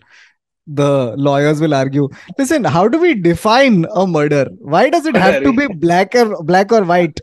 the 0.66 1.14
lawyers 1.16 1.60
will 1.60 1.74
argue. 1.74 2.08
Listen, 2.38 2.64
how 2.64 2.86
do 2.88 2.98
we 2.98 3.14
define 3.14 3.86
a 3.94 4.06
murder? 4.06 4.46
Why 4.58 4.88
does 4.90 5.06
it 5.06 5.16
have 5.16 5.42
to 5.42 5.52
be 5.52 5.66
black 5.66 6.14
or 6.14 6.42
black 6.44 6.72
or 6.72 6.84
white? 6.84 7.20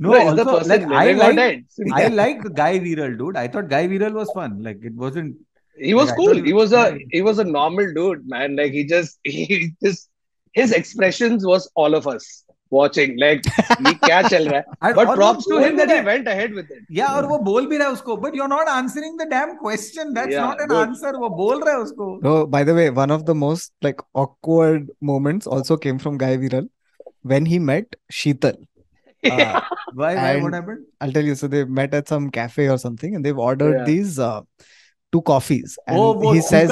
No, 0.00 0.10
No, 0.10 0.28
is 0.30 0.36
the 0.36 0.44
also, 0.44 0.58
person 0.58 0.90
like, 0.90 0.98
I 0.98 1.12
like, 1.12 1.36
dead? 1.36 1.64
I 1.92 2.06
liked 2.06 2.54
Guy 2.54 2.78
Viral, 2.78 3.18
dude. 3.18 3.36
I 3.36 3.48
thought 3.48 3.68
Guy 3.68 3.88
Viral 3.88 4.12
was 4.12 4.30
fun. 4.30 4.62
Like, 4.62 4.78
it 4.82 4.94
wasn't 4.94 5.36
He 5.77 5.93
was 5.95 6.09
Like, 6.09 6.13
I 6.13 6.15
cool. 6.17 6.25
thought 6.35 6.45
He 6.45 6.51
it 6.51 6.53
was 6.53 6.71
was- 6.71 6.73
a 6.73 6.91
yeah. 6.91 7.05
he 7.11 7.21
was 7.27 7.39
a 7.39 7.43
normal 7.43 7.93
dude, 7.93 8.27
man. 8.27 8.55
Like 8.55 8.71
he 8.73 8.83
just 8.85 9.19
he 9.23 9.71
just 9.83 10.09
his 10.53 10.71
expressions 10.71 11.45
was 11.45 11.69
all 11.75 11.95
of 11.95 12.07
us 12.07 12.27
watching. 12.69 13.15
Like 13.23 13.41
ये 13.87 13.93
क्या 14.03 14.21
चल 14.29 14.47
रहा 14.49 14.57
है? 14.59 14.63
And 14.81 14.95
But 14.99 15.07
और 15.07 15.07
वो 15.07 15.15
props 15.21 15.47
to 15.47 15.53
बोल 15.55 15.63
him 15.63 15.71
भी 15.71 15.77
that 15.79 15.89
he 15.89 15.95
रहा 15.95 16.01
है. 16.01 16.05
went 16.11 16.27
ahead 16.33 16.53
with 16.59 16.69
it. 16.75 16.83
Yeah, 16.99 17.15
और 17.15 17.25
वो 17.31 17.39
बोल 17.47 17.67
भी 17.71 17.77
रहा 17.77 17.87
है 17.87 17.93
उसको. 17.93 18.17
But 18.25 18.35
you're 18.39 18.51
not 18.53 18.69
answering 18.75 19.17
the 19.23 19.27
damn 19.33 19.55
question. 19.63 20.13
That's 20.19 20.35
Yeah, 20.35 20.45
not 20.51 20.61
an 20.61 20.67
good. 20.73 20.87
answer. 20.89 21.13
वो 21.23 21.29
बोल 21.41 21.63
रहा 21.63 21.73
है 21.73 21.79
उसको. 21.87 22.09
Oh, 22.33 22.45
by 22.57 22.63
the 22.69 22.75
way, 22.81 22.89
one 23.01 23.15
of 23.17 23.25
the 23.31 23.35
most 23.45 23.73
like 23.81 24.05
awkward 24.25 24.91
moments 25.13 25.47
also 25.57 25.77
came 25.87 25.97
from 26.05 26.17
Guy 26.25 26.31
Viral 26.45 26.69
when 27.33 27.45
he 27.53 27.59
met 27.71 27.95
Sheetal. 28.21 28.61
Yeah. 29.23 29.61
Why? 29.93 30.13
Why? 30.15 30.35
What 30.35 30.45
And- 30.45 30.55
happened? 30.55 30.85
I'll 31.01 31.11
tell 31.17 31.23
you. 31.31 31.35
So 31.41 31.47
they 31.47 31.63
met 31.81 31.93
at 32.03 32.07
some 32.15 32.29
cafe 32.39 32.69
or 32.69 32.77
something, 32.87 33.15
and 33.15 33.25
they've 33.25 33.43
ordered 33.49 33.75
Yeah. 33.79 33.85
these 33.91 34.19
uh, 34.19 34.41
two 35.12 35.22
coffees. 35.22 35.78
And 35.86 36.22
he 36.34 36.40
says 36.40 36.70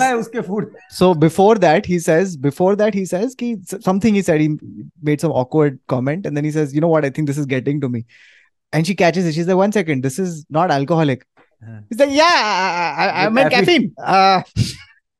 so 0.90 1.14
before 1.14 1.54
that 1.56 1.86
he 1.86 1.98
says 1.98 2.36
before 2.36 2.76
that 2.76 2.94
he 2.94 3.04
says 3.04 3.34
ki, 3.34 3.58
something 3.64 4.14
he 4.14 4.22
said 4.22 4.40
he 4.40 4.58
made 5.02 5.20
some 5.20 5.32
awkward 5.32 5.78
comment 5.88 6.26
and 6.26 6.36
then 6.36 6.44
he 6.44 6.50
says 6.50 6.74
you 6.74 6.80
know 6.80 6.88
what? 6.88 7.04
I 7.04 7.10
think 7.10 7.26
this 7.26 7.38
is 7.38 7.46
getting 7.46 7.80
to 7.80 7.88
me. 7.88 8.04
And 8.72 8.86
she 8.86 8.94
catches 8.94 9.26
it. 9.26 9.32
She's 9.32 9.46
like 9.46 9.56
one 9.56 9.72
second 9.72 10.02
this 10.02 10.18
is 10.18 10.44
not 10.50 10.70
alcoholic. 10.70 11.26
Uh, 11.66 11.80
he's 11.88 11.98
like 11.98 12.10
yeah 12.10 12.22
i, 12.98 13.26
I, 13.26 13.46
I 13.46 13.48
caffeine, 13.48 13.94
uh, 13.98 14.42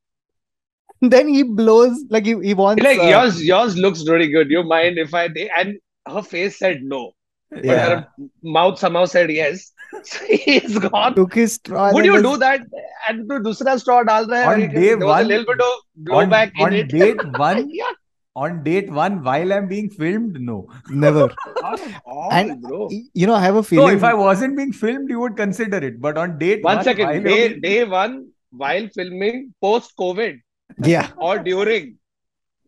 then 1.01 1.29
he 1.29 1.43
blows 1.43 2.05
like 2.11 2.27
he, 2.27 2.39
he 2.43 2.53
wants 2.53 2.83
like 2.83 2.99
uh, 2.99 3.05
yours 3.05 3.43
yours 3.43 3.77
looks 3.77 4.07
really 4.07 4.29
good. 4.29 4.51
You 4.51 4.63
mind 4.63 4.99
if 4.99 5.15
i 5.15 5.25
and 5.57 5.79
her 6.07 6.23
face 6.23 6.59
said 6.59 6.83
no. 6.83 7.13
But 7.51 7.65
her 7.65 8.09
mouth 8.43 8.79
somehow 8.79 9.07
said 9.07 9.31
yes. 9.31 9.73
he's 10.29 10.79
gone. 10.79 11.15
Took 11.15 11.35
his 11.35 11.55
straw. 11.55 11.93
Would 11.93 12.05
you 12.05 12.13
was... 12.15 12.23
do 12.23 12.37
that? 12.39 12.61
And 13.09 13.29
to 13.29 13.41
dusra 13.41 13.79
straw 13.81 14.03
dal 14.03 14.27
rahe 14.27 14.47
On 14.47 14.75
day 14.75 14.95
one, 14.95 15.25
a 15.25 15.29
little 15.29 15.47
bit 15.47 15.61
of 15.61 15.73
blowback 16.09 16.53
on, 16.59 16.67
on 16.67 16.73
it. 16.75 16.89
date 16.89 17.21
one. 17.39 17.71
yeah. 17.71 17.93
On 18.35 18.63
date 18.63 18.91
one, 18.91 19.25
while 19.25 19.51
I'm 19.51 19.67
being 19.67 19.89
filmed, 19.89 20.39
no, 20.39 20.69
never. 20.91 21.31
oh, 22.07 22.29
and 22.31 22.61
bro. 22.61 22.91
you 23.15 23.27
know, 23.27 23.35
I 23.35 23.41
have 23.41 23.57
a 23.57 23.63
feeling. 23.63 23.87
No, 23.87 23.97
if 23.97 24.05
I 24.05 24.13
wasn't 24.13 24.59
being 24.59 24.75
filmed, 24.75 25.09
you 25.09 25.21
would 25.21 25.39
consider 25.39 25.79
it. 25.79 26.03
But 26.03 26.19
on 26.19 26.39
date 26.39 26.63
one, 26.63 26.77
one 26.77 26.85
second, 26.85 27.25
day, 27.25 27.49
being... 27.49 27.61
day 27.63 27.85
one, 27.85 28.29
while 28.51 28.89
filming, 28.89 29.55
post 29.63 29.95
COVID, 29.99 30.39
yeah, 30.85 31.13
or 31.17 31.39
during, 31.39 31.97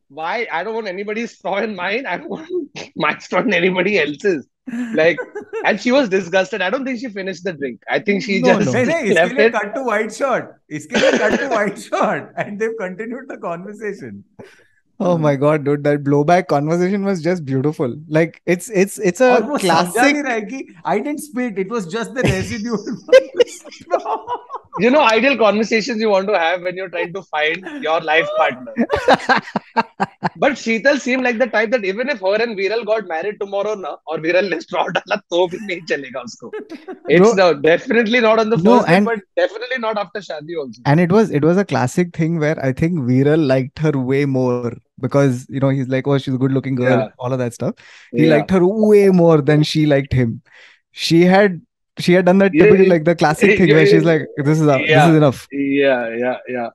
why 0.09 0.47
I 0.51 0.65
don't 0.65 0.75
want 0.75 0.89
anybody's 0.89 1.37
straw 1.37 1.59
in 1.59 1.77
mine. 1.77 2.07
I 2.07 2.17
don't 2.17 2.31
want 2.31 2.49
my 2.97 3.19
straw 3.19 3.41
in 3.41 3.53
anybody 3.53 3.99
else's 3.99 4.47
like 4.95 5.19
and 5.65 5.81
she 5.81 5.93
was 5.93 6.09
disgusted. 6.09 6.63
I 6.63 6.71
don't 6.71 6.85
think 6.85 7.01
she 7.01 7.09
finished 7.09 7.45
the 7.45 7.53
drink. 7.53 7.83
I 7.91 7.99
think 7.99 8.23
she 8.23 8.41
no, 8.41 8.61
just 8.61 8.73
no. 8.73 8.85
Hey, 8.85 9.13
left 9.13 9.33
it. 9.33 9.53
cut 9.53 9.75
to 9.75 9.83
white 9.83 10.15
shirt 10.15 10.61
iske 10.71 10.97
liye 11.03 11.19
cut 11.19 11.39
to 11.41 11.49
white 11.49 11.79
shirt 11.79 12.33
and 12.37 12.59
they've 12.59 12.77
continued 12.79 13.29
the 13.29 13.39
conversation. 13.39 14.25
Oh 15.01 15.17
my 15.17 15.37
god 15.37 15.65
dude 15.65 15.85
that 15.85 16.03
blowback 16.03 16.49
conversation 16.49 17.05
was 17.05 17.23
just 17.23 17.45
beautiful. 17.45 17.97
Like 18.09 18.43
it's 18.47 18.69
it's 18.71 18.99
it's 18.99 19.21
a 19.21 19.35
Almost 19.43 19.65
classic 19.65 20.27
i 20.85 20.99
didn't 20.99 21.19
spit. 21.19 21.59
It 21.59 21.69
was 21.71 21.87
just 21.87 22.15
the 22.15 22.23
residue. 22.35 22.77
you 24.79 24.91
know, 24.91 25.03
ideal 25.03 25.37
conversations 25.37 26.01
you 26.01 26.11
want 26.11 26.29
to 26.29 26.39
have 26.39 26.63
when 26.63 26.77
you're 26.77 26.89
trying 26.89 27.13
to 27.13 27.23
find 27.23 27.83
your 27.83 28.01
life 28.01 28.29
partner. 28.37 28.73
but 30.37 30.53
Sheetal 30.53 30.99
seemed 30.99 31.25
like 31.25 31.39
the 31.39 31.47
type 31.47 31.71
that 31.71 31.85
even 31.85 32.09
if 32.09 32.21
her 32.21 32.37
and 32.37 32.57
Viral 32.57 32.85
got 32.85 33.07
married 33.07 33.41
tomorrow, 33.41 33.75
na, 33.75 33.97
or 34.07 34.19
Viral 34.19 34.49
ne 34.51 34.59
chalega 35.81 36.25
usko. 36.25 36.51
It's 37.09 37.35
no, 37.35 37.53
no, 37.53 37.55
definitely 37.55 38.21
not 38.21 38.39
on 38.39 38.51
the 38.51 38.57
first 38.57 38.65
no, 38.65 38.85
and, 38.85 39.07
day, 39.07 39.15
but 39.15 39.25
definitely 39.37 39.79
not 39.79 39.99
after 39.99 40.21
Shadi 40.21 40.59
also. 40.59 40.83
And 40.85 41.01
it 41.01 41.11
was 41.11 41.31
it 41.31 41.45
was 41.45 41.57
a 41.57 41.65
classic 41.65 42.17
thing 42.17 42.39
where 42.39 42.59
I 42.65 42.73
think 42.73 42.99
Viral 42.99 43.47
liked 43.47 43.79
her 43.81 43.93
way 43.93 44.25
more 44.25 44.73
because 45.01 45.47
you 45.49 45.61
know 45.61 45.69
he's 45.69 45.89
like, 45.89 46.07
oh, 46.07 46.19
she's 46.19 46.35
a 46.35 46.39
good 46.39 46.53
looking 46.53 46.75
girl, 46.75 46.99
yeah. 46.99 47.09
all 47.19 47.33
of 47.33 47.39
that 47.39 47.55
stuff. 47.55 47.75
He 48.13 48.27
yeah. 48.27 48.37
liked 48.37 48.51
her 48.51 48.67
way 48.67 49.09
more 49.09 49.41
than 49.41 49.63
she 49.63 49.87
liked 49.87 50.13
him. 50.13 50.43
She 50.93 51.25
had 51.25 51.61
she 51.99 52.13
had 52.15 52.25
done 52.27 52.39
that 52.39 52.53
Yeah, 52.55 52.65
typical 52.65 52.85
yeah. 52.87 52.93
like 52.95 53.05
the 53.05 53.15
classic 53.17 53.51
Yeah, 53.51 53.57
thing 53.59 53.69
yeah, 53.69 53.75
where 53.75 53.87
she's 53.87 54.05
like, 54.05 54.23
this 54.37 54.57
is 54.59 54.63
enough, 54.63 54.81
this 54.81 54.91
Yeah. 54.91 55.11
is 55.11 55.17
enough. 55.17 55.47
Yeah, 55.53 56.09
yeah, 56.17 56.37
yeah. 56.49 56.69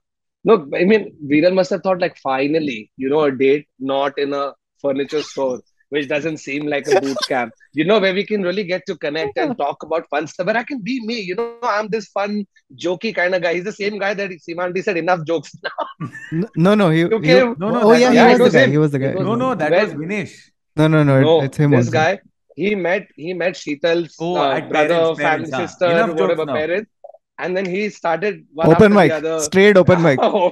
No, 0.45 0.67
I 0.75 0.83
mean, 0.83 1.15
Viral 1.25 1.53
must 1.53 1.69
have 1.71 1.81
thought 1.83 2.01
like 2.01 2.17
finally, 2.17 2.91
you 2.97 3.09
know, 3.09 3.21
a 3.23 3.31
date 3.31 3.67
not 3.79 4.17
in 4.17 4.33
a 4.33 4.53
furniture 4.81 5.21
store, 5.21 5.61
which 5.89 6.09
doesn't 6.09 6.37
seem 6.37 6.65
like 6.67 6.85
a 6.87 6.99
boot 6.99 7.17
camp. 7.29 7.53
You 7.73 7.85
know, 7.85 7.99
where 7.99 8.13
we 8.13 8.25
can 8.25 8.43
really 8.43 8.65
get 8.65 8.81
to 8.87 8.97
connect 8.97 9.37
and 9.37 9.57
talk 9.57 9.83
about 9.83 10.09
fun 10.09 10.27
stuff. 10.27 10.47
Where 10.47 10.57
I 10.57 10.63
can 10.63 10.79
be 10.81 10.99
me. 11.05 11.21
You 11.21 11.35
know, 11.35 11.55
I'm 11.63 11.87
this 11.87 12.07
fun, 12.09 12.45
jokey 12.75 13.15
kind 13.15 13.33
of 13.35 13.41
guy. 13.41 13.53
He's 13.53 13.63
the 13.63 13.71
same 13.71 13.97
guy 13.99 14.13
that 14.15 14.31
Simanti 14.31 14.83
said 14.83 14.97
enough 14.97 15.25
jokes 15.25 15.55
now. 15.63 16.09
No, 16.57 16.75
no, 16.75 16.89
he, 16.89 17.05
Okay. 17.05 17.27
he- 17.27 17.39
No, 17.43 17.53
no, 17.69 17.81
oh 17.83 17.91
yeah, 17.93 18.09
was- 18.09 18.09
he 18.09 18.15
yeah, 18.15 18.37
was 18.37 18.51
the 18.51 18.57
guy. 18.59 18.63
him. 18.65 18.71
He 18.71 18.77
was 18.77 18.91
the 18.91 18.99
guy. 18.99 19.13
no 19.13 19.35
no 19.35 19.55
that 19.55 19.71
Well- 19.71 19.85
was 19.85 19.93
Vinesh 19.95 20.33
No, 20.75 20.87
no, 20.87 21.03
no, 21.03 21.17
it- 21.19 21.21
No, 21.21 21.41
it's 21.43 21.57
him 21.57 21.71
this 21.71 21.87
also. 21.87 21.91
guy. 21.91 22.19
He 22.55 22.75
met 22.75 23.07
he 23.15 23.33
met 23.33 23.55
Sheetal's 23.55 24.15
Oh, 24.19 24.35
uh, 24.35 24.59
brother, 24.61 24.87
parents, 24.87 25.19
family, 25.21 25.51
parents, 25.51 25.55
sister, 25.55 25.85
Enough 25.85 26.15
whatever 26.15 26.45
now. 26.45 26.53
parents, 26.55 26.91
and 27.39 27.57
then 27.57 27.65
he 27.65 27.89
started 27.89 28.45
one 28.53 28.67
Open 28.67 28.93
after 28.93 28.95
mic, 28.95 29.11
the 29.11 29.17
other. 29.17 29.39
straight 29.39 29.77
open 29.77 30.01
mic. 30.01 30.19
Oh, 30.21 30.51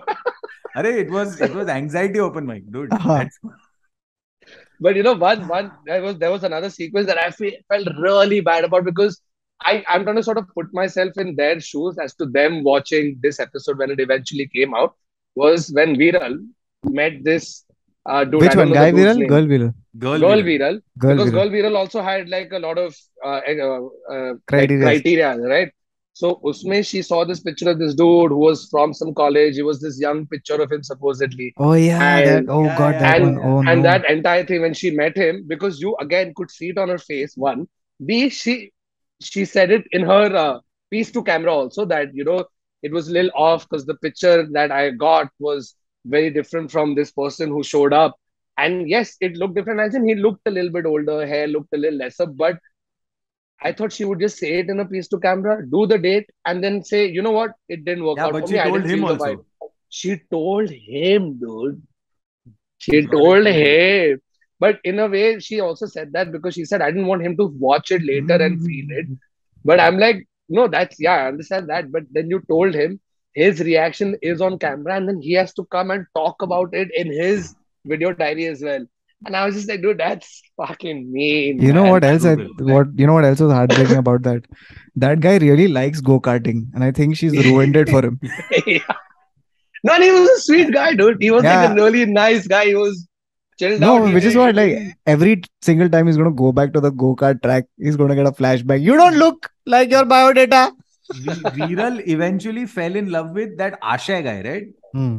Arey, 0.75 0.93
it 1.05 1.11
was 1.11 1.39
it 1.41 1.53
was 1.53 1.67
anxiety 1.67 2.19
open 2.19 2.45
mic 2.45 2.69
dude 2.71 2.91
Uh-huh. 2.99 3.25
But 4.79 4.95
you 4.95 5.03
know, 5.03 5.13
one 5.13 5.47
one 5.47 5.71
there 5.85 6.01
was 6.01 6.17
there 6.17 6.31
was 6.31 6.43
another 6.43 6.69
sequence 6.69 7.07
that 7.07 7.17
I 7.17 7.29
fe- 7.31 7.63
felt 7.67 7.87
really 7.99 8.41
bad 8.41 8.63
about 8.63 8.85
because 8.85 9.21
I 9.61 9.83
I'm 9.87 10.03
trying 10.03 10.15
to 10.15 10.23
sort 10.23 10.37
of 10.39 10.47
put 10.55 10.73
myself 10.73 11.17
in 11.17 11.35
their 11.35 11.59
shoes 11.59 11.97
as 11.99 12.15
to 12.15 12.25
them 12.25 12.63
watching 12.63 13.19
this 13.21 13.39
episode 13.39 13.77
when 13.77 13.91
it 13.91 13.99
eventually 13.99 14.47
came 14.55 14.73
out 14.73 14.95
was 15.35 15.71
when 15.71 15.95
Viral 15.95 16.39
met 16.83 17.23
this 17.23 17.65
uh, 18.05 18.23
dude. 18.25 18.41
Which 18.41 18.55
one? 18.55 18.71
Guy 18.71 18.91
Viral? 18.91 19.17
name. 19.17 19.27
Girl 19.27 19.45
Viral? 19.45 19.73
girl, 19.97 20.19
Girl 20.19 20.41
Viral. 20.41 20.43
Viral. 20.43 20.81
Girl 20.97 21.17
because 21.17 21.31
Viral. 21.31 21.31
Girl 21.31 21.49
Viral 21.49 21.75
also 21.77 22.01
had 22.01 22.29
like 22.29 22.51
a 22.51 22.59
lot 22.59 22.77
of 22.77 22.95
uh, 23.25 23.41
uh, 23.47 24.13
uh, 24.13 24.33
Criteria. 24.47 24.83
criteria, 24.83 25.37
right? 25.37 25.71
So 26.13 26.41
usme 26.43 26.85
she 26.85 27.01
saw 27.01 27.23
this 27.25 27.39
picture 27.41 27.69
of 27.69 27.79
this 27.79 27.95
dude 27.95 28.31
who 28.31 28.37
was 28.37 28.67
from 28.69 28.93
some 28.93 29.13
college. 29.13 29.55
He 29.55 29.61
was 29.63 29.79
this 29.81 29.99
young 29.99 30.25
picture 30.27 30.61
of 30.61 30.71
him 30.71 30.83
supposedly. 30.83 31.55
Oh 31.57 31.73
yeah, 31.73 32.21
that, 32.21 32.45
oh 32.49 32.65
Yeah, 32.65 32.75
god, 32.75 32.99
that 32.99 33.17
and 33.17 33.23
one. 33.23 33.39
Oh 33.39 33.63
and 33.65 33.81
no. 33.83 33.83
that 33.83 34.09
entire 34.09 34.45
thing 34.45 34.61
when 34.61 34.73
she 34.73 34.91
met 34.91 35.15
him 35.17 35.45
because 35.47 35.79
you 35.79 35.95
again 35.99 36.33
could 36.35 36.51
see 36.51 36.69
it 36.69 36.77
on 36.77 36.89
her 36.89 36.97
face 36.97 37.35
one 37.35 37.67
b 38.05 38.29
she 38.29 38.71
she 39.21 39.45
said 39.45 39.71
it 39.71 39.83
in 39.91 40.01
her 40.03 40.35
uh, 40.35 40.59
piece 40.91 41.11
to 41.11 41.23
camera 41.23 41.53
also 41.53 41.85
that 41.85 42.13
you 42.13 42.23
know 42.23 42.43
it 42.83 42.91
was 42.91 43.07
a 43.07 43.11
little 43.13 43.31
off 43.35 43.67
because 43.67 43.85
the 43.85 43.95
picture 43.95 44.47
that 44.51 44.71
i 44.71 44.89
got 44.91 45.29
was 45.39 45.75
very 46.05 46.29
different 46.29 46.71
from 46.71 46.95
this 46.95 47.11
person 47.11 47.49
who 47.49 47.63
showed 47.63 47.93
up 47.93 48.15
and 48.57 48.89
yes 48.89 49.15
it 49.21 49.35
looked 49.37 49.55
different 49.55 49.79
as 49.79 49.95
in 49.95 50.07
he 50.07 50.15
looked 50.15 50.41
a 50.45 50.51
little 50.51 50.71
bit 50.71 50.85
older 50.85 51.25
hair 51.25 51.47
looked 51.47 51.73
a 51.73 51.77
little 51.77 51.99
lesser 51.99 52.25
but 52.25 52.57
I 53.63 53.71
thought 53.71 53.93
she 53.93 54.05
would 54.05 54.19
just 54.19 54.37
say 54.37 54.59
it 54.59 54.69
in 54.69 54.79
a 54.79 54.85
piece 54.85 55.07
to 55.09 55.19
camera, 55.19 55.63
do 55.67 55.85
the 55.85 55.97
date, 55.97 56.29
and 56.45 56.63
then 56.63 56.83
say, 56.83 57.05
you 57.07 57.21
know 57.21 57.31
what, 57.31 57.51
it 57.69 57.85
didn't 57.85 58.03
work 58.03 58.17
yeah 58.17 58.25
out 58.25 58.31
but 58.31 58.41
for 58.41 58.47
she 58.47 58.53
me. 58.55 58.63
Told 58.63 58.85
him 58.85 59.03
also 59.05 59.35
vibe. 59.35 59.45
She 59.89 60.21
told 60.31 60.69
him, 60.69 61.39
dude. 61.39 61.81
She 62.79 63.05
told 63.05 63.45
him. 63.45 64.19
But 64.59 64.79
in 64.83 64.99
a 64.99 65.07
way, 65.07 65.39
she 65.39 65.59
also 65.59 65.85
said 65.85 66.11
that 66.13 66.31
because 66.31 66.55
she 66.55 66.65
said, 66.65 66.81
I 66.81 66.91
didn't 66.91 67.07
want 67.07 67.23
him 67.23 67.37
to 67.37 67.45
watch 67.45 67.91
it 67.91 68.03
later 68.03 68.35
and 68.35 68.59
feel 68.61 68.85
it. 68.89 69.07
But 69.63 69.79
I'm 69.79 69.97
like, 69.99 70.27
no, 70.49 70.67
that's, 70.67 70.99
yeah, 70.99 71.13
I 71.13 71.27
understand 71.27 71.69
that. 71.69 71.91
But 71.91 72.03
then 72.11 72.29
you 72.29 72.41
told 72.47 72.73
him 72.73 72.99
his 73.34 73.60
reaction 73.62 74.15
is 74.22 74.41
on 74.41 74.60
camera 74.60 74.96
and 74.96 75.08
then 75.08 75.22
he 75.22 75.34
has 75.34 75.54
to 75.54 75.65
come 75.65 75.91
and 75.91 76.06
talk 76.15 76.41
about 76.41 76.74
it 76.74 76.89
in 76.96 77.08
his 77.12 77.56
video 77.86 78.13
diary 78.13 78.46
as 78.48 78.62
well. 78.62 78.86
And 79.26 79.36
I 79.36 79.46
was 79.46 79.54
just 79.56 79.70
like, 79.70 79.82
dude, 79.82 80.00
that's 80.00 80.41
fucking 80.58 81.12
mean. 81.12 81.62
You 81.62 81.74
know 81.74 81.84
man. 81.84 81.91
what 81.91 82.04
else? 82.04 82.26
I, 82.26 82.34
what 82.36 82.88
you 82.98 83.06
know 83.06 83.13
what 83.13 83.24
else 83.24 83.39
was 83.39 83.52
heartbreaking 83.52 83.98
about 83.98 84.24
that? 84.24 84.44
That 84.96 85.20
guy 85.20 85.38
really 85.38 85.67
likes 85.67 86.02
go 86.02 86.20
karting, 86.20 86.73
and 86.73 86.84
I 86.84 86.92
think 86.92 87.15
she's 87.17 87.46
ruined 87.46 87.75
it 87.75 87.88
for 87.90 88.04
him. 88.04 88.19
yeah. 88.65 88.79
No, 89.84 89.94
and 89.94 90.04
he 90.04 90.10
was 90.12 90.27
a 90.27 90.42
sweet 90.42 90.73
guy, 90.73 90.96
dude. 90.96 91.21
He 91.21 91.29
was 91.29 91.44
like 91.44 91.69
a 91.69 91.73
really 91.75 92.06
nice 92.08 92.48
guy. 92.48 92.65
He 92.65 92.75
was 92.75 93.08
chilled 93.60 93.79
No, 93.79 93.98
out. 93.98 94.13
Which 94.13 94.23
is 94.23 94.34
didn't- 94.34 94.40
what 94.40 94.56
like 94.56 94.96
every 95.06 95.44
single 95.62 95.88
time 95.88 96.08
he's 96.08 96.17
gonna 96.17 96.32
go 96.32 96.52
back 96.52 96.73
to 96.73 96.79
the 96.82 96.90
go 96.90 97.15
kart 97.15 97.44
track, 97.44 97.65
he's 97.77 97.96
gonna 97.96 98.15
get 98.15 98.25
a 98.25 98.32
flashback. 98.32 98.82
You 98.82 98.96
don't 98.96 99.17
look 99.17 99.52
like 99.67 99.92
your 99.92 100.04
biodata. 100.06 100.71
Vi- 101.13 101.51
Viral 101.59 102.01
eventually 102.07 102.65
fell 102.65 102.95
in 102.95 103.12
love 103.12 103.31
with 103.31 103.57
that 103.57 103.79
Asha 103.81 104.23
guy 104.23 104.41
right 104.49 104.67
Hmm. 104.93 105.17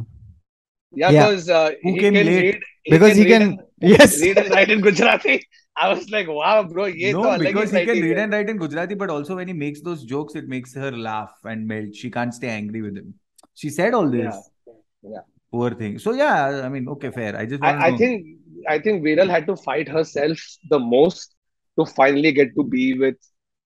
Yeah, 0.95 1.09
Yeah. 1.09 1.25
because 1.27 1.49
uh, 1.49 1.71
Who 1.83 1.93
he 1.93 1.99
came 1.99 2.13
can 2.13 2.25
late? 2.25 2.43
read 2.43 2.61
Because 2.89 3.15
he 3.17 3.25
can 3.25 3.41
and- 3.41 3.59
yes. 3.81 4.21
read 4.21 4.37
and 4.37 4.49
write 4.51 4.69
in 4.69 4.81
Gujarati. 4.81 5.45
I 5.75 5.91
was 5.91 6.07
like, 6.11 6.27
wow, 6.27 6.61
bro, 6.63 6.85
ye 6.85 7.11
no 7.13 7.37
because 7.39 7.71
he 7.71 7.83
can 7.85 7.99
read 7.99 8.17
and 8.19 8.31
write 8.31 8.49
in 8.49 8.57
Gujarati 8.57 8.93
but 8.93 9.09
also 9.09 9.35
when 9.37 9.47
he 9.47 9.53
makes 9.53 9.81
those 9.81 10.03
jokes 10.03 10.35
it 10.35 10.47
makes 10.47 10.75
her 10.75 10.91
laugh 10.91 11.33
and 11.45 11.67
melt 11.67 11.95
she 11.95 12.11
can't 12.11 12.33
stay 12.33 12.49
angry 12.49 12.81
with 12.83 12.95
him 12.95 13.13
she 13.55 13.69
said 13.69 13.93
all 13.95 14.07
this 14.07 14.35
Yeah. 14.35 15.13
Yeah. 15.13 15.23
poor 15.51 15.71
thing 15.71 15.97
so 15.97 16.13
yeah 16.13 16.61
I 16.63 16.69
mean 16.69 16.87
okay 16.89 17.09
fair 17.09 17.35
I 17.35 17.45
just 17.47 17.63
I, 17.63 17.87
I 17.87 17.97
think 17.97 18.27
I 18.69 18.77
think 18.79 19.03
Viral 19.03 19.29
had 19.29 19.47
to 19.47 19.55
fight 19.55 19.89
herself 19.89 20.37
the 20.69 20.77
most 20.79 21.35
to 21.79 21.85
finally 21.87 22.31
get 22.31 22.53
to 22.55 22.63
be 22.63 22.93
with 22.99 23.15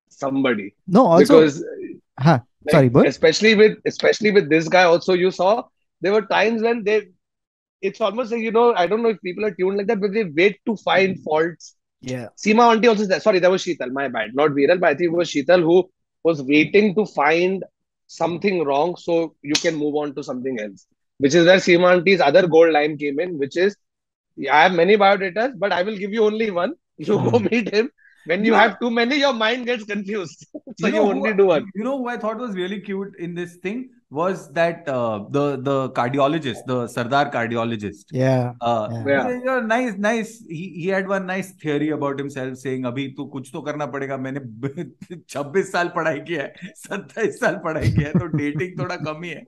somebody. 0.09 0.73
No, 0.88 1.05
also, 1.05 1.23
because 1.41 1.63
huh, 2.20 2.39
like, 2.65 2.72
sorry, 2.72 2.89
but 2.89 3.07
especially 3.07 3.55
with 3.55 3.78
especially 3.86 4.32
with 4.32 4.49
this 4.49 4.68
guy 4.68 4.84
also 4.84 5.13
you 5.13 5.32
saw 5.32 5.63
there 6.01 6.13
were 6.13 6.24
times 6.24 6.61
when 6.61 6.84
they 6.84 7.07
it's 7.82 8.01
almost 8.01 8.32
like 8.32 8.41
you 8.41 8.51
know 8.51 8.74
I 8.76 8.88
don't 8.88 9.03
know 9.03 9.09
if 9.09 9.22
people 9.22 9.45
are 9.45 9.51
tuned 9.51 9.78
like 9.78 9.88
that 9.88 10.01
but 10.01 10.13
they 10.13 10.24
wait 10.26 10.59
to 10.65 10.76
find 10.78 11.18
mm. 11.18 11.24
faults. 11.24 11.76
Yeah, 12.01 12.28
Seema 12.38 12.72
auntie 12.72 12.88
also 12.88 13.05
there 13.05 13.20
sorry 13.20 13.39
that 13.39 13.49
was 13.49 13.63
Sheetal 13.63 13.91
my 13.91 14.07
bad 14.07 14.36
not 14.36 14.51
Viral 14.51 14.80
but 14.80 14.89
I 14.89 14.95
think 14.95 15.11
it 15.11 15.18
was 15.18 15.32
Sheetal 15.32 15.61
who 15.61 15.89
was 16.24 16.41
waiting 16.43 16.93
to 16.95 17.05
find 17.05 17.63
something 18.05 18.63
wrong 18.63 18.95
so 18.95 19.36
you 19.41 19.55
can 19.55 19.76
move 19.76 19.95
on 19.95 20.13
to 20.15 20.24
something 20.24 20.59
else 20.59 20.86
which 21.18 21.34
is 21.34 21.45
where 21.45 21.57
Seema 21.57 21.93
auntie's 21.93 22.22
other 22.22 22.47
gold 22.47 22.72
line 22.72 22.97
came 22.97 23.20
in 23.20 23.38
which 23.39 23.57
is 23.57 23.76
I 24.51 24.63
have 24.63 24.74
many 24.74 24.95
biodatas 24.97 25.53
but 25.57 25.72
I 25.72 25.82
will 25.84 25.97
give 25.97 26.13
you 26.13 26.26
only 26.26 26.51
one. 26.51 26.74
You 26.97 27.05
go 27.05 27.39
hmm. 27.39 27.47
meet 27.51 27.74
him 27.74 27.91
when 28.30 28.45
you 28.47 28.53
No. 28.53 28.59
have 28.59 28.74
too 28.80 28.89
many 28.97 29.16
your 29.20 29.33
mind 29.39 29.66
gets 29.68 29.85
confused 29.85 30.43
so 30.80 30.87
you, 30.87 30.93
know 30.97 31.09
only 31.12 31.30
who, 31.30 31.37
do 31.39 31.47
one 31.47 31.64
You 31.74 31.85
know 31.87 31.95
who 31.99 32.09
I 32.12 32.16
thought 32.24 32.39
was 32.45 32.55
really 32.59 32.80
cute 32.89 33.16
in 33.18 33.35
this 33.35 33.57
thing 33.64 33.80
was 34.18 34.41
that 34.59 34.89
uh, 34.95 35.18
the 35.37 35.43
the 35.68 35.74
cardiologist, 35.99 36.66
the 36.70 36.76
Sardar 36.95 37.22
cardiologist. 37.37 38.11
yeah, 38.12 38.53
Uh, 38.70 38.89
Yeah. 38.93 39.07
Yeah. 39.12 39.28
you 39.37 39.45
know, 39.47 39.55
nice, 39.68 39.95
nice. 40.07 40.33
He 40.57 40.64
he 40.80 40.89
had 40.95 41.09
one 41.12 41.24
nice 41.30 41.53
theory 41.62 41.89
about 41.97 42.20
himself, 42.22 42.59
saying, 42.64 42.85
"अभी 42.91 43.07
तो 43.20 43.26
कुछ 43.37 43.49
तो 43.55 43.62
करना 43.68 43.87
पड़ेगा. 43.95 44.16
मैंने 44.26 44.43
26 45.37 45.72
साल 45.72 45.89
पढ़ाई 45.97 46.20
किया 46.30 46.43
है, 46.43 46.72
27 46.85 47.41
साल 47.41 47.57
पढ़ाई 47.64 47.91
किया 47.97 48.09
है, 48.09 48.14
तो 48.24 48.28
dating 48.43 48.78
थोड़ा 48.83 48.97
कम 49.09 49.22
ही 49.22 49.30
है." 49.30 49.43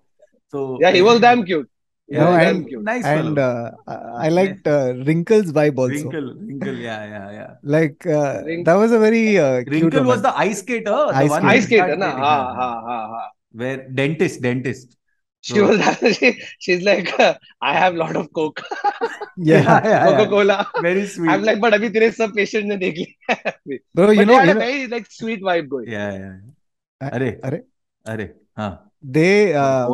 So 0.54 0.64
yeah 0.84 0.96
he 0.98 1.04
was 1.10 1.22
damn 1.26 1.44
cute 1.52 1.70
Yeah, 2.09 2.23
no, 2.23 2.31
and, 2.33 2.83
nice 2.83 3.05
and 3.05 3.37
uh, 3.37 3.69
I 3.87 4.29
liked 4.29 4.67
uh, 4.67 4.93
Wrinkles 5.05 5.51
vibe 5.51 5.77
also. 5.77 6.09
Wrinkle, 6.09 6.33
Wrinkle, 6.33 6.73
yeah, 6.73 7.05
yeah, 7.05 7.31
yeah. 7.31 7.51
Like 7.61 8.03
uh, 8.07 8.41
that 8.65 8.73
was 8.73 8.91
a 8.91 8.97
very 8.97 9.37
uh, 9.37 9.61
Wrinkle 9.67 10.03
was 10.03 10.23
the 10.23 10.35
ice 10.35 10.59
skater, 10.59 11.05
ice, 11.13 11.29
the 11.29 11.45
ice 11.45 11.65
skater, 11.65 11.95
na, 11.95 12.09
ha, 12.09 12.53
ha, 12.55 12.81
ha, 12.81 13.07
ha. 13.13 13.29
Where 13.51 13.87
dentist, 13.89 14.41
dentist. 14.41 14.97
She 15.41 15.53
so, 15.53 15.67
was 15.67 15.79
she, 16.17 16.41
she's 16.57 16.81
like, 16.81 17.17
uh, 17.19 17.35
I 17.61 17.73
have 17.73 17.93
lot 17.93 18.15
of 18.15 18.33
coke. 18.33 18.61
yeah, 19.37 19.61
yeah, 19.61 19.81
yeah 19.85 20.05
Coca 20.07 20.29
Cola. 20.29 20.67
Yeah. 20.75 20.81
Very 20.81 21.05
sweet. 21.05 21.29
I'm 21.29 21.43
like, 21.43 21.61
but 21.61 21.73
abhi 21.73 21.93
tere 21.93 22.11
sab 22.11 22.33
patient 22.33 22.67
ne 22.67 22.77
dekh 22.77 22.97
liya. 23.05 23.53
Bro, 23.93 24.11
you 24.11 24.25
but 24.25 24.27
know, 24.27 24.41
you 24.41 24.53
know, 24.53 24.59
very 24.59 24.87
like 24.87 25.09
sweet 25.11 25.41
vibe 25.41 25.69
going. 25.69 25.87
Yeah, 25.87 26.11
yeah. 26.17 27.09
Arey, 27.13 27.39
arey, 27.39 27.61
arey, 28.05 28.33
huh 28.57 28.77
they 29.01 29.53
uh, 29.53 29.87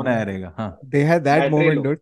huh? 0.58 0.72
they 0.84 1.04
had 1.04 1.24
that 1.26 1.40
battery 1.40 1.50
moment, 1.50 1.78
low. 1.78 1.84
dude. 1.84 2.00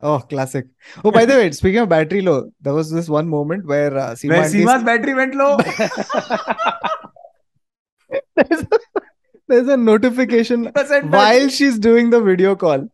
Oh, 0.00 0.18
classic. 0.18 0.66
Oh, 1.04 1.10
by 1.10 1.24
the 1.24 1.34
way, 1.34 1.50
speaking 1.52 1.80
of 1.80 1.88
battery 1.88 2.20
low, 2.20 2.50
there 2.60 2.74
was 2.74 2.90
this 2.90 3.08
one 3.08 3.28
moment 3.28 3.66
where 3.66 3.96
uh, 3.96 4.10
Seema 4.10 4.28
where 4.28 4.50
Seema's 4.50 4.84
battery 4.84 5.14
went 5.14 5.34
low. 5.34 5.56
there's, 8.36 8.60
a, 8.60 8.68
there's, 9.48 9.68
a, 9.68 9.76
notification 9.76 10.66
while 11.08 11.48
she's 11.48 11.78
doing 11.78 12.10
the 12.10 12.20
video 12.20 12.54
call. 12.54 12.88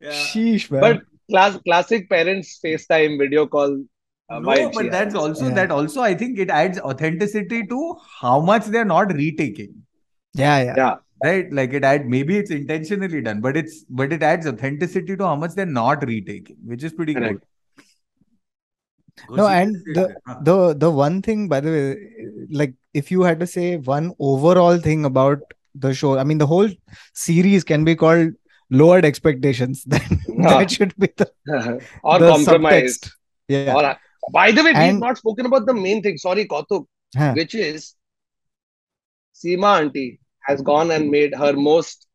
Yeah. 0.00 0.10
Sheesh, 0.10 0.70
man. 0.70 0.80
But 0.80 1.02
class, 1.30 1.58
classic 1.64 2.10
parents 2.10 2.60
FaceTime 2.62 3.18
video 3.18 3.46
call 3.46 3.82
uh, 4.30 4.38
no, 4.38 4.70
but 4.70 4.90
that's 4.92 5.14
also 5.14 5.48
yeah. 5.48 5.54
that 5.54 5.70
also 5.72 6.02
I 6.02 6.14
think 6.14 6.38
it 6.38 6.50
adds 6.50 6.78
authenticity 6.78 7.66
to 7.66 7.96
how 8.20 8.40
much 8.40 8.66
they're 8.66 8.84
not 8.84 9.12
retaking. 9.12 9.82
Yeah, 10.34 10.62
yeah. 10.62 10.74
Yeah 10.76 10.94
right 11.24 11.52
like 11.52 11.72
it 11.72 11.84
add 11.84 12.06
maybe 12.06 12.36
it's 12.38 12.50
intentionally 12.50 13.20
done 13.20 13.40
but 13.40 13.56
it's 13.56 13.84
but 14.00 14.12
it 14.12 14.22
adds 14.22 14.46
authenticity 14.46 15.16
to 15.16 15.26
how 15.26 15.36
much 15.36 15.54
they're 15.54 15.66
not 15.66 16.04
retaking 16.10 16.56
which 16.64 16.82
is 16.84 16.92
pretty 16.92 17.14
Correct. 17.14 17.40
good 17.40 17.46
No, 19.38 19.46
and 19.54 19.74
the 19.96 20.02
the 20.48 20.74
the 20.82 20.88
one 20.98 21.16
thing, 21.24 21.40
by 21.48 21.56
the 21.64 21.70
way, 21.72 21.88
like 22.58 22.70
if 23.00 23.10
you 23.14 23.24
had 23.28 23.40
to 23.42 23.46
say 23.54 23.64
one 23.88 24.06
overall 24.28 24.78
thing 24.86 25.02
about 25.08 25.42
the 25.74 25.92
show, 25.98 26.12
I 26.22 26.24
mean, 26.30 26.38
the 26.42 26.46
whole 26.52 26.70
series 27.24 27.66
can 27.70 27.84
be 27.88 27.94
called 28.02 28.30
lowered 28.82 29.08
expectations. 29.10 29.82
That, 29.94 30.06
Yeah. 30.28 30.48
that 30.54 30.70
should 30.76 30.94
be 31.04 31.10
the, 31.22 31.26
or 32.02 32.18
the 32.22 32.30
compromise 32.30 32.96
subtext. 32.98 33.10
Yeah. 33.56 33.74
Or- 33.80 33.96
by 34.38 34.46
the 34.60 34.64
way 34.68 34.72
we've 34.78 35.02
not 35.04 35.18
spoken 35.24 35.50
about 35.52 35.68
the 35.72 35.76
main 35.82 36.02
thing 36.06 36.16
sorry 36.24 36.46
Kautuk 36.54 36.86
Huh. 37.20 37.30
which 37.42 37.54
is 37.66 37.86
Seema 39.42 39.70
auntie 39.82 40.08
has 40.50 40.62
gone 40.62 40.90
and 40.90 41.10
made 41.10 41.34
her 41.34 41.52
most 41.54 42.06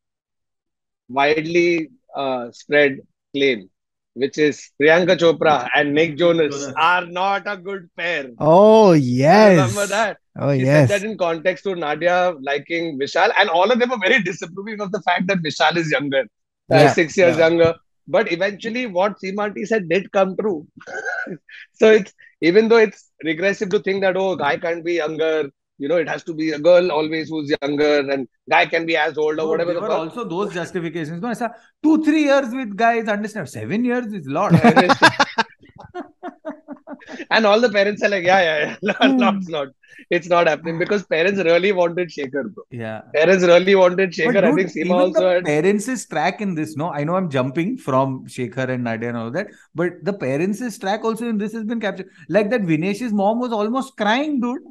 widely 1.08 1.90
uh, 2.14 2.50
spread 2.52 2.98
claim, 3.34 3.68
which 4.14 4.38
is 4.38 4.70
Priyanka 4.80 5.16
Chopra 5.18 5.68
and 5.74 5.94
Nick 5.94 6.16
Jonas 6.16 6.54
Jonas. 6.56 6.74
are 6.76 7.06
not 7.06 7.42
a 7.46 7.56
good 7.56 7.88
pair. 7.96 8.30
Oh 8.38 8.92
yes. 8.92 9.50
Remember 9.58 9.86
that? 9.86 10.18
Oh 10.38 10.50
He 10.50 10.64
yes. 10.64 10.88
said 10.88 10.88
that 10.88 11.04
in 11.10 11.16
context 11.18 11.64
to 11.64 11.74
Nadia 11.74 12.34
liking 12.40 12.98
Vishal, 12.98 13.30
and 13.38 13.48
all 13.48 13.70
of 13.70 13.78
them 13.78 13.90
were 13.90 13.98
very 13.98 14.22
disapproving 14.22 14.80
of 14.80 14.92
the 14.92 15.02
fact 15.02 15.26
that 15.28 15.38
Vishal 15.42 15.76
is 15.76 15.90
younger, 15.90 16.24
uh, 16.72 16.86
Yeah, 16.86 16.92
six 16.92 17.16
years 17.16 17.36
yeah. 17.36 17.48
younger. 17.48 17.74
But 18.08 18.30
eventually, 18.32 18.86
what 18.86 19.18
Seema 19.20 19.46
auntie 19.46 19.64
said 19.66 19.88
did 19.88 20.12
come 20.12 20.36
true. 20.36 20.66
so 21.72 21.90
it's 21.92 22.12
even 22.40 22.68
though 22.68 22.76
it's 22.78 23.10
regressive 23.24 23.70
to 23.70 23.80
think 23.80 24.02
that 24.02 24.16
oh, 24.16 24.36
guy 24.36 24.56
can't 24.58 24.84
be 24.84 24.94
younger, 24.94 25.50
you 25.78 25.88
know, 25.88 25.96
it 25.96 26.08
has 26.08 26.22
to 26.24 26.34
be 26.34 26.50
a 26.52 26.58
girl 26.58 26.90
always 26.98 27.28
who's 27.28 27.52
younger, 27.62 27.90
and 28.14 28.26
guy 28.50 28.64
can 28.66 28.86
be 28.86 28.96
as 28.96 29.18
old 29.18 29.34
or 29.34 29.44
No, 29.44 29.46
whatever. 29.48 29.72
there 29.74 29.82
were 29.82 29.90
also 29.96 30.24
those 30.34 30.54
justifications 30.54 31.20
no 31.22 31.28
ऐसा 31.36 31.50
two 31.86 31.96
three 32.06 32.22
years 32.30 32.48
with 32.60 32.76
guys 32.84 33.08
understand 33.16 33.48
seven 33.56 33.84
years 33.90 34.06
is 34.20 34.26
a 34.26 34.36
lot 34.38 34.52
and 37.30 37.46
all 37.46 37.60
the 37.60 37.68
parents 37.70 38.02
are 38.02 38.08
like, 38.08 38.24
yeah, 38.24 38.40
yeah, 38.42 38.76
yeah, 38.82 38.92
no, 39.00 39.16
no, 39.16 39.28
it's 39.38 39.48
not, 39.48 39.68
it's 40.10 40.28
not 40.28 40.46
happening 40.48 40.78
because 40.78 41.04
parents 41.06 41.40
really 41.48 41.72
wanted 41.72 42.08
Shekar, 42.08 42.42
bro. 42.54 42.64
yeah 42.70 43.02
Parents 43.14 43.44
really 43.44 43.74
wanted 43.74 44.10
But 44.10 44.16
Shekar. 44.16 44.44
I 44.44 44.52
think 44.54 44.70
Seema 44.70 44.94
also 45.04 45.20
the 45.20 45.34
had. 45.34 45.44
parents' 45.44 46.06
track 46.06 46.40
in 46.40 46.54
this, 46.54 46.76
no, 46.76 46.90
I 46.90 47.04
know 47.04 47.16
I'm 47.16 47.30
jumping 47.30 47.76
from 47.78 48.26
Shekar 48.26 48.68
and 48.70 48.84
Nadia 48.84 49.08
and 49.10 49.18
all 49.18 49.30
that, 49.30 49.48
but 49.74 49.92
the 50.02 50.12
parents' 50.12 50.60
is 50.60 50.78
track 50.78 51.04
also 51.04 51.28
in 51.28 51.38
this 51.38 51.52
has 51.52 51.64
been 51.64 51.80
captured. 51.80 52.08
Like 52.28 52.50
that, 52.50 52.62
Vinesh's 52.62 53.12
mom 53.12 53.38
was 53.40 53.52
almost 53.52 53.96
crying, 53.96 54.40
dude, 54.40 54.62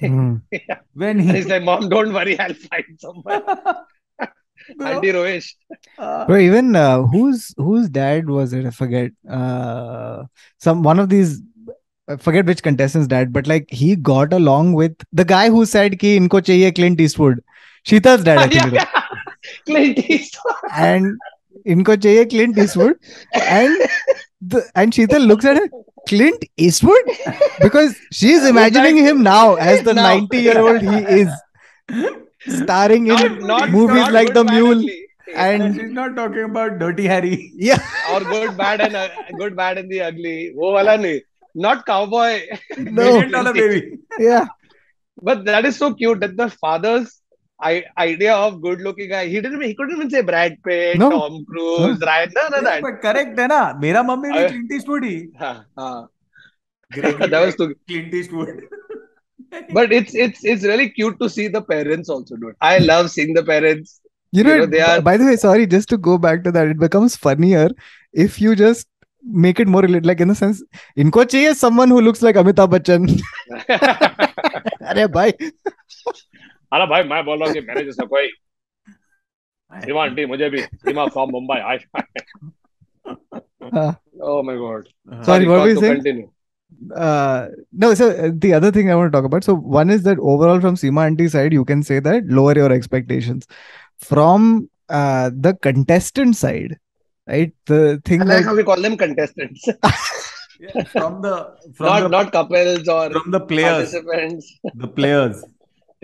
Hmm. 0.00 0.36
when 0.94 1.20
And 1.20 1.30
he. 1.30 1.36
he's 1.36 1.46
like, 1.46 1.62
Mom, 1.62 1.88
don't 1.88 2.12
worry, 2.12 2.38
I'll 2.38 2.54
find 2.54 2.84
someone. 2.98 3.42
Bro, 4.76 4.86
Auntie 4.86 5.12
Rohesh. 5.12 5.54
uh, 5.98 6.26
Bro, 6.26 6.38
even 6.38 6.76
uh, 6.76 7.02
whose 7.02 7.54
whose 7.56 7.88
dad 7.88 8.28
was 8.28 8.52
it? 8.52 8.66
I 8.66 8.70
forget. 8.70 9.12
Uh, 9.28 10.24
some 10.58 10.82
one 10.82 10.98
of 10.98 11.08
these. 11.08 11.40
I 12.08 12.16
forget 12.16 12.44
which 12.46 12.62
contestant's 12.62 13.08
dad, 13.08 13.32
but 13.32 13.46
like 13.46 13.66
he 13.70 13.96
got 13.96 14.32
along 14.32 14.72
with 14.74 14.94
the 15.12 15.24
guy 15.24 15.48
who 15.48 15.64
said 15.64 15.98
ki 15.98 16.18
inko 16.18 16.42
chahiye 16.50 16.74
Clint 16.74 17.00
Eastwood. 17.00 17.42
Sheetal's 17.86 18.24
dad, 18.24 18.38
I 18.38 18.46
think. 18.48 18.66
it 18.66 18.72
was. 18.72 18.86
Clint 19.66 19.98
Eastwood. 20.10 20.54
and 20.74 21.16
इनको 21.66 21.96
चाहिए 21.96 22.28
Clint 22.30 22.58
Eastwood 22.58 22.94
and 23.40 23.78
the, 24.47 24.69
and 24.75 24.91
Sheetal 24.91 25.25
looks 25.25 25.45
at 25.45 25.57
her, 25.57 25.69
Clint 26.07 26.43
Eastwood? 26.57 27.03
Because 27.61 27.95
she's 28.11 28.45
imagining 28.53 28.97
him 28.97 29.23
now 29.23 29.55
as 29.55 29.83
the 29.83 29.93
90 29.93 30.37
year 30.37 30.59
old 30.59 30.81
he 30.81 30.97
is, 31.21 31.29
starring 32.63 33.07
in 33.07 33.39
not, 33.39 33.69
movies 33.69 33.95
not 33.95 34.13
like 34.13 34.33
The 34.33 34.43
Mule. 34.43 34.85
And, 35.35 35.63
and 35.63 35.75
she's 35.75 35.91
not 35.91 36.15
talking 36.15 36.43
about 36.43 36.77
Dirty 36.77 37.07
Harry. 37.07 37.51
Yeah. 37.55 37.79
or 38.11 38.19
good, 38.19 38.55
bad, 38.55 38.81
and 38.81 38.95
uh, 38.95 39.09
good, 39.37 39.55
bad, 39.55 39.77
and 39.77 39.89
the 39.91 40.01
ugly. 40.01 40.53
Not 41.55 41.85
cowboy. 41.85 42.41
No. 42.77 42.91
Million 42.91 43.31
dollar 43.31 43.53
baby. 43.53 43.99
Yeah. 44.19 44.47
But 45.21 45.45
that 45.45 45.65
is 45.65 45.77
so 45.77 45.93
cute 45.93 46.19
that 46.19 46.35
the 46.35 46.49
father's 46.49 47.21
I- 47.69 47.85
idea 48.05 48.35
of 48.35 48.61
good 48.61 48.81
looking 48.87 49.09
guy. 49.13 49.21
He 49.33 49.41
didn't. 49.45 49.61
He 49.61 49.73
couldn't 49.79 49.95
even 49.97 50.09
say 50.15 50.21
Brad 50.29 50.57
Pitt, 50.67 50.97
No. 51.03 51.09
Tom 51.13 51.37
Cruise, 51.51 51.99
no. 51.99 52.07
Ryan. 52.11 52.31
No, 52.37 52.47
no, 52.49 52.57
Yeah, 52.57 52.69
that. 52.69 52.81
but 52.87 53.01
correct 53.07 53.39
है 53.39 53.47
ना 53.53 53.61
मेरा 53.81 54.03
mummy 54.11 54.31
भी 54.37 54.45
Clint 54.51 54.75
Eastwood 54.79 55.03
ही 55.09 55.15
हाँ, 55.41 55.55
हाँ. 55.79 56.09
That 56.95 57.39
was 57.45 57.55
too. 57.63 57.73
Clint 57.87 58.13
Eastwood 58.21 58.63
But 59.79 59.91
it's 59.99 60.15
it's 60.27 60.43
it's 60.53 60.63
really 60.73 60.89
cute 60.99 61.19
to 61.19 61.29
see 61.39 61.47
the 61.57 61.61
parents 61.73 62.09
also, 62.17 62.35
dude. 62.45 62.55
I 62.69 62.77
love 62.93 63.11
seeing 63.17 63.33
the 63.41 63.43
parents. 63.51 63.99
you 64.37 64.43
know, 64.45 64.53
You 64.57 64.61
know, 64.61 64.65
they 64.69 64.79
are- 64.83 65.01
by 65.07 65.11
the 65.21 65.25
way 65.25 65.33
sorry 65.41 65.65
just 65.71 65.89
to 65.89 65.97
go 66.05 66.13
back 66.21 66.39
to 66.45 66.51
that 66.53 66.67
it 66.75 66.79
becomes 66.83 67.15
funnier 67.25 67.65
if 68.25 68.37
you 68.43 68.55
just 68.61 68.87
make 69.43 69.59
it 69.63 69.69
more 69.73 69.81
related 69.85 70.07
like 70.11 70.23
in 70.25 70.31
the 70.31 70.35
sense 70.39 70.61
इनको 71.03 71.23
चाहिए 71.33 71.51
someone 71.59 71.93
who 71.95 71.99
looks 72.07 72.23
like 72.27 72.39
Amitabh 72.41 72.71
Bachchan 72.73 73.05
अरे 74.93 75.05
भाई 75.17 75.31
अरे 76.73 76.85
भाई 76.93 77.03
मैं 77.13 77.23
बोल 77.25 77.39
रहा 77.39 77.47
हूँ 77.47 77.53
कि 77.53 77.61
मेरे 77.67 77.83
जैसा 77.85 78.05
कोई 78.13 78.27
सीमा 79.85 80.03
आंटी 80.03 80.25
मुझे 80.25 80.49
भी 80.49 80.61
सीमा 80.61 81.05
फ्रॉम 81.17 81.29
मुंबई 81.31 81.59
आई 81.71 81.77
हाँ. 83.73 83.91
Oh 84.21 84.41
my 84.47 84.55
god. 84.61 84.87
Sorry, 85.27 85.47
what 85.47 85.61
were 85.61 85.69
you 85.69 85.79
saying? 85.79 85.95
Continue. 86.03 86.29
uh 86.99 87.47
no 87.81 87.87
so 87.97 88.05
uh, 88.09 88.29
the 88.43 88.49
other 88.57 88.69
thing 88.75 88.89
i 88.91 88.95
want 88.99 89.09
to 89.11 89.15
talk 89.15 89.27
about 89.27 89.43
so 89.47 89.53
one 89.75 89.91
is 89.95 90.01
that 90.07 90.21
overall 90.31 90.59
from 90.63 90.75
Seema 90.81 91.03
auntie 91.09 91.27
side 91.33 91.53
you 91.57 91.63
can 91.69 91.83
say 91.89 91.99
that 92.07 92.25
lower 92.39 92.55
your 92.59 92.71
expectations 92.77 93.45
from 94.07 94.47
uh 95.01 95.29
the 95.45 95.53
contestant 95.67 96.35
side 96.39 96.73
right 97.33 97.53
the 97.73 98.01
thing 98.09 98.25
I 98.25 98.25
like 98.25 98.37
that 98.39 98.49
how 98.49 98.55
we 98.55 98.65
call 98.71 98.81
them 98.87 98.97
contestants. 99.03 99.69
Yeah, 100.63 100.83
from 100.95 101.21
the 101.21 101.35
from 101.77 101.87
not 101.87 102.01
the, 102.01 102.09
not 102.15 102.31
couples 102.31 102.87
or 102.97 103.09
from 103.11 103.31
the 103.37 103.39
players, 103.53 103.93
participants, 103.93 104.51
the 104.85 104.87
players. 104.99 105.43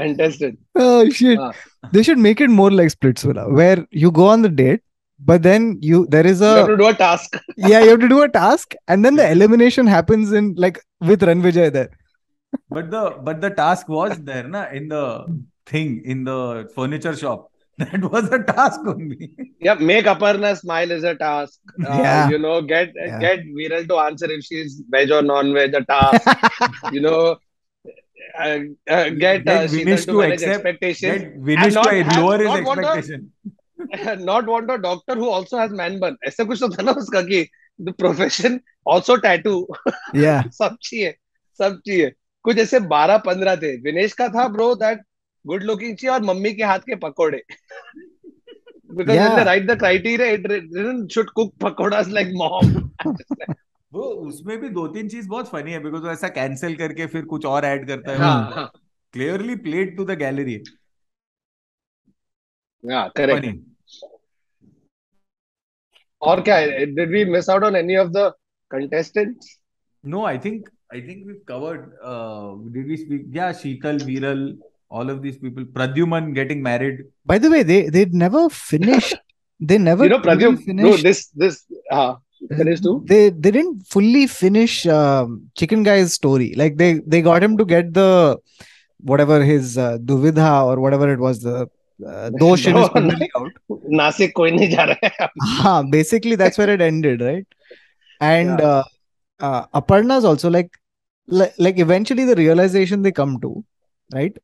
Contestants. 0.01 0.61
Oh 0.75 1.09
shit! 1.09 1.39
Ah. 1.47 1.51
They 1.93 2.03
should 2.09 2.21
make 2.27 2.41
it 2.47 2.49
more 2.59 2.71
like 2.79 2.89
Splitsvilla, 2.95 3.45
where 3.61 3.85
you 4.03 4.11
go 4.19 4.27
on 4.35 4.41
the 4.47 4.49
date, 4.61 4.81
but 5.31 5.43
then 5.49 5.67
you 5.81 6.01
there 6.15 6.25
is 6.33 6.41
a 6.41 6.51
You 6.51 6.57
have 6.63 6.69
a 6.69 6.75
to 6.75 6.77
do 6.83 6.87
a 6.87 6.97
task. 7.05 7.37
yeah 7.57 7.81
you 7.85 7.89
have 7.95 7.99
to 8.07 8.11
do 8.15 8.21
a 8.21 8.29
task, 8.39 8.75
and 8.87 9.05
then 9.05 9.15
the 9.21 9.29
elimination 9.37 9.87
happens 9.95 10.31
in 10.41 10.53
like 10.65 10.79
with 11.11 11.21
Ranvijay 11.31 11.71
there. 11.79 11.89
But 12.75 12.89
the 12.95 13.03
but 13.29 13.41
the 13.45 13.51
task 13.61 13.87
was 13.99 14.17
there, 14.31 14.47
na, 14.57 14.65
in 14.81 14.87
the 14.89 15.05
thing 15.65 16.01
in 16.15 16.23
the 16.31 16.39
furniture 16.75 17.15
shop. 17.15 17.45
That 17.79 18.01
was 18.13 18.25
a 18.35 18.39
task 18.47 18.81
only. 18.91 19.27
Yeah, 19.65 19.75
make 19.89 20.07
Aparna 20.13 20.49
smile 20.61 20.91
is 20.95 21.05
a 21.11 21.13
task. 21.19 21.59
Uh, 21.89 21.93
Yeah. 22.05 22.29
You 22.31 22.39
know, 22.45 22.55
get 22.71 22.89
Yeah. 22.95 23.19
get 23.25 23.45
Viral 23.59 23.85
to 23.91 23.99
answer 24.05 24.29
if 24.37 24.41
she's 24.47 24.73
veg 24.95 25.13
or 25.17 25.21
non-veg 25.27 25.77
a 25.79 25.83
task. 25.91 26.25
you 26.95 26.99
know, 27.05 27.37
uh, 28.45 28.59
uh, 28.95 29.09
get, 29.23 29.47
uh, 29.47 29.67
Get 29.67 30.03
to 30.05 30.13
manage 30.17 30.33
accept- 30.33 30.53
expectations. 30.55 31.21
Get 31.23 31.41
Vinesh 31.49 31.73
not 31.79 31.89
to 31.89 32.03
have- 32.03 32.17
lower 32.21 32.37
his 32.37 32.47
not 32.47 32.65
want 32.69 32.85
a- 32.85 32.89
expectation. 32.97 34.25
not 34.29 34.45
want 34.53 34.71
a 34.71 34.77
doctor 34.85 35.15
who 35.15 35.29
also 35.39 35.57
has 35.57 35.71
man 35.81 35.99
bun. 35.99 36.17
ऐसा 36.27 36.43
कुछ 36.51 36.59
तो 36.59 36.69
था 36.75 36.83
ना 36.83 36.91
उसका 37.03 37.21
कि 37.31 37.41
the 37.89 37.93
profession 38.03 38.57
also 38.95 39.17
tattoo. 39.27 39.57
Yeah, 40.13 40.41
सब 40.61 40.77
चाहिए 40.83 41.15
सब 41.61 41.79
चाहिए 41.87 42.11
कुछ 42.45 42.57
ऐसे 42.65 42.79
बारह 42.95 43.17
पंद्रह 43.29 43.55
थे 43.63 43.75
विनेश 43.85 44.13
का 44.21 44.27
था 44.35 44.47
ब्रो 44.57 44.73
दैट 44.83 45.01
गुड 45.45 45.63
लुकिंग 45.63 45.95
चाहिए 45.97 46.13
और 46.15 46.21
मम्मी 46.33 46.53
के 46.53 46.63
हाथ 46.71 46.79
के 46.89 46.95
पकोड़े 47.07 47.41
because 48.97 49.15
Yeah. 49.15 49.25
when 49.27 49.35
they 49.37 49.43
write 49.47 49.65
the 49.69 49.75
criteria 49.81 50.27
it 50.35 50.45
didn't 50.75 51.11
should 51.15 51.27
cook 51.39 51.49
pakodas 51.63 52.07
like 52.19 52.31
mom 52.43 52.71
वो 53.91 54.01
उसमें 54.27 54.57
भी 54.61 54.69
दो 54.69 54.87
तीन 54.87 55.07
चीज़ 55.09 55.27
बहुत 55.27 55.49
फनी 55.49 55.71
है 55.71 55.79
बिकॉज़ 55.79 56.01
वो 56.03 56.11
ऐसा 56.11 56.27
कैंसिल 56.27 56.75
करके 56.75 57.05
फिर 57.07 57.25
कुछ 57.25 57.45
और 57.45 57.65
ऐड 57.65 57.87
करता 57.87 58.11
है। 58.11 58.67
Clearly 59.13 59.55
played 59.55 59.95
to 59.97 60.05
the 60.05 60.17
gallery 60.17 60.57
और 66.21 66.41
क्या 66.41 66.59
did 66.85 67.09
we 67.11 67.23
miss 67.25 67.49
out 67.49 67.63
on 67.63 67.75
any 67.75 67.95
of 67.95 68.09
the 68.09 68.31
contestants 68.71 69.57
no 70.03 70.25
I 70.25 70.37
think 70.39 70.69
I 70.93 71.01
think 71.01 71.25
we 71.27 71.33
covered 71.47 71.81
did 72.73 72.87
we 72.87 72.97
speak 72.97 73.25
yeah 73.35 73.51
Sheetal 73.53 74.03
Viral 74.05 74.47
all 74.91 75.11
of 75.11 75.19
this 75.19 75.35
people 75.37 75.63
Pradyuman 75.73 76.31
getting 76.33 76.63
married 76.63 77.07
by 77.27 77.39
the 77.39 77.51
way 77.51 77.63
they 77.63 77.81
they 77.91 78.05
never 78.15 78.47
finished 78.47 79.17
they 79.61 79.77
never 79.77 80.05
you 80.05 80.09
know 80.09 80.23
Pradyuman 80.23 80.81
no 80.81 80.97
this 80.97 81.29
this 81.37 81.65
हाँ। 81.93 82.11
Finish 82.47 82.81
too? 82.81 83.03
They 83.05 83.29
they 83.29 83.51
didn't 83.51 83.85
fully 83.87 84.27
finish 84.27 84.85
um, 84.85 85.49
Chicken 85.55 85.83
Guy's 85.83 86.13
story. 86.13 86.53
Like 86.55 86.77
they 86.77 86.99
they 87.05 87.21
got 87.21 87.43
him 87.43 87.57
to 87.57 87.65
get 87.65 87.93
the 87.93 88.37
whatever 89.01 89.43
his 89.43 89.77
uh, 89.77 89.97
duvidha 89.97 90.65
or 90.65 90.79
whatever 90.79 91.11
it 91.11 91.19
was 91.19 91.41
the 91.41 91.69
uh, 92.07 92.29
dosh 92.31 92.67
out. 92.67 92.93
Nasik 94.01 94.33
koi 94.33 94.51
nahi 94.51 94.71
ja 94.71 94.87
raha 94.93 95.29
hai. 95.41 95.83
Basically 95.91 96.35
that's 96.35 96.57
where 96.57 96.69
it 96.69 96.81
ended, 96.81 97.21
right? 97.21 97.45
And 98.21 98.59
yeah. 98.59 98.65
uh, 98.65 98.83
uh, 99.39 99.65
Aparna's 99.81 100.25
also 100.25 100.49
like, 100.49 100.71
like 101.27 101.53
like 101.57 101.79
eventually 101.79 102.25
the 102.25 102.35
realization 102.35 103.01
they 103.01 103.11
come 103.11 103.39
to, 103.41 103.63
right, 104.13 104.37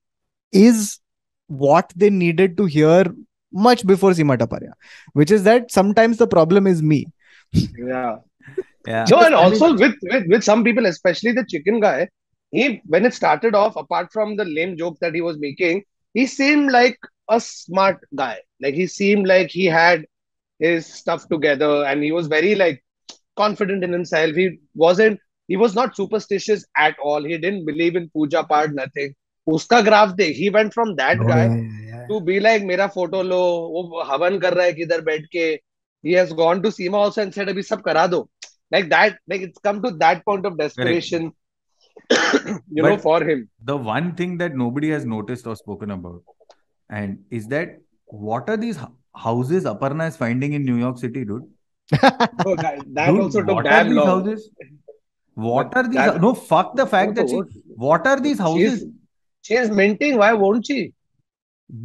is 0.51 0.99
what 1.47 1.91
they 1.95 2.09
needed 2.09 2.57
to 2.57 2.65
hear 2.65 3.05
much 3.51 3.85
before 3.85 4.11
Sima 4.11 4.37
Taparia, 4.37 4.71
which 5.13 5.31
is 5.31 5.43
that 5.43 5.71
sometimes 5.71 6.17
the 6.17 6.27
problem 6.27 6.67
is 6.67 6.81
me 6.81 7.05
yeah 7.52 8.16
Yeah. 8.86 9.04
No, 9.10 9.16
and 9.24 9.34
also 9.34 9.66
with, 9.80 9.96
with 10.10 10.24
with 10.32 10.44
some 10.44 10.60
people, 10.66 10.86
especially 10.90 11.32
the 11.38 11.44
chicken 11.52 11.80
guy, 11.80 12.08
he 12.50 12.80
when 12.94 13.06
it 13.08 13.14
started 13.16 13.54
off, 13.54 13.76
apart 13.80 14.08
from 14.14 14.30
the 14.38 14.46
lame 14.46 14.72
joke 14.78 14.96
that 15.02 15.14
he 15.18 15.20
was 15.26 15.36
making, 15.42 15.82
he 16.14 16.24
seemed 16.26 16.72
like 16.76 16.96
a 17.28 17.38
smart 17.48 17.98
guy. 18.22 18.38
Like 18.66 18.78
he 18.80 18.86
seemed 18.86 19.28
like 19.32 19.50
he 19.58 19.66
had 19.66 20.06
his 20.60 20.88
stuff 21.00 21.28
together, 21.34 21.70
and 21.90 22.02
he 22.02 22.10
was 22.18 22.32
very 22.36 22.54
like 22.62 22.82
confident 23.36 23.84
in 23.84 23.92
himself. 23.98 24.34
He 24.42 24.48
wasn't. 24.86 25.20
He 25.48 25.60
was 25.64 25.78
not 25.80 25.94
superstitious 26.02 26.66
at 26.88 26.96
all. 27.04 27.22
He 27.32 27.38
didn't 27.46 27.66
believe 27.72 27.96
in 28.02 28.10
puja 28.18 28.44
part, 28.54 28.76
nothing. 28.82 29.16
उसका 29.58 29.80
graph 29.90 30.10
देख 30.16 30.36
he 30.44 30.48
went 30.60 30.74
from 30.74 30.96
that 31.02 31.20
Oh, 31.26 31.28
guy 31.28 31.44
yeah, 31.44 31.54
yeah, 31.54 31.86
yeah. 31.94 32.06
to 32.10 32.20
be 32.30 32.40
like 32.46 32.64
मेरा 32.72 32.86
photo 32.96 33.22
लो 33.32 33.44
वो 33.76 34.02
हवन 34.12 34.38
कर 34.46 34.54
रहा 34.54 34.66
है 34.66 34.72
किधर 34.80 35.00
बैठ 35.10 35.26
के 35.36 35.46
he 36.05 36.13
has 36.13 36.31
gone 36.31 36.61
to 36.63 36.69
Seema 36.69 36.97
also 37.03 37.23
and 37.23 37.33
said, 37.33 37.47
Abhi 37.47 37.65
sab 37.65 37.83
kara 37.83 38.07
do. 38.07 38.29
Like 38.71 38.89
that, 38.89 39.17
like 39.27 39.41
it's 39.41 39.59
come 39.59 39.81
to 39.81 39.91
that 40.03 40.23
point 40.23 40.45
of 40.45 40.57
desperation, 40.57 41.31
you 42.11 42.83
but 42.83 42.89
know, 42.89 42.97
for 42.97 43.23
him. 43.23 43.49
The 43.63 43.75
one 43.75 44.15
thing 44.15 44.37
that 44.37 44.55
nobody 44.55 44.89
has 44.91 45.05
noticed 45.05 45.47
or 45.47 45.55
spoken 45.55 45.91
about, 45.91 46.23
and 46.89 47.19
is 47.29 47.47
that 47.47 47.79
what 48.05 48.49
are 48.49 48.57
these 48.57 48.79
houses 49.15 49.65
Aparna 49.65 50.07
is 50.07 50.17
finding 50.17 50.53
in 50.53 50.65
New 50.65 50.77
York 50.77 50.97
City, 50.97 51.25
dude? 51.25 51.43
Oh, 52.45 52.55
dude. 52.55 52.97
Houses? 52.97 54.49
What 55.35 55.75
are 55.75 55.87
these? 55.87 56.21
No, 56.21 56.33
fuck 56.33 56.75
the 56.75 56.87
fact 56.87 57.15
that 57.15 57.29
she. 57.29 57.41
What 57.75 58.07
are 58.07 58.19
these 58.19 58.39
houses? 58.39 58.79
She 58.79 58.85
is, 58.85 58.85
she 59.41 59.55
is 59.55 59.69
minting. 59.69 60.17
Why 60.17 60.33
won't 60.33 60.65
she? 60.65 60.93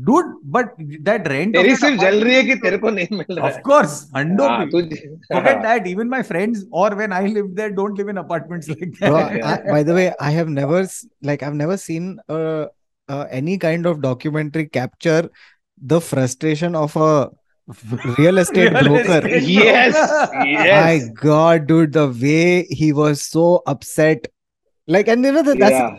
dude? 0.06 0.26
But 0.44 0.70
that 1.10 1.28
rent. 1.32 1.56
of 1.56 1.64
तेरी 1.64 1.72
that 1.74 1.80
सिर्फ 1.80 2.00
जल 2.02 2.24
रही 2.24 2.36
है 2.36 2.44
कि 2.44 2.52
apartment- 2.52 2.64
तेरे 2.64 2.78
को 2.78 2.90
नहीं 2.90 3.18
मिल 3.18 3.38
रहा 3.40 3.48
Of 3.50 3.56
है 3.56 3.62
course, 3.70 3.96
hundo 4.18 4.48
हाँ, 4.50 4.66
पे. 4.66 4.72
तुझे 4.72 5.18
Forget 5.34 5.62
that. 5.66 5.88
Even 5.94 6.10
my 6.16 6.22
friends, 6.30 6.64
or 6.72 6.90
when 7.02 7.14
I 7.14 7.26
lived 7.36 7.56
there, 7.56 7.70
don't 7.82 7.98
live 8.04 8.10
in 8.16 8.18
apartments 8.24 8.70
like 8.74 8.86
that. 9.00 9.10
Bro, 9.10 9.20
Yeah. 9.20 9.52
I, 9.52 9.72
by 9.78 9.84
the 9.84 9.94
way, 10.00 10.08
I 10.20 10.32
have 10.38 10.50
never 10.60 10.80
s- 10.88 11.06
like 11.32 11.44
I've 11.44 11.60
never 11.64 11.78
seen 11.78 12.10
uh, 12.30 12.66
uh, 13.10 13.26
any 13.42 13.58
kind 13.68 13.86
of 13.86 14.02
documentary 14.02 14.66
capture 14.80 15.30
the 15.94 16.00
frustration 16.02 16.76
of 16.76 16.96
a 16.96 17.30
real 18.18 18.38
estate 18.38 18.72
Real 18.74 18.84
broker. 18.88 19.20
estate. 19.28 19.44
yes 19.44 19.96
My 20.34 20.46
yes 20.48 21.10
God, 21.22 21.68
dude, 21.68 21.94
the 21.94 22.08
way 22.26 22.64
he 22.82 22.92
was 22.94 23.22
so 23.22 23.62
upset. 23.68 24.28
Like, 24.88 25.08
and 25.08 25.24
you 25.26 25.32
know, 25.32 25.42
that 25.44 25.60
that's 25.60 25.72
yeah 25.72 25.98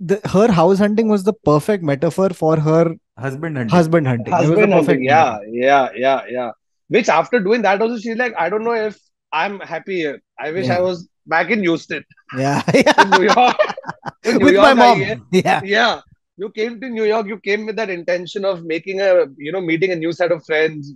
the, 0.00 0.16
her 0.32 0.50
house 0.56 0.78
hunting 0.78 1.08
was 1.08 1.24
the 1.24 1.32
perfect 1.48 1.82
metaphor 1.82 2.30
for 2.30 2.56
her 2.66 2.94
husband 3.17 3.57
hunting. 3.57 3.75
Husband 3.75 4.07
hunting. 4.07 4.33
Husband 4.33 4.73
hunting. 4.73 5.03
Yeah, 5.03 5.39
yeah, 5.47 5.89
yeah, 5.95 6.21
yeah. 6.29 6.51
Which 6.87 7.09
after 7.09 7.39
doing 7.39 7.61
that 7.63 7.81
also, 7.81 7.97
she's 7.97 8.17
like, 8.17 8.33
I 8.37 8.49
don't 8.49 8.63
know 8.63 8.73
if 8.73 8.99
I'm 9.31 9.59
happy 9.59 9.97
here. 9.97 10.21
I 10.39 10.51
wish 10.51 10.67
yeah. 10.67 10.77
I 10.77 10.81
was 10.81 11.07
back 11.25 11.49
in 11.49 11.61
Houston. 11.61 12.03
Yeah, 12.37 12.61
in 12.73 13.09
New 13.11 13.23
York. 13.23 13.57
In 14.25 14.37
New 14.37 14.45
with 14.45 14.53
York, 14.53 14.63
my 14.63 14.73
mom. 14.73 15.27
Yeah, 15.31 15.61
yeah. 15.63 16.01
You 16.37 16.49
came 16.49 16.79
to 16.79 16.89
New 16.89 17.03
York. 17.03 17.27
You 17.27 17.39
came 17.39 17.65
with 17.65 17.75
that 17.75 17.89
intention 17.89 18.45
of 18.45 18.63
making 18.63 19.01
a, 19.01 19.25
you 19.37 19.51
know, 19.51 19.59
meeting 19.59 19.91
a 19.91 19.95
new 19.95 20.13
set 20.13 20.31
of 20.31 20.45
friends, 20.45 20.93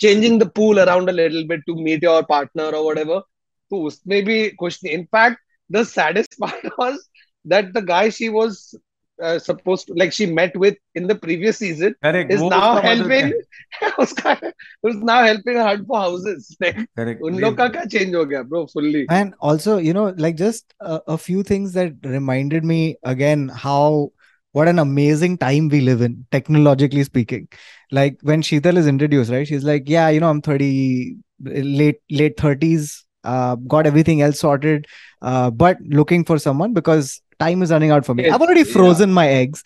changing 0.00 0.38
the 0.38 0.46
pool 0.46 0.80
around 0.80 1.08
a 1.08 1.12
little 1.12 1.46
bit 1.46 1.60
to 1.66 1.76
meet 1.76 2.02
your 2.02 2.24
partner 2.24 2.70
or 2.74 2.84
whatever. 2.84 3.22
To 3.70 3.90
maybe 4.04 4.50
question. 4.50 4.90
In 4.90 5.06
fact, 5.06 5.38
the 5.70 5.84
saddest 5.84 6.36
part 6.40 6.64
was 6.76 7.08
that 7.44 7.72
the 7.72 7.82
guy 7.82 8.08
she 8.10 8.28
was 8.28 8.74
uh, 9.21 9.37
supposed 9.39 9.87
to, 9.87 9.93
like, 9.93 10.11
she 10.11 10.25
met 10.25 10.55
with 10.57 10.75
in 10.95 11.07
the 11.07 11.15
previous 11.15 11.57
season 11.57 11.95
Correct. 12.03 12.31
is 12.31 12.41
वो 12.41 12.49
now 12.49 12.75
उसका 12.75 12.81
मदद 12.81 13.11
helping 13.11 13.33
है. 13.33 13.91
उसका 13.99 14.53
who's 14.83 14.95
now 15.11 15.23
helping 15.23 15.55
her 15.55 15.63
hunt 15.63 15.85
for 15.87 15.99
houses 15.99 16.55
like 16.59 16.79
Correct. 16.97 17.21
उन 17.21 17.39
लोग 17.39 17.57
का 17.57 17.67
क्या 17.75 17.83
change 17.95 18.15
हो 18.15 18.25
गया 18.25 18.41
bro 18.49 18.65
fully 18.73 19.05
and 19.09 19.33
also, 19.39 19.77
you 19.77 19.93
know, 19.93 20.13
like 20.17 20.35
just 20.35 20.73
a, 20.79 21.01
a 21.07 21.17
few 21.17 21.43
things 21.43 21.73
that 21.73 21.93
reminded 22.03 22.63
me 22.63 22.95
again 23.03 23.47
how 23.49 24.11
what 24.53 24.67
an 24.67 24.79
amazing 24.79 25.37
time 25.37 25.69
we 25.69 25.79
live 25.79 26.01
in, 26.01 26.25
technologically 26.31 27.03
speaking. 27.05 27.47
Like 27.91 28.17
when 28.21 28.41
Sheetal 28.41 28.77
is 28.77 28.87
introduced, 28.87 29.31
right? 29.31 29.47
She's 29.47 29.63
like, 29.63 29.83
"Yeah, 29.87 30.09
you 30.09 30.19
know, 30.19 30.29
I'm 30.29 30.41
30, 30.41 31.15
late 31.45 32.01
late 32.09 32.35
30s, 32.37 33.05
uh, 33.23 33.55
got 33.55 33.87
everything 33.87 34.21
else 34.21 34.39
sorted, 34.39 34.87
uh, 35.21 35.49
but 35.51 35.77
looking 35.87 36.25
for 36.25 36.37
someone 36.37 36.73
because 36.73 37.21
time 37.38 37.62
is 37.62 37.70
running 37.70 37.90
out 37.90 38.04
for 38.06 38.14
me. 38.14 38.24
Yes, 38.24 38.34
I've 38.34 38.40
already 38.42 38.60
yeah. 38.62 38.72
frozen 38.72 39.12
my 39.12 39.28
eggs." 39.28 39.62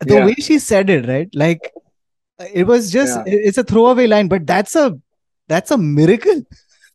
The 0.00 0.14
Yeah. 0.14 0.26
way 0.26 0.34
she 0.34 0.58
said 0.58 0.90
it, 0.90 1.06
right? 1.08 1.28
Like 1.34 1.72
it 2.52 2.66
was 2.66 2.90
just 2.90 3.18
Yeah. 3.26 3.34
it's 3.50 3.58
a 3.58 3.64
throwaway 3.64 4.06
line, 4.06 4.28
but 4.28 4.46
that's 4.46 4.74
a 4.76 4.98
that's 5.48 5.70
a 5.70 5.78
miracle. 5.78 6.42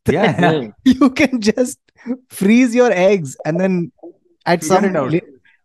Yeah. 0.09 0.69
You 0.85 1.09
can 1.09 1.41
just 1.41 1.79
freeze 2.29 2.73
your 2.73 2.91
eggs 2.91 3.35
and 3.45 3.59
then 3.59 3.91
at 4.45 4.61
Figure 4.63 4.81
some 4.81 4.93
la- 4.93 5.09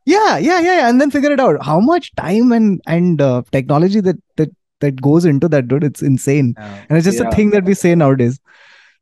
yeah 0.04 0.36
yeah 0.38 0.38
yeah 0.38 0.60
yeah, 0.78 0.88
and 0.88 1.00
then 1.00 1.12
figure 1.12 1.30
it 1.30 1.38
out 1.38 1.64
how 1.64 1.78
much 1.78 2.12
time 2.16 2.50
and 2.50 2.80
and 2.86 3.22
uh, 3.22 3.42
technology 3.52 4.00
that 4.00 4.16
that 4.36 4.50
that 4.80 5.00
goes 5.00 5.24
into 5.24 5.48
that 5.48 5.68
dude 5.68 5.84
it's 5.84 6.02
insane 6.02 6.54
Yeah. 6.58 6.78
and 6.88 6.98
it's 6.98 7.04
just 7.04 7.20
Yeah. 7.20 7.28
a 7.28 7.36
thing 7.36 7.50
that 7.50 7.64
we 7.64 7.74
say 7.74 7.94
nowadays 7.94 8.40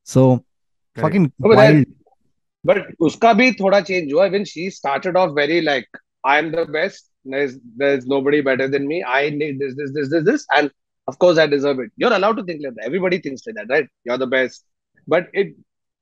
so 0.05 0.27
Correct. 0.95 1.07
fucking 1.07 1.25
that- 1.39 1.57
wild 1.63 1.87
but 2.65 2.87
uska 3.01 3.35
bhi 3.41 3.57
thoda 3.57 3.87
change 3.87 4.11
hua. 4.11 4.29
When 4.31 4.45
she 4.45 4.71
started 4.71 5.17
off 5.17 5.35
very 5.35 5.61
like, 5.63 5.89
I 6.25 6.39
am 6.39 6.53
the 6.53 6.67
best. 6.67 7.09
There's 7.25 7.59
there's 7.77 8.07
nobody 8.07 8.41
better 8.41 8.69
than 8.69 8.87
me. 8.87 9.05
I 9.05 9.31
need 9.31 9.59
this, 9.59 9.75
this, 9.77 9.93
this, 9.93 10.11
this, 10.11 10.25
this. 10.25 10.47
And 10.57 10.71
of 11.09 11.19
course 11.19 11.39
I 11.39 11.47
deserve 11.47 11.81
it. 11.81 11.91
You're 11.97 12.13
allowed 12.13 12.37
to 12.39 12.45
think 12.45 12.63
like 12.65 12.75
that. 12.75 12.85
Everybody 12.85 13.19
thinks 13.19 13.43
like 13.47 13.57
that, 13.57 13.69
right? 13.69 13.89
You're 14.05 14.19
the 14.19 14.27
best. 14.27 14.65
But 15.07 15.29
it 15.33 15.55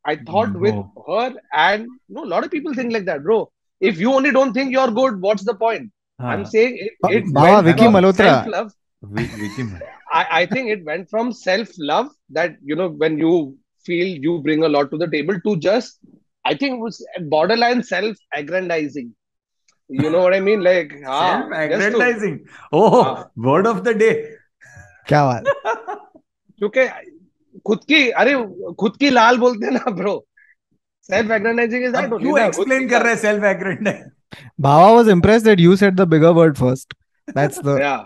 I 0.05 0.17
thought 0.17 0.53
with 0.55 0.75
her 1.07 1.35
and 1.53 1.87
no, 2.09 2.25
a 2.25 2.31
lot 2.33 2.45
of 2.45 2.51
people 2.51 2.75
think 2.75 2.93
like 2.93 3.05
that, 3.07 3.23
bro. 3.23 3.51
If 3.81 3.99
you 4.01 4.13
only 4.13 4.33
don't 4.33 4.53
think 4.53 4.73
you're 4.73 4.91
good, 4.91 5.21
what's 5.21 5.45
the 5.45 5.55
point? 5.55 5.93
I'm 6.19 6.45
saying 6.45 6.79
it, 6.79 6.93
it 7.05 7.25
Vicky 7.65 7.85
Malhotra. 7.85 8.17
self-love. 8.17 8.73
I, 10.13 10.27
I 10.31 10.47
think 10.47 10.71
it 10.71 10.85
went 10.85 11.09
from 11.09 11.33
self-love 11.33 12.11
that 12.31 12.57
you 12.63 12.75
know 12.75 12.89
when 12.89 13.19
you 13.19 13.57
feel 13.85 14.07
you 14.07 14.41
bring 14.41 14.65
a 14.65 14.69
lot 14.69 14.91
to 14.91 14.99
the 14.99 15.07
table 15.07 15.41
to 15.41 15.57
just 15.57 15.99
I 16.47 16.56
think 16.56 16.76
it 16.76 16.80
was 16.80 17.06
borderline 17.34 17.84
self-aggrandizing. 17.84 19.12
You 19.89 20.10
know 20.10 20.22
what 20.22 20.34
I 20.34 20.39
mean? 20.39 20.62
Like 20.62 20.93
ah, 21.06 21.43
just 21.49 21.51
to- 21.51 21.82
self-aggrandizing. 21.82 22.45
Oh, 22.72 23.04
हाँ. 23.04 23.32
word 23.36 23.68
of 23.68 23.84
the 23.84 23.93
day. 23.93 24.16
क्या 25.08 25.24
बात 25.26 25.43
क्योंकि 26.60 26.88
खुद 27.68 27.80
की 27.88 28.10
अरे 28.22 28.34
खुद 28.80 28.95
की 28.97 29.10
लाल 29.10 29.38
बोलते 29.38 29.66
हैं 29.66 29.74
ना 29.74 29.91
bro 29.95 30.14
self 31.10 31.32
aggrandizing 31.32 31.84
is 31.86 31.91
that 31.91 32.06
अब 32.06 32.20
क्यों 32.22 32.38
explain 32.39 32.89
कर 32.89 33.04
रहे 33.04 33.14
हैं 33.14 33.22
self-aggrandizing? 33.22 34.12
Baba 34.66 34.93
was 34.97 35.10
impressed 35.14 35.45
that 35.49 35.60
you 35.64 35.76
said 35.82 35.97
the 36.01 36.06
bigger 36.14 36.32
word 36.38 36.58
first. 36.58 36.95
That's 37.39 37.60
the 37.68 37.76
yeah 37.82 38.06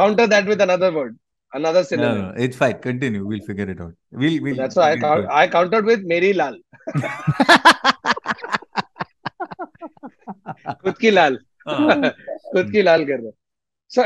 counter 0.00 0.26
that 0.32 0.50
with 0.52 0.64
another 0.66 0.90
word 0.96 1.16
another 1.60 1.82
No, 1.84 1.88
synonym 1.92 2.20
no, 2.22 2.32
it's 2.46 2.56
fine. 2.56 2.78
Continue. 2.88 3.24
We'll 3.30 3.44
figure 3.46 3.68
it 3.70 3.80
out. 3.80 3.94
We'll, 4.10 4.42
we'll. 4.42 4.56
that's 4.56 4.76
why 4.76 4.90
I 4.90 4.94
we'll 4.94 5.00
count, 5.06 5.22
do 5.22 5.28
it. 5.28 5.34
I 5.40 5.48
countered 5.48 5.90
with 5.92 6.04
Meri 6.12 6.32
Lal 6.32 6.58
खुद 10.83 10.97
की 10.97 11.09
लाल। 11.09 11.39
हाँ। 11.67 12.09
खुद 12.53 12.71
की 12.71 12.81
लाल 12.81 13.05
कर 13.05 13.19
रहे 13.19 13.31
so 13.91 14.03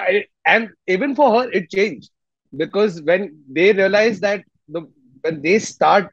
and 0.47 0.69
even 0.87 1.15
for 1.15 1.37
her 1.37 1.53
it 1.53 1.67
change 1.67 2.09
because 2.55 3.03
when 3.03 3.43
they 3.49 3.71
realise 3.71 4.21
that 4.21 4.45
when 4.69 5.41
they 5.41 5.59
start 5.59 6.07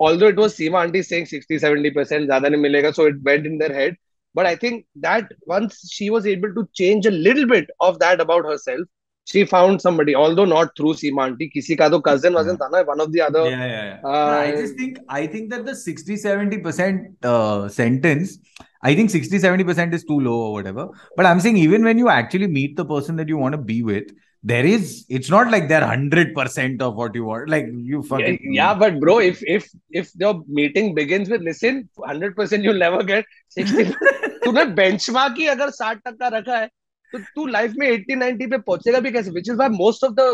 also 0.00 0.28
it 0.28 0.38
was 0.38 0.52
Seema 0.52 0.80
aunty 0.80 1.02
seventy 1.02 1.90
percent 1.90 2.24
ज़्यादा 2.24 2.48
नहीं 2.48 2.62
मिलेगा 2.62 2.90
so 2.90 3.08
it 3.08 3.14
bed 3.14 3.46
in 3.46 3.58
their 3.58 3.72
head 3.72 3.96
but 4.36 4.46
I 4.46 4.56
think 4.56 4.84
that 4.98 5.34
once 5.48 5.80
she 5.92 6.08
was 6.08 6.28
able 6.28 6.52
to 6.52 6.62
change 6.74 7.06
a 7.06 7.10
little 7.10 7.44
bit 7.44 7.72
of 7.80 7.96
that 7.96 8.20
about 8.20 8.46
her 8.46 8.56
self 8.56 8.88
she 9.29 9.43
found 9.51 9.81
somebody 9.81 10.13
although 10.15 10.45
not 10.45 10.75
through 10.77 10.93
Seema 10.97 11.23
auntie 11.27 11.49
किसी 11.49 11.75
का 11.77 11.89
तो 11.89 11.99
cousin 12.07 12.33
wasn't 12.33 12.59
था 12.61 12.69
ना 12.73 12.85
one 12.89 12.99
of 13.05 13.11
the 13.11 13.21
other 13.27 13.45
yeah, 13.45 13.65
yeah, 13.65 13.83
yeah. 13.85 13.99
Uh, 14.03 14.25
No, 14.31 14.37
I 14.39 14.51
just 14.57 14.75
think 14.81 14.99
I 15.09 15.25
think 15.27 15.49
that 15.53 15.65
the 15.65 15.75
60 15.75 16.15
70% 16.15 17.25
uh, 17.31 17.67
sentence, 17.69 18.37
I 18.83 18.93
think 18.93 19.09
60 19.09 19.39
70% 19.39 19.93
is 19.93 20.03
too 20.03 20.19
low 20.19 20.35
or 20.41 20.53
whatever. 20.53 20.87
But 21.17 21.25
I'm 21.25 21.39
saying 21.39 21.57
even 21.57 21.83
when 21.83 21.97
you 21.97 22.09
actually 22.09 22.47
meet 22.47 22.77
the 22.77 22.85
person 22.85 23.15
that 23.15 23.27
you 23.27 23.37
want 23.37 23.53
to 23.53 23.57
be 23.57 23.81
with, 23.81 24.13
there 24.43 24.63
is 24.63 25.05
it's 25.09 25.31
not 25.31 25.49
like 25.49 25.67
they're 25.69 25.81
100% 25.81 26.81
of 26.81 26.95
what 26.95 27.15
you 27.15 27.25
want. 27.25 27.49
Like 27.49 27.65
you 27.73 28.03
Yeah, 28.03 28.09
fucking 28.09 28.39
yeah, 28.53 28.73
but 28.75 28.99
bro, 28.99 29.17
if 29.19 29.41
if 29.57 29.67
if 29.89 30.13
the 30.13 30.33
meeting 30.47 30.93
begins 30.93 31.29
with 31.31 31.41
listen, 31.41 31.89
hundred 32.05 32.35
percent 32.35 32.63
you'll 32.63 32.83
never 32.87 33.03
get 33.03 33.25
sixty. 33.49 33.85
तूने 34.45 34.65
benchmark 34.75 35.37
ही 35.37 35.47
अगर 35.57 35.69
साठ 35.81 36.01
टक्का 36.07 36.27
रखा 36.37 36.57
है 36.57 36.69
तो 37.12 37.18
तू 37.34 37.46
life 37.46 37.72
में 37.78 37.86
80 37.88 38.16
90 38.16 38.46
पे 38.50 38.58
पहुंचेगा 38.58 39.00
भी 39.06 39.12
कैसे 39.12 39.30
which 39.38 39.50
is 39.54 39.58
why 39.62 39.68
most 39.76 40.04
of 40.08 40.16
the 40.20 40.28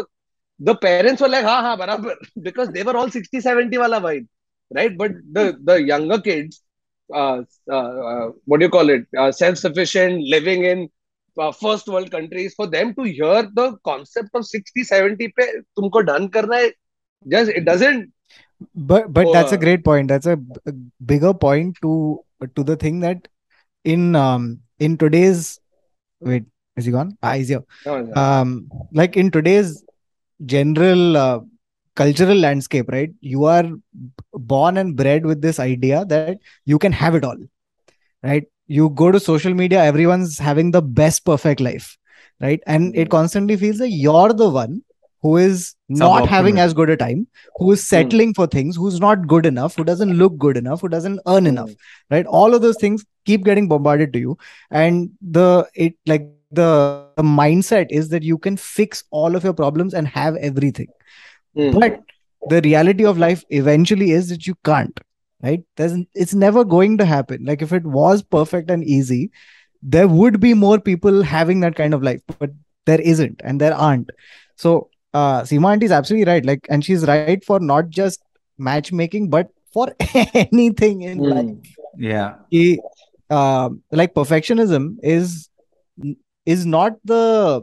the 0.69 0.75
parents 0.85 1.23
were 1.23 1.29
like 1.29 1.45
हाँ 1.45 1.61
हाँ 1.63 1.77
बराबर 1.79 2.17
because 2.49 2.71
they 2.77 2.83
were 2.83 2.97
all 2.97 3.11
60 3.11 3.41
70 3.41 3.77
वाला 3.79 3.99
vibe 4.09 4.27
right 4.79 4.97
but 4.99 5.13
the 5.39 5.45
the 5.71 5.77
younger 5.83 6.21
kids 6.21 6.63
uh, 7.15 7.43
uh, 7.71 7.91
uh, 8.11 8.31
what 8.47 8.61
do 8.61 8.67
you 8.67 8.71
call 8.71 8.91
it 8.91 9.07
uh, 9.19 9.31
self 9.33 9.59
sufficient 9.59 10.23
living 10.37 10.65
in 10.65 10.89
uh, 11.41 11.53
first 11.53 11.89
world 11.89 12.11
countries 12.11 12.55
for 12.55 12.67
them 12.67 12.95
to 12.95 13.03
hear 13.05 13.43
the 13.61 13.69
concept 13.85 14.31
of 14.35 14.47
60 14.47 14.85
70 14.85 15.29
पे 15.41 15.51
तुमको 15.61 16.03
done 16.13 16.29
करना 16.39 16.57
है 16.57 16.71
just 17.35 17.51
it 17.61 17.65
doesn't 17.65 18.11
but 18.75 19.13
but 19.13 19.33
that's 19.33 19.53
a 19.53 19.57
Uh, 19.57 19.65
great 19.65 19.85
point 19.85 20.09
that's 20.09 20.27
a 20.27 20.37
bigger 21.05 21.35
point 21.35 21.77
to 21.83 22.21
to 22.55 22.65
the 22.65 22.77
thing 22.77 23.01
that 23.01 23.29
in 23.85 24.17
um 24.17 24.61
in 24.79 24.97
today's 24.97 25.61
wait 26.21 26.45
is 26.77 26.85
he 26.87 26.93
gone? 26.93 27.17
Ah 27.23 27.35
he's 27.35 27.49
here. 27.49 27.63
No, 27.87 28.01
no. 28.03 28.15
um 28.23 28.69
like 28.93 29.17
in 29.17 29.31
today's 29.31 29.85
general 30.45 31.17
uh, 31.17 31.41
cultural 31.97 32.37
landscape 32.37 32.89
right 32.91 33.11
you 33.21 33.45
are 33.45 33.65
born 34.35 34.77
and 34.77 34.97
bred 34.97 35.25
with 35.27 35.43
this 35.43 35.59
idea 35.59 36.05
that 36.07 36.31
you 36.65 36.69
can 36.69 36.93
have 36.93 37.15
it 37.15 37.25
all 37.25 37.29
right? 38.23 38.45
You 38.67 38.91
go 38.91 39.11
to 39.11 39.21
social 39.21 39.55
media 39.55 39.83
everyone's 39.85 40.39
having 40.39 40.71
the 40.73 40.83
best 40.83 41.25
perfect 41.25 41.61
life 41.61 41.97
right? 42.41 42.61
And 42.67 42.95
it 42.97 43.09
Mm. 43.09 43.11
constantly 43.11 43.57
feels 43.57 43.81
like 43.81 43.91
you're 43.93 44.33
the 44.33 44.49
one 44.51 44.83
who 45.23 45.37
is 45.37 45.75
not 45.89 46.27
having 46.27 46.59
as 46.59 46.75
good 46.75 46.91
a 46.91 46.97
time 46.97 47.27
who 47.57 47.73
is 47.73 47.87
settling 47.89 48.35
for 48.35 48.47
things 48.47 48.77
who's 48.77 49.01
not 49.01 49.27
good 49.27 49.47
enough 49.47 49.75
who 49.77 49.85
doesn't 49.85 50.15
look 50.23 50.37
good 50.39 50.57
enough 50.57 50.81
who 50.83 50.89
doesn't 50.89 51.21
earn 51.27 51.47
enough 51.47 51.71
right? 52.11 52.27
All 52.27 52.55
of 52.55 52.63
those 52.63 52.77
things 52.77 53.05
keep 53.25 53.45
getting 53.45 53.69
bombarded 53.69 54.13
to 54.15 54.19
you. 54.19 54.37
And 54.71 55.11
the 55.21 55.69
it 55.75 55.95
like 56.07 56.23
the, 56.61 56.67
the 57.17 57.23
mindset 57.23 57.87
is 58.01 58.09
that 58.11 58.23
you 58.23 58.39
can 58.47 58.57
fix 58.57 59.03
all 59.11 59.37
of 59.41 59.45
your 59.49 59.53
problems 59.65 59.95
and 60.03 60.09
have 60.21 60.37
everything 60.53 60.89
Mm. 61.57 61.73
but 61.81 61.95
the 62.51 62.61
reality 62.65 63.05
of 63.11 63.21
life 63.21 63.43
eventually 63.59 64.11
is 64.17 64.27
that 64.31 64.47
you 64.47 64.55
can't 64.71 64.99
right 65.45 65.63
there's 65.81 65.95
it's 66.25 66.35
never 66.43 66.65
going 66.73 66.99
to 67.03 67.07
happen 67.13 67.47
like 67.51 67.63
if 67.67 67.73
it 67.79 67.87
was 67.95 68.23
perfect 68.35 68.71
and 68.75 68.85
easy 68.97 69.21
there 69.95 70.09
would 70.19 70.37
be 70.43 70.53
more 70.65 70.77
people 70.91 71.23
having 71.31 71.65
that 71.65 71.79
kind 71.81 71.99
of 71.99 72.05
life 72.09 72.21
but 72.43 72.51
there 72.91 73.01
isn't 73.15 73.41
and 73.53 73.61
there 73.65 73.75
aren't 73.87 74.13
so 74.67 74.75
uh 75.23 75.41
Seema 75.53 75.73
auntie 75.73 75.87
is 75.91 75.97
absolutely 76.01 76.31
right 76.33 76.45
like 76.53 76.69
and 76.77 76.85
she's 76.91 77.09
right 77.13 77.43
for 77.51 77.59
not 77.73 77.91
just 78.03 78.23
matchmaking 78.71 79.31
but 79.39 79.49
for 79.79 79.89
anything 80.45 81.03
in 81.03 81.19
Mm. 81.19 81.35
life 81.35 81.75
yeah. 82.11 82.35
कि, 82.53 82.79
uh, 83.31 83.69
like 84.03 84.15
perfectionism 84.23 84.91
is 85.17 85.49
is 86.47 86.65
not 86.67 86.95
the 87.05 87.63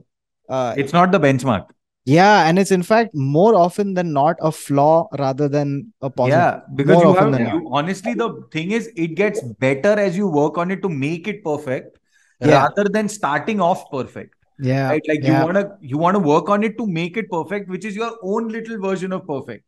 uh, 0.49 0.73
It's 0.77 0.93
not 0.93 1.11
the 1.11 1.19
benchmark. 1.19 1.69
yeah 2.11 2.47
and 2.47 2.59
it's 2.61 2.71
in 2.75 2.81
fact 2.87 3.13
more 3.35 3.51
often 3.55 3.93
than 3.97 4.09
not 4.15 4.35
a 4.41 4.51
flaw 4.51 5.07
rather 5.19 5.47
than 5.47 5.69
a 6.01 6.09
positive 6.09 6.39
Yeah, 6.39 6.59
because 6.79 6.97
More 6.97 7.05
you 7.05 7.13
have 7.19 7.39
you, 7.53 7.69
honestly 7.79 8.13
the 8.13 8.27
thing 8.55 8.71
is 8.79 8.89
it 9.05 9.13
gets 9.19 9.41
better 9.65 9.93
as 10.07 10.17
you 10.21 10.27
work 10.27 10.57
on 10.63 10.71
it 10.75 10.81
to 10.87 10.89
make 11.03 11.29
it 11.33 11.43
perfect 11.45 11.99
Yeah. 12.41 12.57
rather 12.63 12.85
than 12.97 13.07
starting 13.17 13.61
off 13.69 13.85
perfect. 13.91 14.35
yeah 14.59 14.89
Right? 14.89 15.07
Like 15.11 15.23
yeah. 15.23 15.39
you 15.39 15.45
wanna 15.45 15.63
you 15.93 15.97
wanna 16.05 16.19
work 16.19 16.49
on 16.57 16.63
it 16.69 16.77
to 16.81 16.87
make 16.87 17.15
it 17.23 17.29
perfect, 17.37 17.69
which 17.75 17.85
is 17.91 17.95
your 17.95 18.11
own 18.33 18.49
little 18.57 18.81
version 18.87 19.13
of 19.19 19.25
perfect 19.27 19.63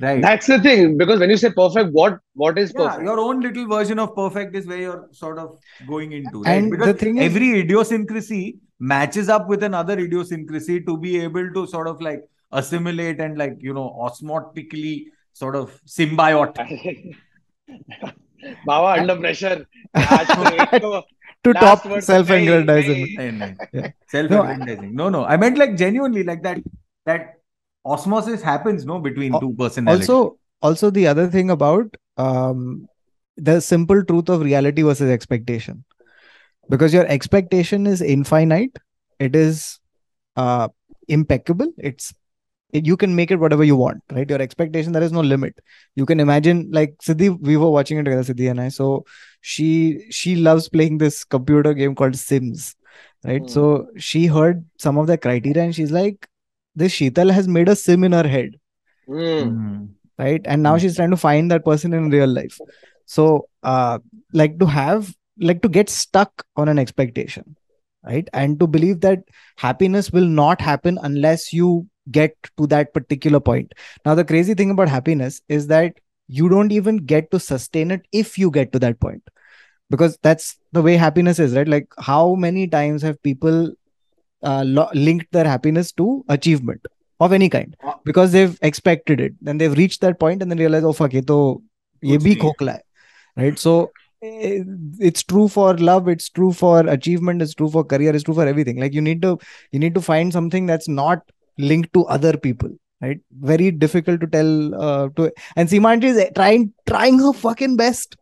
right. 0.00 0.20
That's 0.22 0.46
the 0.46 0.58
thing 0.60 0.96
because 0.96 1.20
when 1.20 1.30
you 1.30 1.36
say 1.36 1.50
perfect 1.50 1.92
what 1.92 2.18
what 2.34 2.58
is 2.58 2.72
yeah, 2.74 2.84
perfect? 2.84 3.04
your 3.04 3.18
own 3.20 3.40
little 3.40 3.66
version 3.66 3.98
of 3.98 4.14
perfect 4.14 4.54
is 4.54 4.66
where 4.66 4.78
you're 4.78 5.08
sort 5.12 5.38
of 5.38 5.58
going 5.86 6.12
into 6.12 6.42
right? 6.42 6.56
and 6.56 6.70
because 6.70 6.86
the 6.86 6.94
thing 6.94 7.18
is, 7.18 7.24
every 7.24 7.60
idiosyncrasy 7.60 8.58
matches 8.80 9.28
up 9.28 9.48
with 9.48 9.62
another 9.62 9.98
idiosyncrasy 9.98 10.80
to 10.82 10.96
be 10.96 11.20
able 11.20 11.52
to 11.52 11.66
sort 11.66 11.88
of 11.88 12.00
like 12.00 12.22
assimilate 12.52 13.20
and 13.20 13.36
like 13.38 13.56
you 13.60 13.74
know 13.74 13.96
osmotically 14.00 15.06
sort 15.32 15.54
of 15.54 15.80
symbiotic. 15.86 17.16
Baba 18.64 19.00
under 19.00 19.16
pressure. 19.16 19.66
To 21.44 21.52
top 21.54 21.82
self-aggrandizing. 22.02 23.56
Self-aggrandizing. 24.08 24.92
No 24.92 25.08
no 25.08 25.24
i 25.24 25.36
meant 25.36 25.56
like 25.56 25.76
genuinely 25.76 26.24
like 26.24 26.42
that 26.42 26.58
that 27.06 27.37
osmosis 27.84 28.42
happens, 28.42 28.84
no, 28.84 28.98
between 29.00 29.38
two 29.40 29.54
personalities. 29.54 30.08
also 30.08 30.38
also 30.62 30.90
the 30.90 31.06
other 31.06 31.28
thing 31.28 31.50
about 31.50 31.96
um 32.16 32.88
the 33.36 33.60
simple 33.60 34.04
truth 34.04 34.28
of 34.28 34.40
reality 34.42 34.82
versus 34.82 35.10
expectation 35.10 35.84
because 36.68 36.92
your 36.92 37.06
expectation 37.06 37.86
is 37.86 38.02
infinite 38.02 38.78
it 39.18 39.36
is 39.36 39.78
uh 40.36 40.68
impeccable 41.08 41.72
it's 41.78 42.14
it, 42.72 42.86
you 42.86 42.96
can 42.96 43.14
make 43.14 43.30
it 43.30 43.36
whatever 43.36 43.64
you 43.64 43.76
want 43.76 44.02
right 44.12 44.28
your 44.28 44.42
expectation 44.42 44.92
there 44.92 45.02
is 45.02 45.12
no 45.12 45.20
limit 45.20 45.58
you 45.96 46.04
can 46.04 46.20
imagine 46.20 46.68
like 46.72 46.96
siddhi 47.02 47.30
we 47.40 47.56
were 47.56 47.70
watching 47.70 47.98
it 47.98 48.04
together 48.04 48.22
siddhi 48.30 48.50
and 48.50 48.60
i 48.60 48.68
so 48.68 49.04
she 49.40 49.68
she 50.10 50.36
loves 50.36 50.68
playing 50.68 50.98
this 50.98 51.24
computer 51.24 51.72
game 51.74 51.94
called 51.94 52.16
sims 52.16 52.74
right 53.24 53.46
Hmm. 53.46 53.54
so 53.56 53.86
she 53.96 54.26
heard 54.26 54.64
some 54.78 54.98
of 54.98 55.06
the 55.06 55.16
criteria 55.18 55.62
and 55.64 55.74
she's 55.74 55.90
like 55.92 56.28
this 56.78 56.94
sheetal 56.94 57.30
has 57.38 57.48
made 57.48 57.68
a 57.68 57.76
sim 57.76 58.04
in 58.04 58.12
her 58.12 58.26
head. 58.26 58.58
Mm. 59.08 59.88
right? 60.18 60.40
And 60.44 60.62
now 60.62 60.76
she's 60.78 60.96
trying 60.96 61.10
to 61.10 61.16
find 61.16 61.50
that 61.50 61.64
person 61.64 61.92
in 61.92 62.10
real 62.10 62.26
life. 62.28 62.58
So 63.06 63.48
uh 63.62 63.98
like 64.32 64.58
to 64.58 64.66
have 64.66 65.14
like 65.40 65.62
to 65.62 65.68
get 65.68 65.88
stuck 65.88 66.44
on 66.56 66.68
an 66.68 66.78
expectation 66.78 67.56
right? 68.04 68.28
And 68.32 68.58
to 68.60 68.66
believe 68.66 69.00
that 69.00 69.20
happiness 69.56 70.10
will 70.10 70.26
not 70.26 70.60
happen 70.60 70.98
unless 71.02 71.52
you 71.52 71.86
get 72.10 72.34
to 72.56 72.66
that 72.68 72.94
particular 72.94 73.40
point. 73.40 73.72
Now 74.04 74.14
the 74.14 74.24
crazy 74.24 74.54
thing 74.54 74.70
about 74.70 74.88
happiness 74.88 75.40
is 75.48 75.66
that 75.68 75.94
you 76.28 76.48
don't 76.48 76.72
even 76.72 76.98
get 76.98 77.30
to 77.30 77.40
sustain 77.40 77.90
it 77.90 78.06
if 78.12 78.38
you 78.38 78.50
get 78.50 78.72
to 78.72 78.78
that 78.80 79.00
point. 79.00 79.22
Because 79.90 80.18
that's 80.22 80.56
the 80.72 80.82
way 80.82 80.96
happiness 80.96 81.38
is 81.38 81.54
right? 81.54 81.68
Like 81.68 81.88
how 81.98 82.34
many 82.34 82.66
times 82.66 83.02
have 83.02 83.22
people 83.22 83.72
uh, 84.42 84.64
lo- 84.66 84.90
linked 84.94 85.30
their 85.32 85.44
happiness 85.44 85.92
to 85.92 86.24
achievement 86.28 86.84
of 87.20 87.32
any 87.32 87.48
kind. 87.48 87.76
Because 88.04 88.32
they've 88.32 88.58
expected 88.62 89.20
it. 89.20 89.34
Then 89.40 89.58
they've 89.58 89.76
reached 89.76 90.00
that 90.02 90.18
point 90.18 90.42
and 90.42 90.50
then 90.50 90.58
realize 90.58 90.84
oh 90.84 90.92
fuck 90.92 91.14
it, 91.14 91.26
to 91.26 91.62
ye 92.00 92.18
bhi 92.18 92.38
hai. 92.68 92.80
right? 93.36 93.58
So 93.58 93.90
eh, 94.22 94.62
it's 94.98 95.22
true 95.22 95.48
for 95.48 95.76
love 95.76 96.08
it's 96.08 96.28
true 96.28 96.52
for 96.52 96.80
achievement 96.86 97.42
it's 97.42 97.54
true 97.54 97.70
for 97.70 97.84
career 97.84 98.14
it's 98.14 98.24
true 98.24 98.34
for 98.34 98.46
everything. 98.46 98.78
Like 98.78 98.94
you 98.94 99.00
need 99.00 99.22
to 99.22 99.38
you 99.72 99.78
need 99.78 99.94
to 99.94 100.00
find 100.00 100.32
something 100.32 100.66
that's 100.66 100.88
not 100.88 101.22
linked 101.58 101.92
to 101.94 102.04
other 102.06 102.36
people 102.36 102.70
right? 103.00 103.20
Very 103.40 103.70
difficult 103.70 104.20
to 104.20 104.26
tell 104.26 104.74
uh, 104.74 105.08
to 105.16 105.32
and 105.56 105.68
Simanji 105.68 106.04
is 106.04 106.30
trying 106.34 106.72
trying 106.86 107.18
her 107.18 107.32
fucking 107.32 107.76
best 107.76 108.16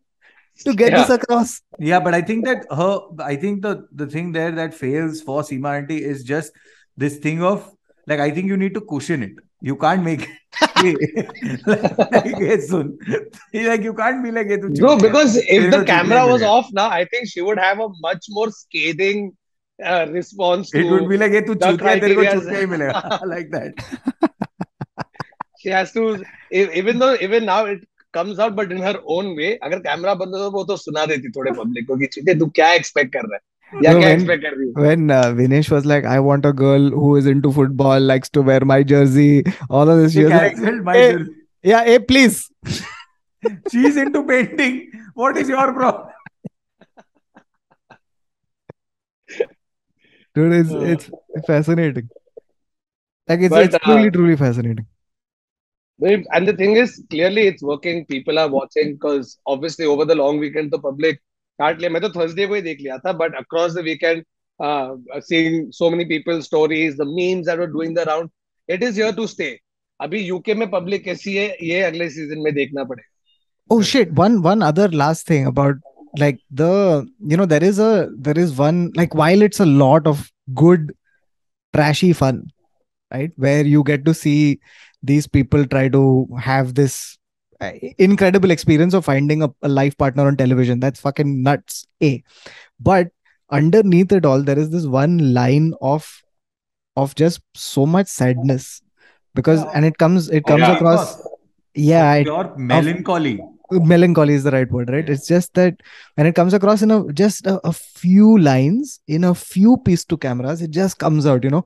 to 0.65 0.75
get 0.75 0.93
yeah. 0.93 1.03
this 1.03 1.11
across. 1.11 1.63
Yeah 1.79 2.01
but 2.01 2.15
i 2.15 2.21
think 2.23 2.45
that 2.45 2.65
her 2.71 3.01
i 3.21 3.37
think 3.37 3.63
the 3.63 3.87
the 3.93 4.07
thing 4.07 4.33
there 4.33 4.53
that 4.53 4.75
fails 4.75 5.21
for 5.21 5.43
Seema 5.43 5.79
Aunty 5.79 6.03
is 6.03 6.25
just 6.25 6.53
this 6.97 7.19
thing 7.19 7.43
of 7.43 7.71
like 8.07 8.21
i 8.21 8.31
think 8.31 8.47
you 8.47 8.57
need 8.57 8.75
to 8.75 8.81
cushion 8.81 9.23
it. 9.23 9.33
You 9.63 9.75
can't 9.77 10.03
make 10.03 10.29
it 10.61 11.01
like, 12.43 12.61
soon. 12.63 12.99
like 13.55 13.83
you 13.83 13.95
can't 13.95 14.23
be 14.23 14.31
like 14.31 14.49
no 14.49 14.99
because 14.99 15.37
if 15.37 15.71
the 15.71 15.83
camera 15.85 16.27
was 16.27 16.43
off 16.43 16.69
now 16.73 16.89
i 16.91 17.05
think 17.07 17.29
she 17.29 17.41
would 17.41 17.59
have 17.59 17.81
a 17.81 17.89
much 18.01 18.27
more 18.29 18.51
scathing 18.51 19.35
uh, 19.85 20.07
response 20.11 20.75
it 20.75 20.85
would 20.85 21.09
be 21.09 21.17
like 21.17 21.33
hey, 21.33 21.43
tu 21.43 21.55
milega. 21.55 23.21
Like 23.27 23.51
that. 23.51 23.75
She 25.59 25.69
has 25.71 25.93
to 25.93 26.25
even 26.51 26.99
though 26.99 27.17
even 27.21 27.45
now 27.45 27.65
it 27.67 27.87
comes 28.17 28.39
out 28.45 28.57
but 28.61 28.73
in 28.77 28.87
her 28.89 28.95
own 29.17 29.35
way 29.41 29.51
अगर 29.69 29.79
camera 29.89 30.15
बंद 30.23 30.35
हो 30.35 30.45
तो 30.45 30.51
वो 30.57 30.65
तो 30.71 30.77
सुना 30.87 31.07
देती 31.13 31.31
थोड़े 31.37 31.53
public 31.61 31.87
को 31.89 31.97
कि 31.99 32.07
चीते 32.17 32.39
तू 32.39 32.47
क्या 32.61 32.73
एक्सपेक्ट 32.81 33.13
कर 33.13 33.29
रहा 33.29 33.37
है 33.37 33.45
yeah, 33.83 33.95
when, 33.95 34.27
when 34.75 35.11
uh, 35.11 35.33
Vinesh 35.33 35.71
was 35.71 35.85
like, 35.85 36.05
I 36.05 36.21
want 36.21 36.45
a 36.47 36.53
girl 36.53 36.89
who 36.91 37.17
is 37.17 37.27
into 37.27 37.53
football, 37.53 38.01
likes 38.01 38.29
to 38.31 38.43
wear 38.43 38.65
my 38.65 38.83
jersey, 38.83 39.45
all 39.69 39.91
of 39.91 39.99
this. 39.99 40.13
She 40.13 40.25
was 40.25 40.33
like, 40.33 40.57
my 40.85 40.95
hey, 40.95 41.13
jersey. 41.13 41.31
yeah, 41.63 41.85
hey, 41.85 41.99
please. 41.99 42.51
She's 43.71 43.97
into 43.97 44.23
painting. 44.25 44.93
What 45.15 45.37
is 45.37 45.49
your 45.49 45.73
problem? 45.73 46.09
Dude, 50.35 50.53
it's, 50.53 50.71
uh, 50.71 50.81
it's 50.81 51.11
fascinating. 51.47 52.11
Like, 53.29 53.41
it's, 53.41 53.49
but, 53.49 53.65
it's 53.65 53.79
truly, 53.85 54.09
uh, 54.09 54.11
truly 54.11 54.37
fascinating. 54.37 54.87
And 56.00 56.48
the 56.48 56.54
thing 56.54 56.78
is, 56.78 57.04
clearly 57.10 57.48
it's 57.48 57.62
working. 57.62 58.06
People 58.06 58.40
are 58.40 58.48
watching 58.48 58.94
because 58.94 59.38
obviously 59.46 59.86
over 59.86 60.06
the 60.06 60.16
long 60.16 60.40
weekend, 60.40 60.72
the 60.72 60.80
public 60.80 61.22
काट 61.62 61.80
लिया 61.80 61.90
मैं 61.92 62.02
तो 62.02 62.10
Thursday 62.10 62.46
को 62.48 62.56
ही 62.56 62.62
देख 62.62 62.80
लिया 62.82 62.98
था 62.98 63.12
but 63.22 63.36
across 63.38 63.74
the 63.74 63.80
weekend 63.88 64.24
seeing 65.30 65.72
so 65.80 65.90
many 65.90 66.06
people 66.12 66.40
stories 66.42 66.96
the 66.98 67.08
memes 67.08 67.46
that 67.48 67.60
were 67.60 67.66
doing 67.74 67.96
the 67.96 68.06
round 68.08 68.30
it 68.70 68.84
is 68.84 69.00
here 69.00 69.14
to 69.16 69.28
stay 69.34 69.50
अभी 70.02 70.22
UK 70.28 70.54
में 70.62 70.70
पब्लिक 70.70 71.04
कैसी 71.06 71.36
है 71.36 71.48
ये 71.64 71.82
अगले 71.90 72.10
सीजन 72.10 72.42
में 72.44 72.54
देखना 72.54 72.84
पड़ेगा 72.84 73.10
oh 73.74 73.82
shit 73.90 74.10
one 74.20 74.34
one 74.46 74.64
other 74.68 74.86
last 75.02 75.26
thing 75.28 75.46
about 75.50 75.78
like 76.22 76.40
the 76.62 76.72
you 77.34 77.38
know 77.42 77.46
there 77.52 77.68
is 77.68 77.78
a 77.84 77.92
there 78.26 78.40
is 78.42 78.50
one 78.58 78.80
like 79.02 79.14
while 79.20 79.46
it's 79.48 79.62
a 79.66 79.68
lot 79.82 80.10
of 80.12 80.24
good 80.62 80.90
trashy 81.74 82.10
fun 82.22 82.42
right 83.12 83.38
where 83.46 83.70
you 83.74 83.84
get 83.92 84.04
to 84.10 84.16
see 84.24 84.40
these 85.07 85.27
people 85.27 85.67
try 85.67 85.89
to 85.89 86.29
have 86.39 86.75
this 86.75 87.19
uh, 87.61 87.73
incredible 87.99 88.51
experience 88.51 88.95
of 88.95 89.05
finding 89.05 89.43
a, 89.43 89.51
a 89.63 89.69
life 89.69 89.97
partner 89.97 90.27
on 90.27 90.37
television. 90.37 90.81
That's 90.81 91.01
fucking 91.01 91.43
nuts. 91.43 91.87
A, 92.03 92.23
but 92.79 93.09
underneath 93.51 94.13
it 94.13 94.27
all, 94.27 94.43
there 94.43 94.59
is 94.59 94.71
this 94.71 94.87
one 94.87 95.33
line 95.33 95.73
of 95.81 96.23
of 96.97 97.15
just 97.15 97.41
so 97.55 97.87
much 97.87 98.07
sadness 98.07 98.83
because 99.35 99.63
yeah. 99.63 99.71
and 99.75 99.85
it 99.85 99.99
comes 99.99 100.29
it 100.31 100.45
comes 100.45 100.63
yeah, 100.63 100.75
across 100.75 101.23
yeah 101.75 102.15
it, 102.15 102.59
melancholy 102.59 103.39
melancholy 103.71 104.35
is 104.35 104.45
the 104.45 104.51
right 104.51 104.71
word 104.73 104.89
right 104.91 105.09
it's 105.09 105.29
just 105.29 105.53
that 105.55 105.75
when 106.15 106.27
it 106.27 106.35
comes 106.35 106.55
across 106.55 106.83
in 106.83 106.91
a 106.91 107.13
just 107.13 107.47
a, 107.47 107.61
a 107.67 107.73
few 107.73 108.39
lines 108.39 109.01
in 109.07 109.25
a 109.25 109.35
few 109.35 109.77
piece 109.79 110.05
to 110.05 110.17
cameras 110.17 110.63
it 110.63 110.71
just 110.71 110.99
comes 110.99 111.27
out 111.27 111.45
you 111.45 111.51
know 111.51 111.65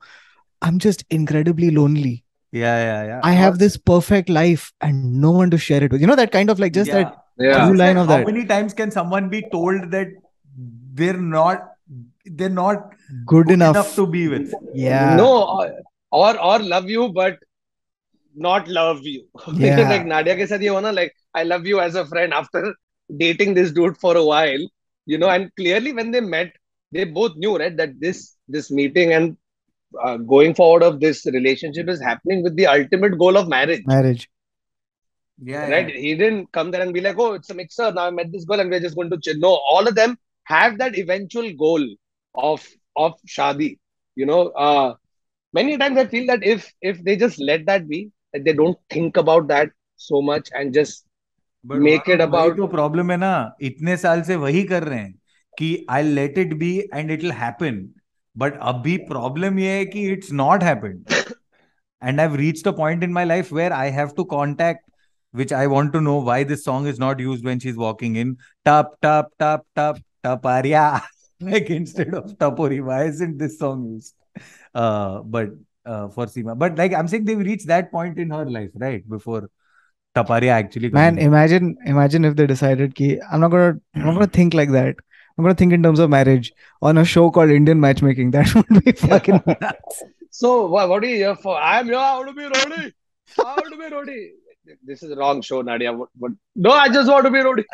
i'm 0.62 0.78
just 0.78 1.04
incredibly 1.10 1.70
lonely 1.70 2.24
yeah 2.52 2.78
yeah 2.84 3.04
yeah 3.04 3.20
i 3.22 3.32
have 3.32 3.58
this 3.58 3.76
perfect 3.76 4.28
life 4.28 4.72
and 4.80 5.20
no 5.20 5.30
one 5.30 5.50
to 5.50 5.58
share 5.58 5.82
it 5.84 5.92
with 5.92 6.00
you 6.00 6.06
know 6.06 6.16
that 6.16 6.32
kind 6.32 6.50
of 6.50 6.58
like 6.58 6.72
just 6.72 6.88
yeah. 6.88 7.04
that 7.04 7.16
yeah. 7.38 7.68
line 7.68 7.96
of 7.96 8.06
how 8.06 8.16
that 8.16 8.26
how 8.26 8.32
many 8.32 8.44
times 8.44 8.74
can 8.74 8.90
someone 8.90 9.28
be 9.28 9.42
told 9.52 9.90
that 9.90 10.08
they're 10.94 11.16
not 11.16 11.68
they're 12.24 12.48
not 12.48 12.90
good, 13.24 13.46
good 13.46 13.50
enough. 13.50 13.76
enough 13.76 13.94
to 13.94 14.06
be 14.06 14.26
with 14.28 14.52
yeah 14.74 15.14
no 15.16 15.68
or 16.10 16.38
or 16.38 16.58
love 16.58 16.90
you 16.90 17.08
but 17.08 17.38
not 18.34 18.68
love 18.68 19.00
you 19.02 19.26
yeah. 19.54 19.88
like 19.88 20.06
nadia 20.06 20.36
ke 20.40 20.48
sath 20.52 20.62
ye 20.66 20.74
hona 20.76 20.92
like 21.00 21.14
i 21.34 21.44
love 21.52 21.66
you 21.66 21.80
as 21.80 21.94
a 21.94 22.06
friend 22.12 22.34
after 22.40 22.62
dating 23.22 23.54
this 23.54 23.72
dude 23.78 23.96
for 24.04 24.16
a 24.16 24.24
while 24.32 24.64
you 25.06 25.18
know 25.18 25.30
and 25.36 25.54
clearly 25.60 25.92
when 25.92 26.10
they 26.10 26.20
met 26.20 26.52
they 26.92 27.04
both 27.04 27.36
knew 27.36 27.56
right 27.62 27.76
that 27.76 27.94
this 28.04 28.36
this 28.48 28.70
meeting 28.70 29.12
and 29.12 29.36
uh, 30.03 30.17
going 30.17 30.53
forward 30.53 30.83
of 30.83 30.99
this 30.99 31.25
relationship 31.25 31.89
is 31.89 32.01
happening 32.01 32.43
with 32.43 32.55
the 32.55 32.67
ultimate 32.67 33.17
goal 33.17 33.37
of 33.37 33.47
marriage. 33.47 33.83
Marriage. 33.85 34.29
Yeah. 35.41 35.69
Right. 35.69 35.89
Yeah. 35.89 35.99
He 35.99 36.15
didn't 36.15 36.51
come 36.51 36.71
there 36.71 36.81
and 36.81 36.93
be 36.93 37.01
like, 37.01 37.17
oh, 37.17 37.33
it's 37.33 37.49
a 37.49 37.53
mixer. 37.53 37.91
Now 37.91 38.07
I 38.07 38.11
met 38.11 38.31
this 38.31 38.45
girl 38.45 38.59
and 38.59 38.69
we're 38.69 38.79
just 38.79 38.95
going 38.95 39.09
to 39.09 39.19
chill. 39.19 39.37
No, 39.37 39.49
all 39.69 39.87
of 39.87 39.95
them 39.95 40.17
have 40.43 40.77
that 40.77 40.97
eventual 40.97 41.51
goal 41.53 41.83
of 42.35 42.65
of 42.95 43.13
shadi. 43.27 43.77
You 44.15 44.25
know, 44.25 44.49
uh, 44.49 44.95
many 45.53 45.77
times 45.77 45.97
I 45.97 46.05
feel 46.05 46.27
that 46.27 46.43
if 46.43 46.71
if 46.81 47.03
they 47.03 47.15
just 47.15 47.39
let 47.39 47.65
that 47.65 47.87
be, 47.87 48.11
that 48.33 48.45
they 48.45 48.53
don't 48.53 48.77
think 48.89 49.17
about 49.17 49.47
that 49.49 49.69
so 49.97 50.21
much 50.21 50.49
and 50.53 50.73
just 50.73 51.05
But 51.63 51.79
make 51.79 52.07
it 52.07 52.21
about. 52.21 52.55
तो 52.57 52.67
problem 52.71 53.11
है 53.11 53.17
ना 53.17 53.55
इतने 53.61 53.97
साल 53.97 54.21
से 54.21 54.35
वही 54.35 54.63
कर 54.63 54.83
रहे 54.83 54.99
हैं 54.99 55.13
कि 55.59 55.85
I'll 55.89 56.13
let 56.17 56.37
it 56.37 56.57
be 56.59 56.71
and 56.93 57.11
it'll 57.11 57.31
happen. 57.31 57.79
But 58.36 58.58
अभी 58.62 58.96
प्रॉब्लम 58.96 59.58
ये 59.58 59.70
है 59.78 59.84
कि 59.84 60.10
it's 60.12 60.32
not 60.32 60.62
happened 60.62 61.04
and 62.04 62.20
I 62.20 62.36
reach 62.36 62.68
a 62.68 62.76
point 62.76 63.02
in 63.04 63.12
my 63.12 63.24
life 63.24 63.52
where 63.54 63.72
I 63.72 63.90
have 63.90 64.12
to 64.16 64.24
contact 64.24 64.90
which 65.32 65.52
I 65.52 65.66
want 65.66 65.92
to 65.92 66.00
know 66.00 66.18
why 66.18 66.44
this 66.44 66.64
song 66.64 66.86
is 66.86 66.98
not 66.98 67.20
used 67.20 67.44
when 67.44 67.60
she's 67.60 67.76
walking 67.76 68.16
in. 68.16 68.36
Tap, 68.64 68.86
tap, 69.00 69.26
tap, 69.38 69.64
tap, 69.74 69.98
taparia. 70.24 71.02
like 71.40 71.70
instead 71.70 72.14
of 72.14 72.36
tapori, 72.38 72.84
why 72.84 73.04
isn't 73.04 73.38
this 73.38 73.58
song 73.58 73.84
used? 73.84 74.14
Uh, 74.74 75.20
but 75.20 75.50
uh, 75.86 76.08
for 76.08 76.26
Seema, 76.26 76.58
but 76.58 76.76
like 76.76 76.92
I'm 76.92 77.08
saying, 77.08 77.24
they've 77.24 77.38
reached 77.38 77.66
that 77.68 77.90
point 77.90 78.18
in 78.18 78.30
her 78.30 78.44
life, 78.44 78.70
right? 78.74 79.08
Before 79.08 79.48
taparia 80.16 80.50
actually. 80.50 80.90
Man, 80.90 81.18
imagine, 81.18 81.76
imagine 81.86 82.24
if 82.24 82.36
they 82.36 82.46
decided, 82.46 82.94
ki, 82.94 83.20
I'm 83.30 83.40
not 83.40 83.50
gonna, 83.50 83.80
I'm 83.94 84.04
not 84.04 84.14
gonna 84.14 84.26
think 84.26 84.54
like 84.54 84.70
that. 84.72 84.96
I'm 85.40 85.44
gonna 85.44 85.54
think 85.54 85.72
in 85.72 85.82
terms 85.82 85.98
of 85.98 86.10
marriage 86.10 86.52
on 86.82 86.98
a 86.98 87.04
show 87.04 87.30
called 87.30 87.48
Indian 87.48 87.80
Matchmaking. 87.80 88.32
That 88.32 88.54
would 88.70 88.84
be 88.84 88.92
fucking 88.92 89.42
nuts. 89.60 90.02
So 90.30 90.66
what, 90.66 90.90
what 90.90 91.02
are 91.02 91.06
you 91.06 91.16
here 91.16 91.34
for? 91.34 91.56
I'm 91.58 91.86
here. 91.86 91.96
I 91.96 92.18
want 92.18 92.28
to 92.28 92.34
be 92.34 92.42
Rodi. 92.42 92.92
I 93.38 93.42
want 93.42 93.70
to 93.70 93.78
be 93.78 93.84
Rodi. 93.84 94.28
This 94.84 95.02
is 95.02 95.08
the 95.08 95.16
wrong 95.16 95.40
show, 95.40 95.62
Nadia. 95.62 95.94
What, 95.94 96.10
what? 96.18 96.32
No, 96.54 96.72
I 96.72 96.90
just 96.90 97.10
want 97.10 97.24
to 97.24 97.30
be 97.30 97.38
Rodi. 97.38 97.64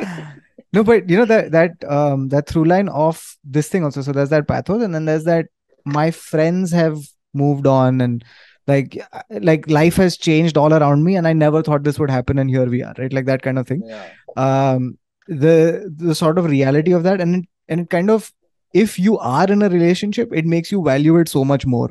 no, 0.72 0.84
but 0.84 1.10
you 1.10 1.16
know 1.16 1.24
that 1.24 1.50
that 1.50 1.72
um 1.88 2.28
that 2.28 2.46
through 2.46 2.66
line 2.66 2.88
of 2.88 3.36
this 3.42 3.68
thing 3.68 3.82
also. 3.82 4.00
So 4.00 4.12
there's 4.12 4.30
that 4.30 4.46
pathos, 4.46 4.80
and 4.80 4.94
then 4.94 5.06
there's 5.06 5.24
that 5.24 5.46
my 5.84 6.12
friends 6.12 6.70
have 6.70 7.00
moved 7.34 7.66
on 7.66 8.00
and 8.00 8.24
like 8.68 8.96
like 9.30 9.68
life 9.68 9.96
has 9.96 10.16
changed 10.16 10.56
all 10.56 10.72
around 10.72 11.04
me 11.04 11.14
and 11.14 11.28
i 11.28 11.32
never 11.32 11.62
thought 11.62 11.84
this 11.84 11.98
would 11.98 12.10
happen 12.10 12.38
and 12.38 12.50
here 12.50 12.66
we 12.66 12.82
are 12.82 12.94
right 12.98 13.12
like 13.12 13.26
that 13.26 13.42
kind 13.42 13.58
of 13.58 13.66
thing 13.68 13.82
yeah. 13.84 14.08
um 14.36 14.98
the 15.28 15.92
the 15.96 16.14
sort 16.14 16.38
of 16.38 16.46
reality 16.46 16.92
of 16.92 17.02
that 17.02 17.20
and 17.20 17.46
and 17.68 17.80
it 17.80 17.90
kind 17.90 18.10
of 18.10 18.32
if 18.72 18.98
you 18.98 19.18
are 19.18 19.50
in 19.50 19.62
a 19.62 19.68
relationship 19.68 20.32
it 20.32 20.44
makes 20.44 20.72
you 20.72 20.82
value 20.84 21.16
it 21.16 21.28
so 21.28 21.44
much 21.44 21.66
more 21.66 21.90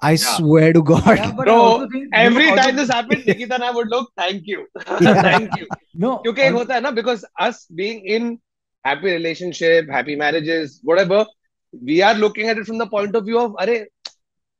I 0.00 0.12
yeah. 0.12 0.36
swear 0.36 0.72
to 0.72 0.80
God. 0.80 1.16
Yeah, 1.16 1.32
Bro, 1.32 1.88
every 2.12 2.46
time 2.54 2.76
this 2.76 2.88
happens, 2.88 3.26
Nikita 3.26 3.54
and 3.54 3.64
I 3.64 3.72
would 3.72 3.88
look, 3.88 4.12
thank 4.16 4.46
you. 4.46 4.66
Thank 4.86 5.58
you. 5.58 5.66
No. 5.92 6.20
Because, 6.22 6.52
uh, 6.52 6.56
hota 6.58 6.72
hai 6.74 6.80
na, 6.80 6.92
because 6.92 7.24
us 7.36 7.66
being 7.74 8.04
in 8.04 8.40
happy 8.84 9.10
relationship, 9.10 9.90
happy 9.90 10.14
marriages, 10.14 10.78
whatever, 10.84 11.26
we 11.72 12.00
are 12.02 12.14
looking 12.14 12.48
at 12.48 12.58
it 12.58 12.66
from 12.66 12.78
the 12.78 12.86
point 12.86 13.16
of 13.16 13.24
view 13.24 13.40
of, 13.40 13.56
Are, 13.58 13.86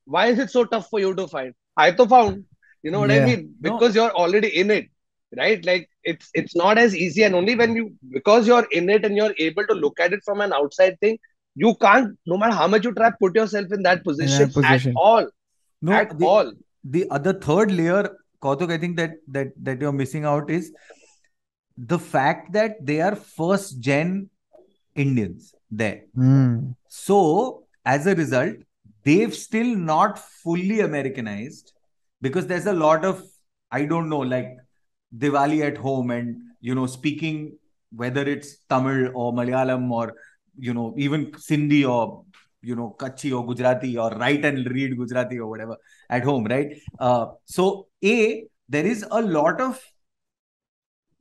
why 0.06 0.26
is 0.26 0.38
it 0.40 0.50
so 0.50 0.64
tough 0.64 0.90
for 0.90 0.98
you 0.98 1.14
to 1.14 1.28
find? 1.28 1.54
I 1.76 1.92
to 1.92 2.08
found. 2.08 2.44
You 2.82 2.90
know 2.90 3.00
what 3.00 3.10
I 3.10 3.24
mean? 3.24 3.54
Because 3.60 3.94
no. 3.94 4.02
you're 4.02 4.12
already 4.12 4.48
in 4.48 4.70
it 4.70 4.88
right 5.36 5.64
like 5.64 5.88
it's 6.04 6.30
it's 6.34 6.56
not 6.56 6.78
as 6.78 6.96
easy 6.96 7.22
and 7.22 7.34
only 7.34 7.54
when 7.54 7.76
you 7.76 7.92
because 8.10 8.46
you're 8.46 8.66
in 8.72 8.88
it 8.88 9.04
and 9.04 9.16
you're 9.16 9.34
able 9.38 9.66
to 9.66 9.74
look 9.74 10.00
at 10.00 10.12
it 10.12 10.20
from 10.24 10.40
an 10.40 10.52
outside 10.52 10.98
thing 11.00 11.18
you 11.54 11.74
can't 11.82 12.16
no 12.26 12.38
matter 12.38 12.54
how 12.54 12.66
much 12.66 12.84
you 12.84 12.92
try 12.94 13.10
put 13.20 13.34
yourself 13.34 13.66
in 13.72 13.82
that 13.82 14.02
position, 14.04 14.42
in 14.42 14.48
that 14.48 14.54
position. 14.54 14.92
at 14.92 14.96
all 14.96 15.26
no 15.82 15.92
at 15.92 16.18
the, 16.18 16.26
all 16.26 16.52
the 16.84 17.06
other 17.10 17.34
third 17.34 17.70
layer 17.70 18.08
Kautuk, 18.40 18.70
I 18.70 18.78
think 18.78 18.96
that 18.96 19.14
that 19.28 19.48
that 19.62 19.80
you're 19.80 19.92
missing 19.92 20.24
out 20.24 20.50
is 20.50 20.72
the 21.76 21.98
fact 21.98 22.52
that 22.52 22.84
they 22.84 23.00
are 23.00 23.16
first 23.16 23.80
gen 23.80 24.30
Indians 24.94 25.54
there. 25.70 26.02
Mm. 26.16 26.74
So 26.88 27.64
as 27.84 28.06
a 28.06 28.14
result, 28.14 28.56
they've 29.04 29.34
still 29.34 29.74
not 29.76 30.18
fully 30.18 30.80
Americanized 30.80 31.72
because 32.20 32.46
there's 32.46 32.66
a 32.66 32.72
lot 32.72 33.04
of 33.04 33.22
I 33.70 33.84
don't 33.84 34.08
know 34.08 34.20
like 34.20 34.56
Diwali 35.16 35.66
at 35.66 35.76
home 35.76 36.10
and 36.10 36.36
you 36.60 36.74
know, 36.74 36.86
speaking 36.86 37.56
whether 37.94 38.22
it's 38.22 38.58
Tamil 38.68 39.10
or 39.14 39.32
Malayalam 39.32 39.90
or 39.90 40.14
you 40.58 40.74
know 40.74 40.94
even 40.96 41.32
Sindhi 41.32 41.88
or 41.88 42.24
you 42.62 42.74
know 42.74 42.96
Kutchi 42.98 43.36
or 43.36 43.46
Gujarati 43.46 43.96
or 43.96 44.10
write 44.10 44.44
and 44.44 44.70
read 44.70 44.96
Gujarati 44.96 45.38
or 45.38 45.48
whatever 45.48 45.76
at 46.10 46.24
home, 46.24 46.44
right? 46.44 46.76
Uh, 46.98 47.26
so 47.44 47.86
a 48.04 48.44
there 48.68 48.86
is 48.86 49.04
a 49.10 49.22
lot 49.22 49.60
of 49.60 49.80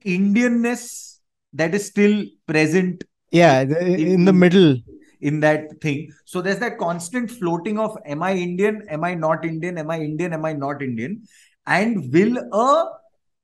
Indianness 0.05 1.17
that 1.53 1.73
is 1.73 1.85
still 1.85 2.23
present. 2.47 3.03
Yeah, 3.31 3.61
in, 3.61 3.99
in 3.99 4.25
the 4.25 4.33
middle 4.33 4.77
in 5.21 5.39
that 5.39 5.81
thing. 5.81 6.11
So 6.25 6.41
there's 6.41 6.59
that 6.59 6.77
constant 6.77 7.31
floating 7.31 7.79
of 7.79 7.97
am 8.05 8.23
I 8.23 8.33
Indian? 8.33 8.85
Am 8.89 9.03
I 9.03 9.15
not 9.15 9.45
Indian? 9.45 9.77
Am 9.77 9.89
I 9.89 9.99
Indian? 9.99 10.33
Am 10.33 10.45
I 10.45 10.53
not 10.53 10.81
Indian? 10.81 11.23
And 11.65 12.13
will 12.13 12.37
a 12.53 12.85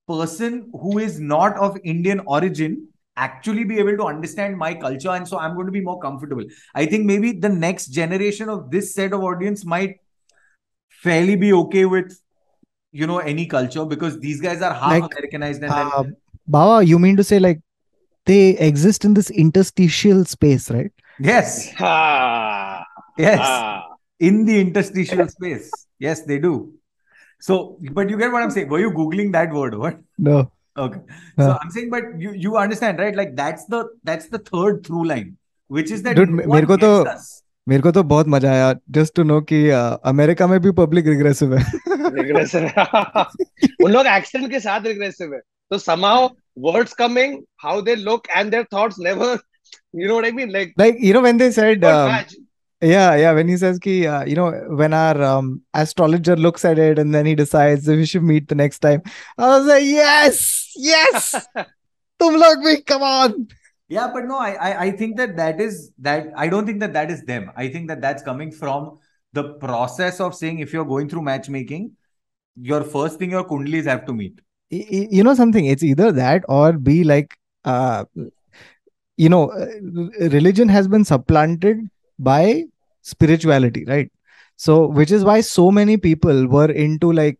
person 0.07 0.69
who 0.73 0.97
is 0.99 1.19
not 1.19 1.57
of 1.57 1.77
Indian 1.83 2.21
origin 2.25 2.87
actually 3.15 3.63
be 3.63 3.77
able 3.79 3.95
to 3.97 4.03
understand 4.05 4.57
my 4.57 4.73
culture? 4.73 5.09
And 5.09 5.27
so 5.27 5.37
I'm 5.37 5.55
going 5.55 5.67
to 5.67 5.71
be 5.71 5.81
more 5.81 5.99
comfortable. 5.99 6.43
I 6.73 6.85
think 6.85 7.05
maybe 7.05 7.31
the 7.33 7.49
next 7.49 7.87
generation 7.87 8.49
of 8.49 8.71
this 8.71 8.93
set 8.93 9.13
of 9.13 9.21
audience 9.21 9.65
might 9.65 9.97
fairly 10.89 11.35
be 11.35 11.53
okay 11.53 11.85
with 11.85 12.19
you 12.91 13.07
know 13.07 13.17
any 13.17 13.45
culture 13.45 13.85
because 13.85 14.19
these 14.19 14.39
guys 14.39 14.61
are 14.61 14.73
half 14.73 14.91
like, 14.91 15.03
Americanized 15.11 15.63
and 15.63 15.71
uh, 15.71 16.03
then... 16.03 16.15
Baba, 16.47 16.85
you 16.85 16.99
mean 16.99 17.17
to 17.17 17.23
say 17.23 17.39
like 17.39 17.59
they 18.25 18.57
exist 18.57 19.03
in 19.03 19.13
this 19.13 19.29
interstitial 19.29 20.25
space, 20.25 20.69
right? 20.71 20.91
Yes. 21.19 21.73
Ah. 21.79 22.85
Yes. 23.17 23.39
Ah. 23.41 23.87
In 24.19 24.45
the 24.45 24.59
interstitial 24.59 25.27
space. 25.27 25.71
Yes, 25.99 26.21
they 26.21 26.39
do. 26.39 26.73
So, 27.45 27.77
but 27.91 28.09
you 28.09 28.17
get 28.17 28.31
what 28.31 28.43
I'm 28.43 28.51
saying. 28.55 28.69
Were 28.69 28.79
you 28.79 28.91
Googling 28.97 29.31
that 29.33 29.53
word? 29.53 29.77
What? 29.77 29.97
No. 30.17 30.35
Okay. 30.83 30.99
So 31.37 31.47
I'm 31.61 31.71
saying, 31.71 31.89
but 31.93 32.03
you 32.25 32.33
you 32.43 32.57
understand, 32.57 32.99
right? 33.03 33.15
Like 33.21 33.35
that's 33.39 33.65
the 33.73 33.81
that's 34.09 34.29
the 34.35 34.39
third 34.51 34.85
through 34.85 35.05
line, 35.09 35.33
which 35.79 35.91
is 35.95 36.03
that 36.03 36.15
Dude, 36.19 36.31
मेरे 36.31 36.65
को 36.71 36.77
तो 36.83 36.91
मेरे 37.67 37.81
को 37.81 37.91
तो 37.97 38.03
बहुत 38.13 38.27
मज़ा 38.35 38.51
आया 38.51 38.73
just 38.97 39.15
to 39.15 39.23
know 39.23 39.39
कि 39.51 39.59
अमेरिका 40.13 40.47
में 40.47 40.59
भी 40.61 40.71
पब्लिक 40.79 41.07
रिग्रेसिव 41.07 41.55
है 41.57 41.63
रिग्रेसिव 42.15 42.63
है 42.77 43.25
उन 43.83 43.91
लोग 43.91 44.07
एक्सेंट 44.15 44.49
के 44.51 44.59
साथ 44.59 44.87
रिग्रेसिव 44.87 45.33
है 45.33 45.39
तो 45.71 45.77
somehow 45.83 46.17
words 46.69 46.93
coming 47.03 47.37
how 47.65 47.75
they 47.89 47.95
look 48.07 48.27
and 48.39 48.55
their 48.55 48.65
thoughts 48.75 48.99
never 49.09 49.29
you 49.93 50.07
know 50.07 50.15
what 50.15 50.25
I 50.25 50.31
mean? 50.31 50.51
Like, 50.51 50.73
like 50.77 50.95
you 50.99 51.13
know, 51.13 51.21
when 51.21 51.37
they 51.37 51.51
said, 51.51 51.83
um, 51.83 52.25
yeah, 52.83 53.15
yeah, 53.15 53.31
when 53.31 53.47
he 53.47 53.57
says, 53.57 53.79
ki, 53.79 54.05
uh, 54.05 54.25
you 54.25 54.35
know, 54.35 54.51
when 54.69 54.93
our 54.93 55.21
um, 55.21 55.61
astrologer 55.73 56.35
looks 56.35 56.65
at 56.65 56.77
it 56.77 56.99
and 56.99 57.13
then 57.13 57.25
he 57.25 57.35
decides 57.35 57.87
if 57.87 57.97
we 57.97 58.05
should 58.05 58.23
meet 58.23 58.47
the 58.47 58.55
next 58.55 58.79
time, 58.79 59.01
I 59.37 59.57
was 59.57 59.67
like, 59.67 59.83
yes, 59.83 60.71
yes, 60.75 61.31
tum 61.55 62.35
log 62.35 62.57
bhi, 62.57 62.85
come 62.85 63.01
on. 63.01 63.47
Yeah, 63.87 64.09
but 64.13 64.25
no, 64.25 64.37
I, 64.37 64.51
I, 64.51 64.81
I 64.81 64.91
think 64.91 65.17
that 65.17 65.35
that 65.37 65.61
is 65.61 65.91
that. 65.99 66.27
I 66.35 66.47
don't 66.47 66.65
think 66.65 66.79
that 66.79 66.93
that 66.93 67.11
is 67.11 67.23
them. 67.23 67.51
I 67.55 67.67
think 67.67 67.89
that 67.89 68.01
that's 68.01 68.23
coming 68.23 68.51
from 68.51 68.99
the 69.33 69.53
process 69.55 70.19
of 70.19 70.33
saying 70.33 70.59
if 70.59 70.73
you're 70.73 70.85
going 70.85 71.09
through 71.09 71.21
matchmaking, 71.21 71.91
your 72.55 72.83
first 72.83 73.19
thing 73.19 73.31
your 73.31 73.47
kundlis 73.47 73.85
have 73.85 74.05
to 74.05 74.13
meet. 74.13 74.39
You 74.69 75.23
know 75.23 75.35
something? 75.35 75.65
It's 75.65 75.83
either 75.83 76.11
that 76.11 76.43
or 76.49 76.73
be 76.73 77.03
like, 77.03 77.37
uh, 77.65 78.05
you 79.17 79.29
know 79.29 79.51
uh, 79.51 79.67
religion 80.29 80.69
has 80.69 80.87
been 80.87 81.05
supplanted 81.05 81.87
by 82.19 82.63
spirituality 83.03 83.85
right? 83.85 84.11
So 84.55 84.87
which 84.87 85.11
is 85.11 85.23
why 85.23 85.41
so 85.41 85.71
many 85.71 85.97
people 85.97 86.47
were 86.47 86.71
into 86.71 87.11
like 87.11 87.37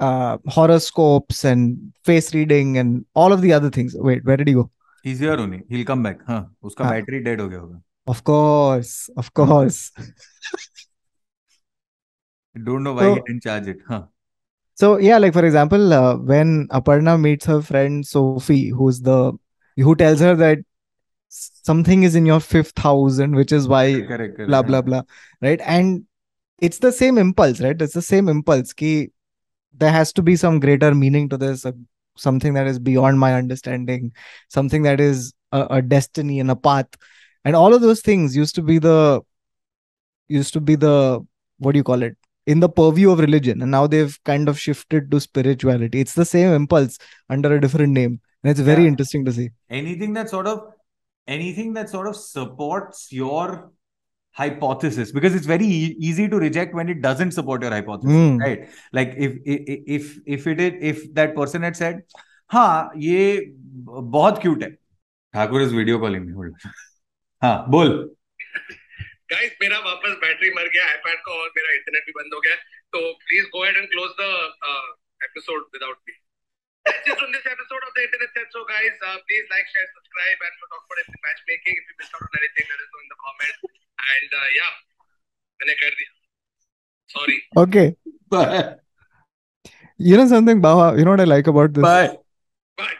uh, 0.00 0.38
horoscopes 0.48 1.44
and 1.44 1.92
face 2.04 2.34
reading 2.34 2.78
and 2.78 3.04
all 3.14 3.32
of 3.32 3.40
the 3.40 3.52
other 3.52 3.70
things. 3.70 3.94
Wait 3.96 4.24
where 4.24 4.36
did 4.36 4.48
he 4.48 4.54
go? 4.54 4.70
He's 5.02 5.18
here 5.20 5.34
only. 5.34 5.62
He'll 5.68 5.84
come 5.84 6.02
back. 6.02 6.20
Huh. 6.26 6.44
Uska 6.64 6.84
huh. 6.84 6.90
battery 6.90 7.22
dead 7.22 7.40
ho 7.40 7.48
gaya 7.48 7.60
hoga. 7.60 7.80
Of 8.06 8.24
course. 8.24 9.10
Of 9.16 9.32
course. 9.34 9.92
Don't 12.64 12.82
know 12.82 12.94
why 12.94 13.02
so, 13.02 13.14
he 13.14 13.20
didn't 13.26 13.42
charge 13.42 13.68
it. 13.68 13.78
Huh. 13.86 14.02
So 14.74 14.98
yeah 14.98 15.18
like 15.18 15.32
for 15.32 15.44
example 15.44 15.92
uh, 15.92 16.16
when 16.16 16.68
aparna 16.68 17.20
meets 17.20 17.44
her 17.46 17.60
friend 17.62 18.06
sophie 18.06 18.68
who's 18.68 19.00
the 19.00 19.32
who 19.76 19.94
tells 19.94 20.20
her 20.20 20.34
that 20.36 20.58
something 21.32 22.02
is 22.02 22.14
in 22.14 22.26
your 22.26 22.40
fifth 22.40 22.78
house 22.78 23.18
and 23.18 23.34
which 23.34 23.52
is 23.52 23.66
why 23.66 23.92
correct, 23.92 24.36
correct, 24.36 24.48
blah 24.48 24.62
blah 24.62 24.82
blah 24.82 25.02
right? 25.40 25.60
And 25.64 26.04
it's 26.58 26.78
the 26.78 26.92
same 26.92 27.18
impulse 27.18 27.60
right? 27.60 27.80
It's 27.80 27.94
the 27.94 28.02
same 28.02 28.28
impulse 28.28 28.72
ki 28.72 29.10
there 29.74 29.90
has 29.92 30.12
to 30.12 30.22
be 30.22 30.36
some 30.36 30.60
greater 30.60 30.94
meaning 30.94 31.28
to 31.30 31.36
this 31.36 31.64
uh, 31.64 31.72
something 32.16 32.52
that 32.54 32.66
is 32.66 32.78
beyond 32.78 33.18
my 33.18 33.34
understanding 33.34 34.12
something 34.48 34.82
that 34.82 35.00
is 35.00 35.32
a, 35.52 35.66
a, 35.70 35.82
destiny 35.82 36.40
and 36.40 36.50
a 36.50 36.56
path. 36.56 36.86
And 37.44 37.56
all 37.56 37.74
of 37.74 37.80
those 37.80 38.00
things 38.00 38.36
used 38.36 38.54
to 38.56 38.62
be 38.62 38.78
the 38.78 39.22
used 40.28 40.52
to 40.54 40.60
be 40.60 40.74
the 40.74 41.24
what 41.58 41.72
do 41.72 41.78
you 41.78 41.84
call 41.84 42.02
it? 42.02 42.16
In 42.46 42.60
the 42.60 42.68
purview 42.68 43.10
of 43.10 43.20
religion. 43.20 43.62
And 43.62 43.70
now 43.70 43.86
they've 43.86 44.18
kind 44.24 44.48
of 44.48 44.58
shifted 44.58 45.10
to 45.10 45.20
spirituality. 45.20 46.00
It's 46.00 46.14
the 46.14 46.24
same 46.24 46.52
impulse 46.52 46.98
under 47.30 47.54
a 47.54 47.60
different 47.60 47.92
name. 47.92 48.20
And 48.42 48.50
it's 48.50 48.60
very 48.60 48.82
yeah. 48.82 48.88
interesting 48.88 49.24
to 49.26 49.32
see. 49.32 49.50
Anything 49.70 50.12
that 50.14 50.28
sort 50.28 50.46
of 50.46 50.72
anything 51.28 51.72
that 51.74 51.88
sort 51.88 52.06
of 52.06 52.16
supports 52.16 53.12
your 53.12 53.70
hypothesis 54.36 55.12
because 55.12 55.34
it's 55.34 55.46
very 55.46 55.66
e- 55.66 55.96
easy 55.98 56.28
to 56.28 56.36
reject 56.36 56.74
when 56.74 56.88
it 56.88 57.02
doesn't 57.02 57.32
support 57.32 57.62
your 57.62 57.70
hypothesis 57.70 58.12
mm. 58.12 58.38
right 58.40 58.68
like 58.92 59.14
if 59.16 59.34
if 59.46 60.18
if 60.26 60.46
it 60.46 60.60
is 60.60 60.72
if 60.92 61.14
that 61.14 61.34
person 61.34 61.62
had 61.62 61.76
said 61.76 62.00
ha 62.50 62.90
ye 62.96 63.18
bahut 64.16 64.40
cute 64.46 64.64
hai 64.64 64.76
Thakur 65.34 65.62
is 65.62 65.74
video 65.74 65.98
calling 65.98 66.24
me 66.24 66.32
hold 66.32 66.64
हाँ 67.42 67.54
बोल 67.70 67.90
guys 69.32 69.54
मेरा 69.62 69.78
वापस 69.84 70.16
battery 70.24 70.50
मर 70.56 70.66
गया 70.74 70.88
iPad 70.88 71.20
का 71.26 71.32
और 71.34 71.48
मेरा 71.56 71.72
internet 71.74 72.04
भी 72.06 72.12
बंद 72.16 72.34
हो 72.34 72.40
गया 72.40 72.56
तो 72.96 73.00
please 73.22 73.46
go 73.54 73.62
ahead 73.62 73.76
and 73.76 73.88
close 73.92 74.10
the 74.20 74.26
episode 75.24 75.62
without 75.74 75.96
me 76.08 76.14
That's 76.86 77.06
it 77.06 77.16
from 77.18 77.30
this 77.30 77.46
episode 77.46 77.82
of 77.86 77.92
the 77.94 78.02
Internet 78.06 78.30
Said. 78.34 78.48
So, 78.50 78.66
guys, 78.66 78.94
uh, 79.06 79.18
please 79.22 79.46
like, 79.54 79.66
share, 79.70 79.86
subscribe, 79.94 80.38
and 80.42 80.52
we'll 80.58 80.70
talk 80.74 80.82
about 80.82 80.98
matchmaking. 81.22 81.74
If 81.78 81.84
you 81.86 81.94
missed 82.02 82.14
out 82.16 82.26
on 82.26 82.32
anything, 82.42 82.64
let 82.66 82.78
us 82.82 82.90
know 82.90 83.00
in 83.02 83.10
the 83.12 83.20
comments. 83.22 83.60
And 84.02 84.30
uh, 84.34 84.48
yeah, 84.58 84.72
मैंने 85.62 85.74
कर 85.82 85.94
दिया. 85.98 86.10
Sorry. 87.14 87.38
Okay. 87.56 87.86
Bye. 88.28 88.76
You 89.98 90.16
know 90.16 90.26
something, 90.26 90.60
Bawa? 90.60 90.98
You 90.98 91.04
know 91.04 91.12
what 91.12 91.20
I 91.20 91.24
like 91.24 91.46
about 91.46 91.74
this? 91.74 91.82
Bye. 91.82 92.16
Bye. 92.76 92.96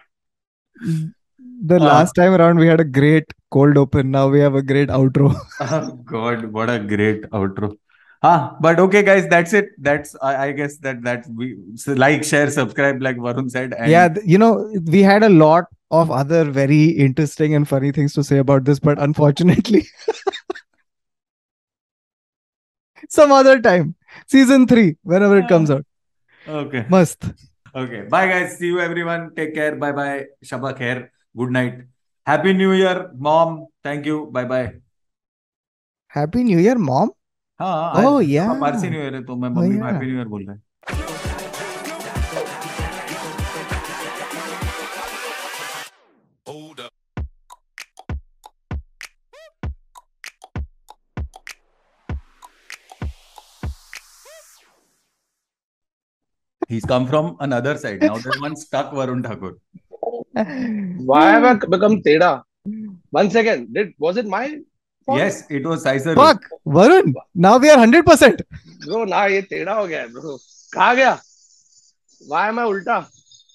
The 1.64 1.76
uh, 1.76 1.84
last 1.84 2.12
time 2.12 2.34
around, 2.34 2.58
we 2.58 2.68
had 2.68 2.80
a 2.80 2.84
great 2.84 3.32
cold 3.50 3.76
open. 3.76 4.10
Now 4.10 4.28
we 4.28 4.40
have 4.40 4.54
a 4.54 4.62
great 4.62 4.88
outro. 4.88 5.34
oh, 5.60 5.92
God, 6.12 6.44
what 6.52 6.70
a 6.70 6.78
great 6.78 7.22
outro. 7.30 7.76
Ah, 8.24 8.56
but 8.60 8.78
okay, 8.78 9.02
guys, 9.02 9.26
that's 9.26 9.52
it. 9.52 9.70
That's 9.78 10.14
I, 10.22 10.46
I 10.46 10.52
guess 10.52 10.76
that 10.78 11.02
that 11.02 11.26
we 11.34 11.56
so 11.74 11.92
like, 11.94 12.22
share, 12.22 12.50
subscribe, 12.50 13.02
like 13.02 13.16
Varun 13.16 13.50
said. 13.50 13.74
And... 13.76 13.90
Yeah, 13.90 14.14
you 14.24 14.38
know, 14.38 14.72
we 14.84 15.02
had 15.02 15.24
a 15.24 15.28
lot 15.28 15.64
of 15.90 16.10
other 16.10 16.44
very 16.44 16.84
interesting 16.84 17.54
and 17.54 17.68
funny 17.68 17.90
things 17.90 18.12
to 18.14 18.22
say 18.22 18.38
about 18.38 18.64
this, 18.64 18.78
but 18.78 19.00
unfortunately, 19.00 19.86
some 23.08 23.32
other 23.32 23.60
time, 23.60 23.96
season 24.26 24.68
three, 24.68 24.96
whenever 25.02 25.38
it 25.38 25.48
comes 25.48 25.70
out. 25.70 25.84
Okay. 26.46 26.86
Must. 26.88 27.24
Okay. 27.74 28.02
Bye, 28.02 28.26
guys. 28.28 28.58
See 28.58 28.66
you, 28.66 28.80
everyone. 28.80 29.34
Take 29.34 29.54
care. 29.54 29.74
Bye, 29.74 29.92
bye. 29.92 30.26
Shabak 30.44 30.78
khair. 30.78 31.08
Good 31.36 31.50
night. 31.50 31.82
Happy 32.24 32.52
New 32.52 32.72
Year, 32.72 33.10
mom. 33.16 33.66
Thank 33.82 34.06
you. 34.06 34.28
Bye, 34.30 34.44
bye. 34.44 34.74
Happy 36.06 36.44
New 36.44 36.58
Year, 36.58 36.76
mom. 36.76 37.10
हाँ 37.62 38.04
oh 38.06 38.18
yeah 38.26 38.60
Parsi 38.60 38.88
new 38.90 39.00
year 39.00 39.14
है 39.14 39.22
तो 39.24 39.34
मैं 39.36 39.48
mummy 39.48 39.78
को 39.78 39.84
happy 39.86 40.06
new 40.06 40.16
year 40.16 40.28
बोल 40.28 40.46
रहा 40.46 40.54
है 40.54 40.60
He's 56.72 56.86
come 56.90 57.06
from 57.06 57.26
another 57.44 57.72
side. 57.80 58.00
Now 58.00 58.16
there's 58.16 58.40
one 58.40 58.54
stuck 58.56 58.92
Varun 58.98 59.22
Thakur. 59.24 59.50
Why 61.10 61.24
have 61.32 61.44
I 61.44 61.54
become 61.74 61.96
Teda? 62.06 62.30
One 63.10 63.28
second. 63.30 63.74
Did 63.74 63.90
was 63.98 64.16
it 64.16 64.26
my 64.26 64.44
Yes, 65.09 65.49
it 65.49 65.65
was 65.65 65.83
Sizer. 65.83 66.15
Fuck, 66.15 66.43
Varun. 66.65 67.13
Now 67.33 67.57
we 67.57 67.69
are 67.69 67.77
hundred 67.77 68.05
percent. 68.05 68.41
Bro, 68.85 69.05
now 69.05 69.25
ये 69.27 69.41
टेढ़ा 69.51 69.73
हो 69.73 69.87
गया 69.87 70.05
bro. 70.11 70.37
कहाँ 70.73 70.95
गया? 70.95 71.19
Why 72.27 72.49
am 72.49 72.59
I 72.59 72.63
ulta? 72.63 73.07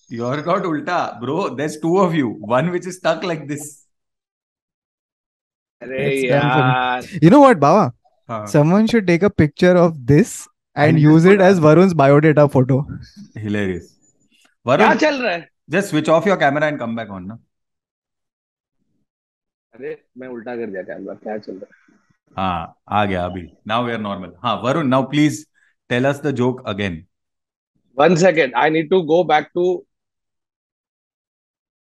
You're 0.08 0.44
not 0.46 0.62
ulta, 0.62 1.20
bro. 1.20 1.54
There's 1.54 1.78
two 1.78 1.98
of 1.98 2.14
you. 2.14 2.30
One 2.40 2.70
which 2.70 2.86
is 2.86 2.96
stuck 2.96 3.22
like 3.22 3.46
this. 3.48 3.84
You 5.82 7.30
know 7.30 7.40
what, 7.40 7.60
Baba? 7.60 7.92
Huh. 8.28 8.46
Someone 8.46 8.86
should 8.86 9.06
take 9.06 9.22
a 9.22 9.30
picture 9.30 9.76
of 9.76 10.06
this 10.06 10.48
and, 10.74 10.90
and 10.90 11.00
use 11.00 11.24
it 11.24 11.40
as 11.40 11.60
Varun's 11.60 11.92
biodata 11.92 12.50
photo. 12.50 12.86
Hilarious. 13.34 13.94
Varun, 14.64 14.78
क्या 14.78 14.94
चल 14.94 15.22
रहा 15.22 15.32
है? 15.32 15.48
Just 15.68 15.90
switch 15.90 16.08
off 16.08 16.24
your 16.24 16.36
camera 16.36 16.66
and 16.66 16.78
come 16.78 16.94
back 16.94 17.10
on, 17.10 17.26
na? 17.26 17.36
अरे 19.77 19.97
मैं 20.17 20.27
उल्टा 20.27 20.55
कर 20.55 20.69
दिया 20.71 20.81
camera 20.83 21.13
क्या 21.15 21.37
चल 21.37 21.55
रहा 21.55 21.85
हाँ? 22.37 22.75
आ 22.89 23.03
गया 23.05 23.25
अभी। 23.25 23.41
नाउ 23.67 23.85
वी 23.85 23.97
नॉर्मल 23.99 24.31
हाँ 24.43 24.55
Varun 24.63 24.87
now 24.87 25.03
please 25.09 25.43
tell 25.89 26.05
us 26.05 26.21
the 26.21 26.31
joke 26.39 26.61
again 26.67 27.03
one 27.97 28.15
second 28.23 28.55
I 28.55 28.69
need 28.69 28.89
to 28.89 29.01
go 29.11 29.23
back 29.23 29.49
to 29.53 29.65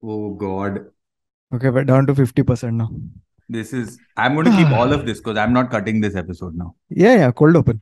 oh 0.04 0.18
god 0.40 0.78
okay 1.52 1.72
but 1.72 1.86
down 1.86 2.06
to 2.06 2.14
fifty 2.16 2.42
percent 2.44 2.74
now 2.74 3.00
this 3.50 3.74
is 3.74 3.98
I 4.18 4.30
am 4.30 4.36
going 4.36 4.52
to 4.52 4.58
keep 4.58 4.78
all 4.80 4.94
of 4.94 5.06
this 5.06 5.28
I 5.28 5.44
am 5.44 5.52
not 5.52 5.72
cutting 5.72 6.02
this 6.04 6.16
episode 6.16 6.56
now 6.58 6.72
yeah 6.98 7.14
yeah 7.14 7.30
cold 7.42 7.58
open 7.58 7.80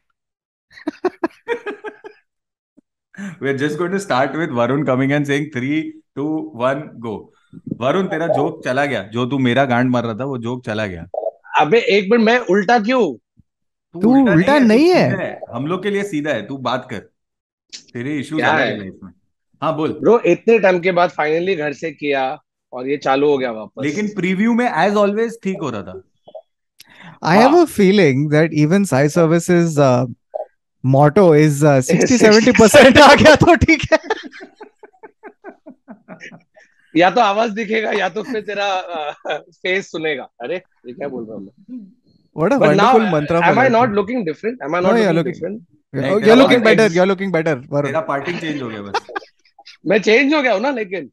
we 3.41 3.49
are 3.49 3.57
just 3.57 3.77
going 3.77 3.93
to 3.93 3.99
start 3.99 4.35
with 4.35 4.51
Varun 4.61 4.85
coming 4.85 5.11
and 5.11 5.25
saying 5.25 5.51
3 5.57 5.81
2 6.19 6.29
1 6.63 6.85
go 6.99 7.15
Varun 7.77 8.07
तेरा 8.07 8.27
joke 8.27 8.63
चला 8.65 8.85
गया। 8.85 9.03
जो 9.03 9.25
तू 9.25 9.39
मेरा 9.39 9.65
गांड 9.65 9.89
मार 9.89 10.03
रहा 10.03 10.13
था 10.13 10.25
वो 10.25 10.37
जोक 10.37 10.65
चला 10.65 10.87
गया। 10.87 11.05
अबे 11.59 11.79
एक 11.79 12.07
मिनट 12.11 12.23
मैं 12.23 12.39
उल्टा 12.39 12.79
क्यों? 12.79 13.15
तू 14.01 14.31
उल्टा 14.31 14.59
तू 14.59 14.65
नहीं 14.65 14.89
है। 14.89 15.11
सीधा 15.11 15.55
हम 15.55 15.67
लोग 15.67 15.83
के 15.83 15.89
लिए 15.89 16.03
सीधा 16.03 16.31
है 16.31 16.47
तू 16.47 16.57
बात 16.57 16.87
कर। 16.91 16.97
तेरे 17.93 18.17
इश्यूज़ 18.17 18.41
क्या 18.41 18.53
है? 18.53 18.81
है 18.81 18.91
हाँ 19.63 19.75
बोल। 19.75 19.97
ब्रो 20.01 20.19
इतने 20.19 20.59
टाइम 20.59 20.79
के 20.79 20.91
बाद 20.91 21.09
फाइनली 21.09 21.55
घर 21.55 21.73
से 21.73 21.91
किया 21.91 22.43
और 22.73 22.87
ये 22.87 22.97
चालू 22.97 23.29
हो 23.29 23.37
गया 23.37 23.51
वापस। 23.51 23.85
लेकिन 23.85 24.07
प्रीव्यू 24.07 24.53
में 24.53 24.71
एज 24.71 24.93
ऑलवेज 24.93 25.37
ठीक 25.43 25.57
हो 25.61 25.69
रहा 25.69 25.81
था। 25.81 26.01
I 27.25 27.35
have 27.35 27.53
a 27.53 27.79
feeling 27.79 28.29
that 28.33 28.49
even 28.53 28.83
Sai 28.83 29.05
Services 29.17 29.79
uh, 29.79 30.05
motto 30.85 31.25
is 31.33 31.63
uh, 31.63 31.81
60 31.91 32.21
70% 32.21 33.01
आ 33.01 33.15
गया 33.15 33.35
तो 33.35 33.55
ठीक 33.55 33.81
है। 33.93 33.97
या 36.97 37.09
तो 37.17 37.21
आवाज़ 37.21 37.51
दिखेगा 37.53 37.91
या 37.99 38.09
तो 38.17 38.23
फिर 38.31 38.41
तेरा 38.49 38.67
फेस 39.29 39.91
सुनेगा 39.91 40.27
अरे 40.43 40.55
ये 40.55 40.93
क्या 40.93 41.07
बोल 41.07 41.25
रहा 41.29 41.37
हूँ 41.37 41.45
मैं 41.45 41.85
What 42.35 42.53
a 42.53 42.57
But 42.61 42.67
wonderful 42.67 43.03
now, 43.03 43.11
mantra. 43.11 43.39
am 43.45 43.59
I 43.61 43.67
not 43.75 43.93
looking 43.99 44.19
different? 44.25 44.59
Am 44.65 44.75
I 44.75 44.79
not 44.85 44.95
no, 44.95 44.97
looking, 44.97 45.15
looking- 45.17 45.33
different? 45.33 45.61
Oh, 46.09 46.17
You're 46.25 46.35
looking 46.41 46.61
better. 46.67 46.85
You're 46.95 47.07
looking 47.11 47.31
better. 47.35 47.53
मेरा 47.85 48.01
पार्टिंग 48.09 48.39
चेंज 48.39 48.61
हो 48.61 48.67
गया 48.69 48.81
बस 48.81 49.07
मैं 49.91 49.97
चेंज 50.07 50.33
हो 50.33 50.41
गया 50.41 50.53
हूँ 50.53 50.61
ना 50.61 50.71
लेकिन 50.79 51.09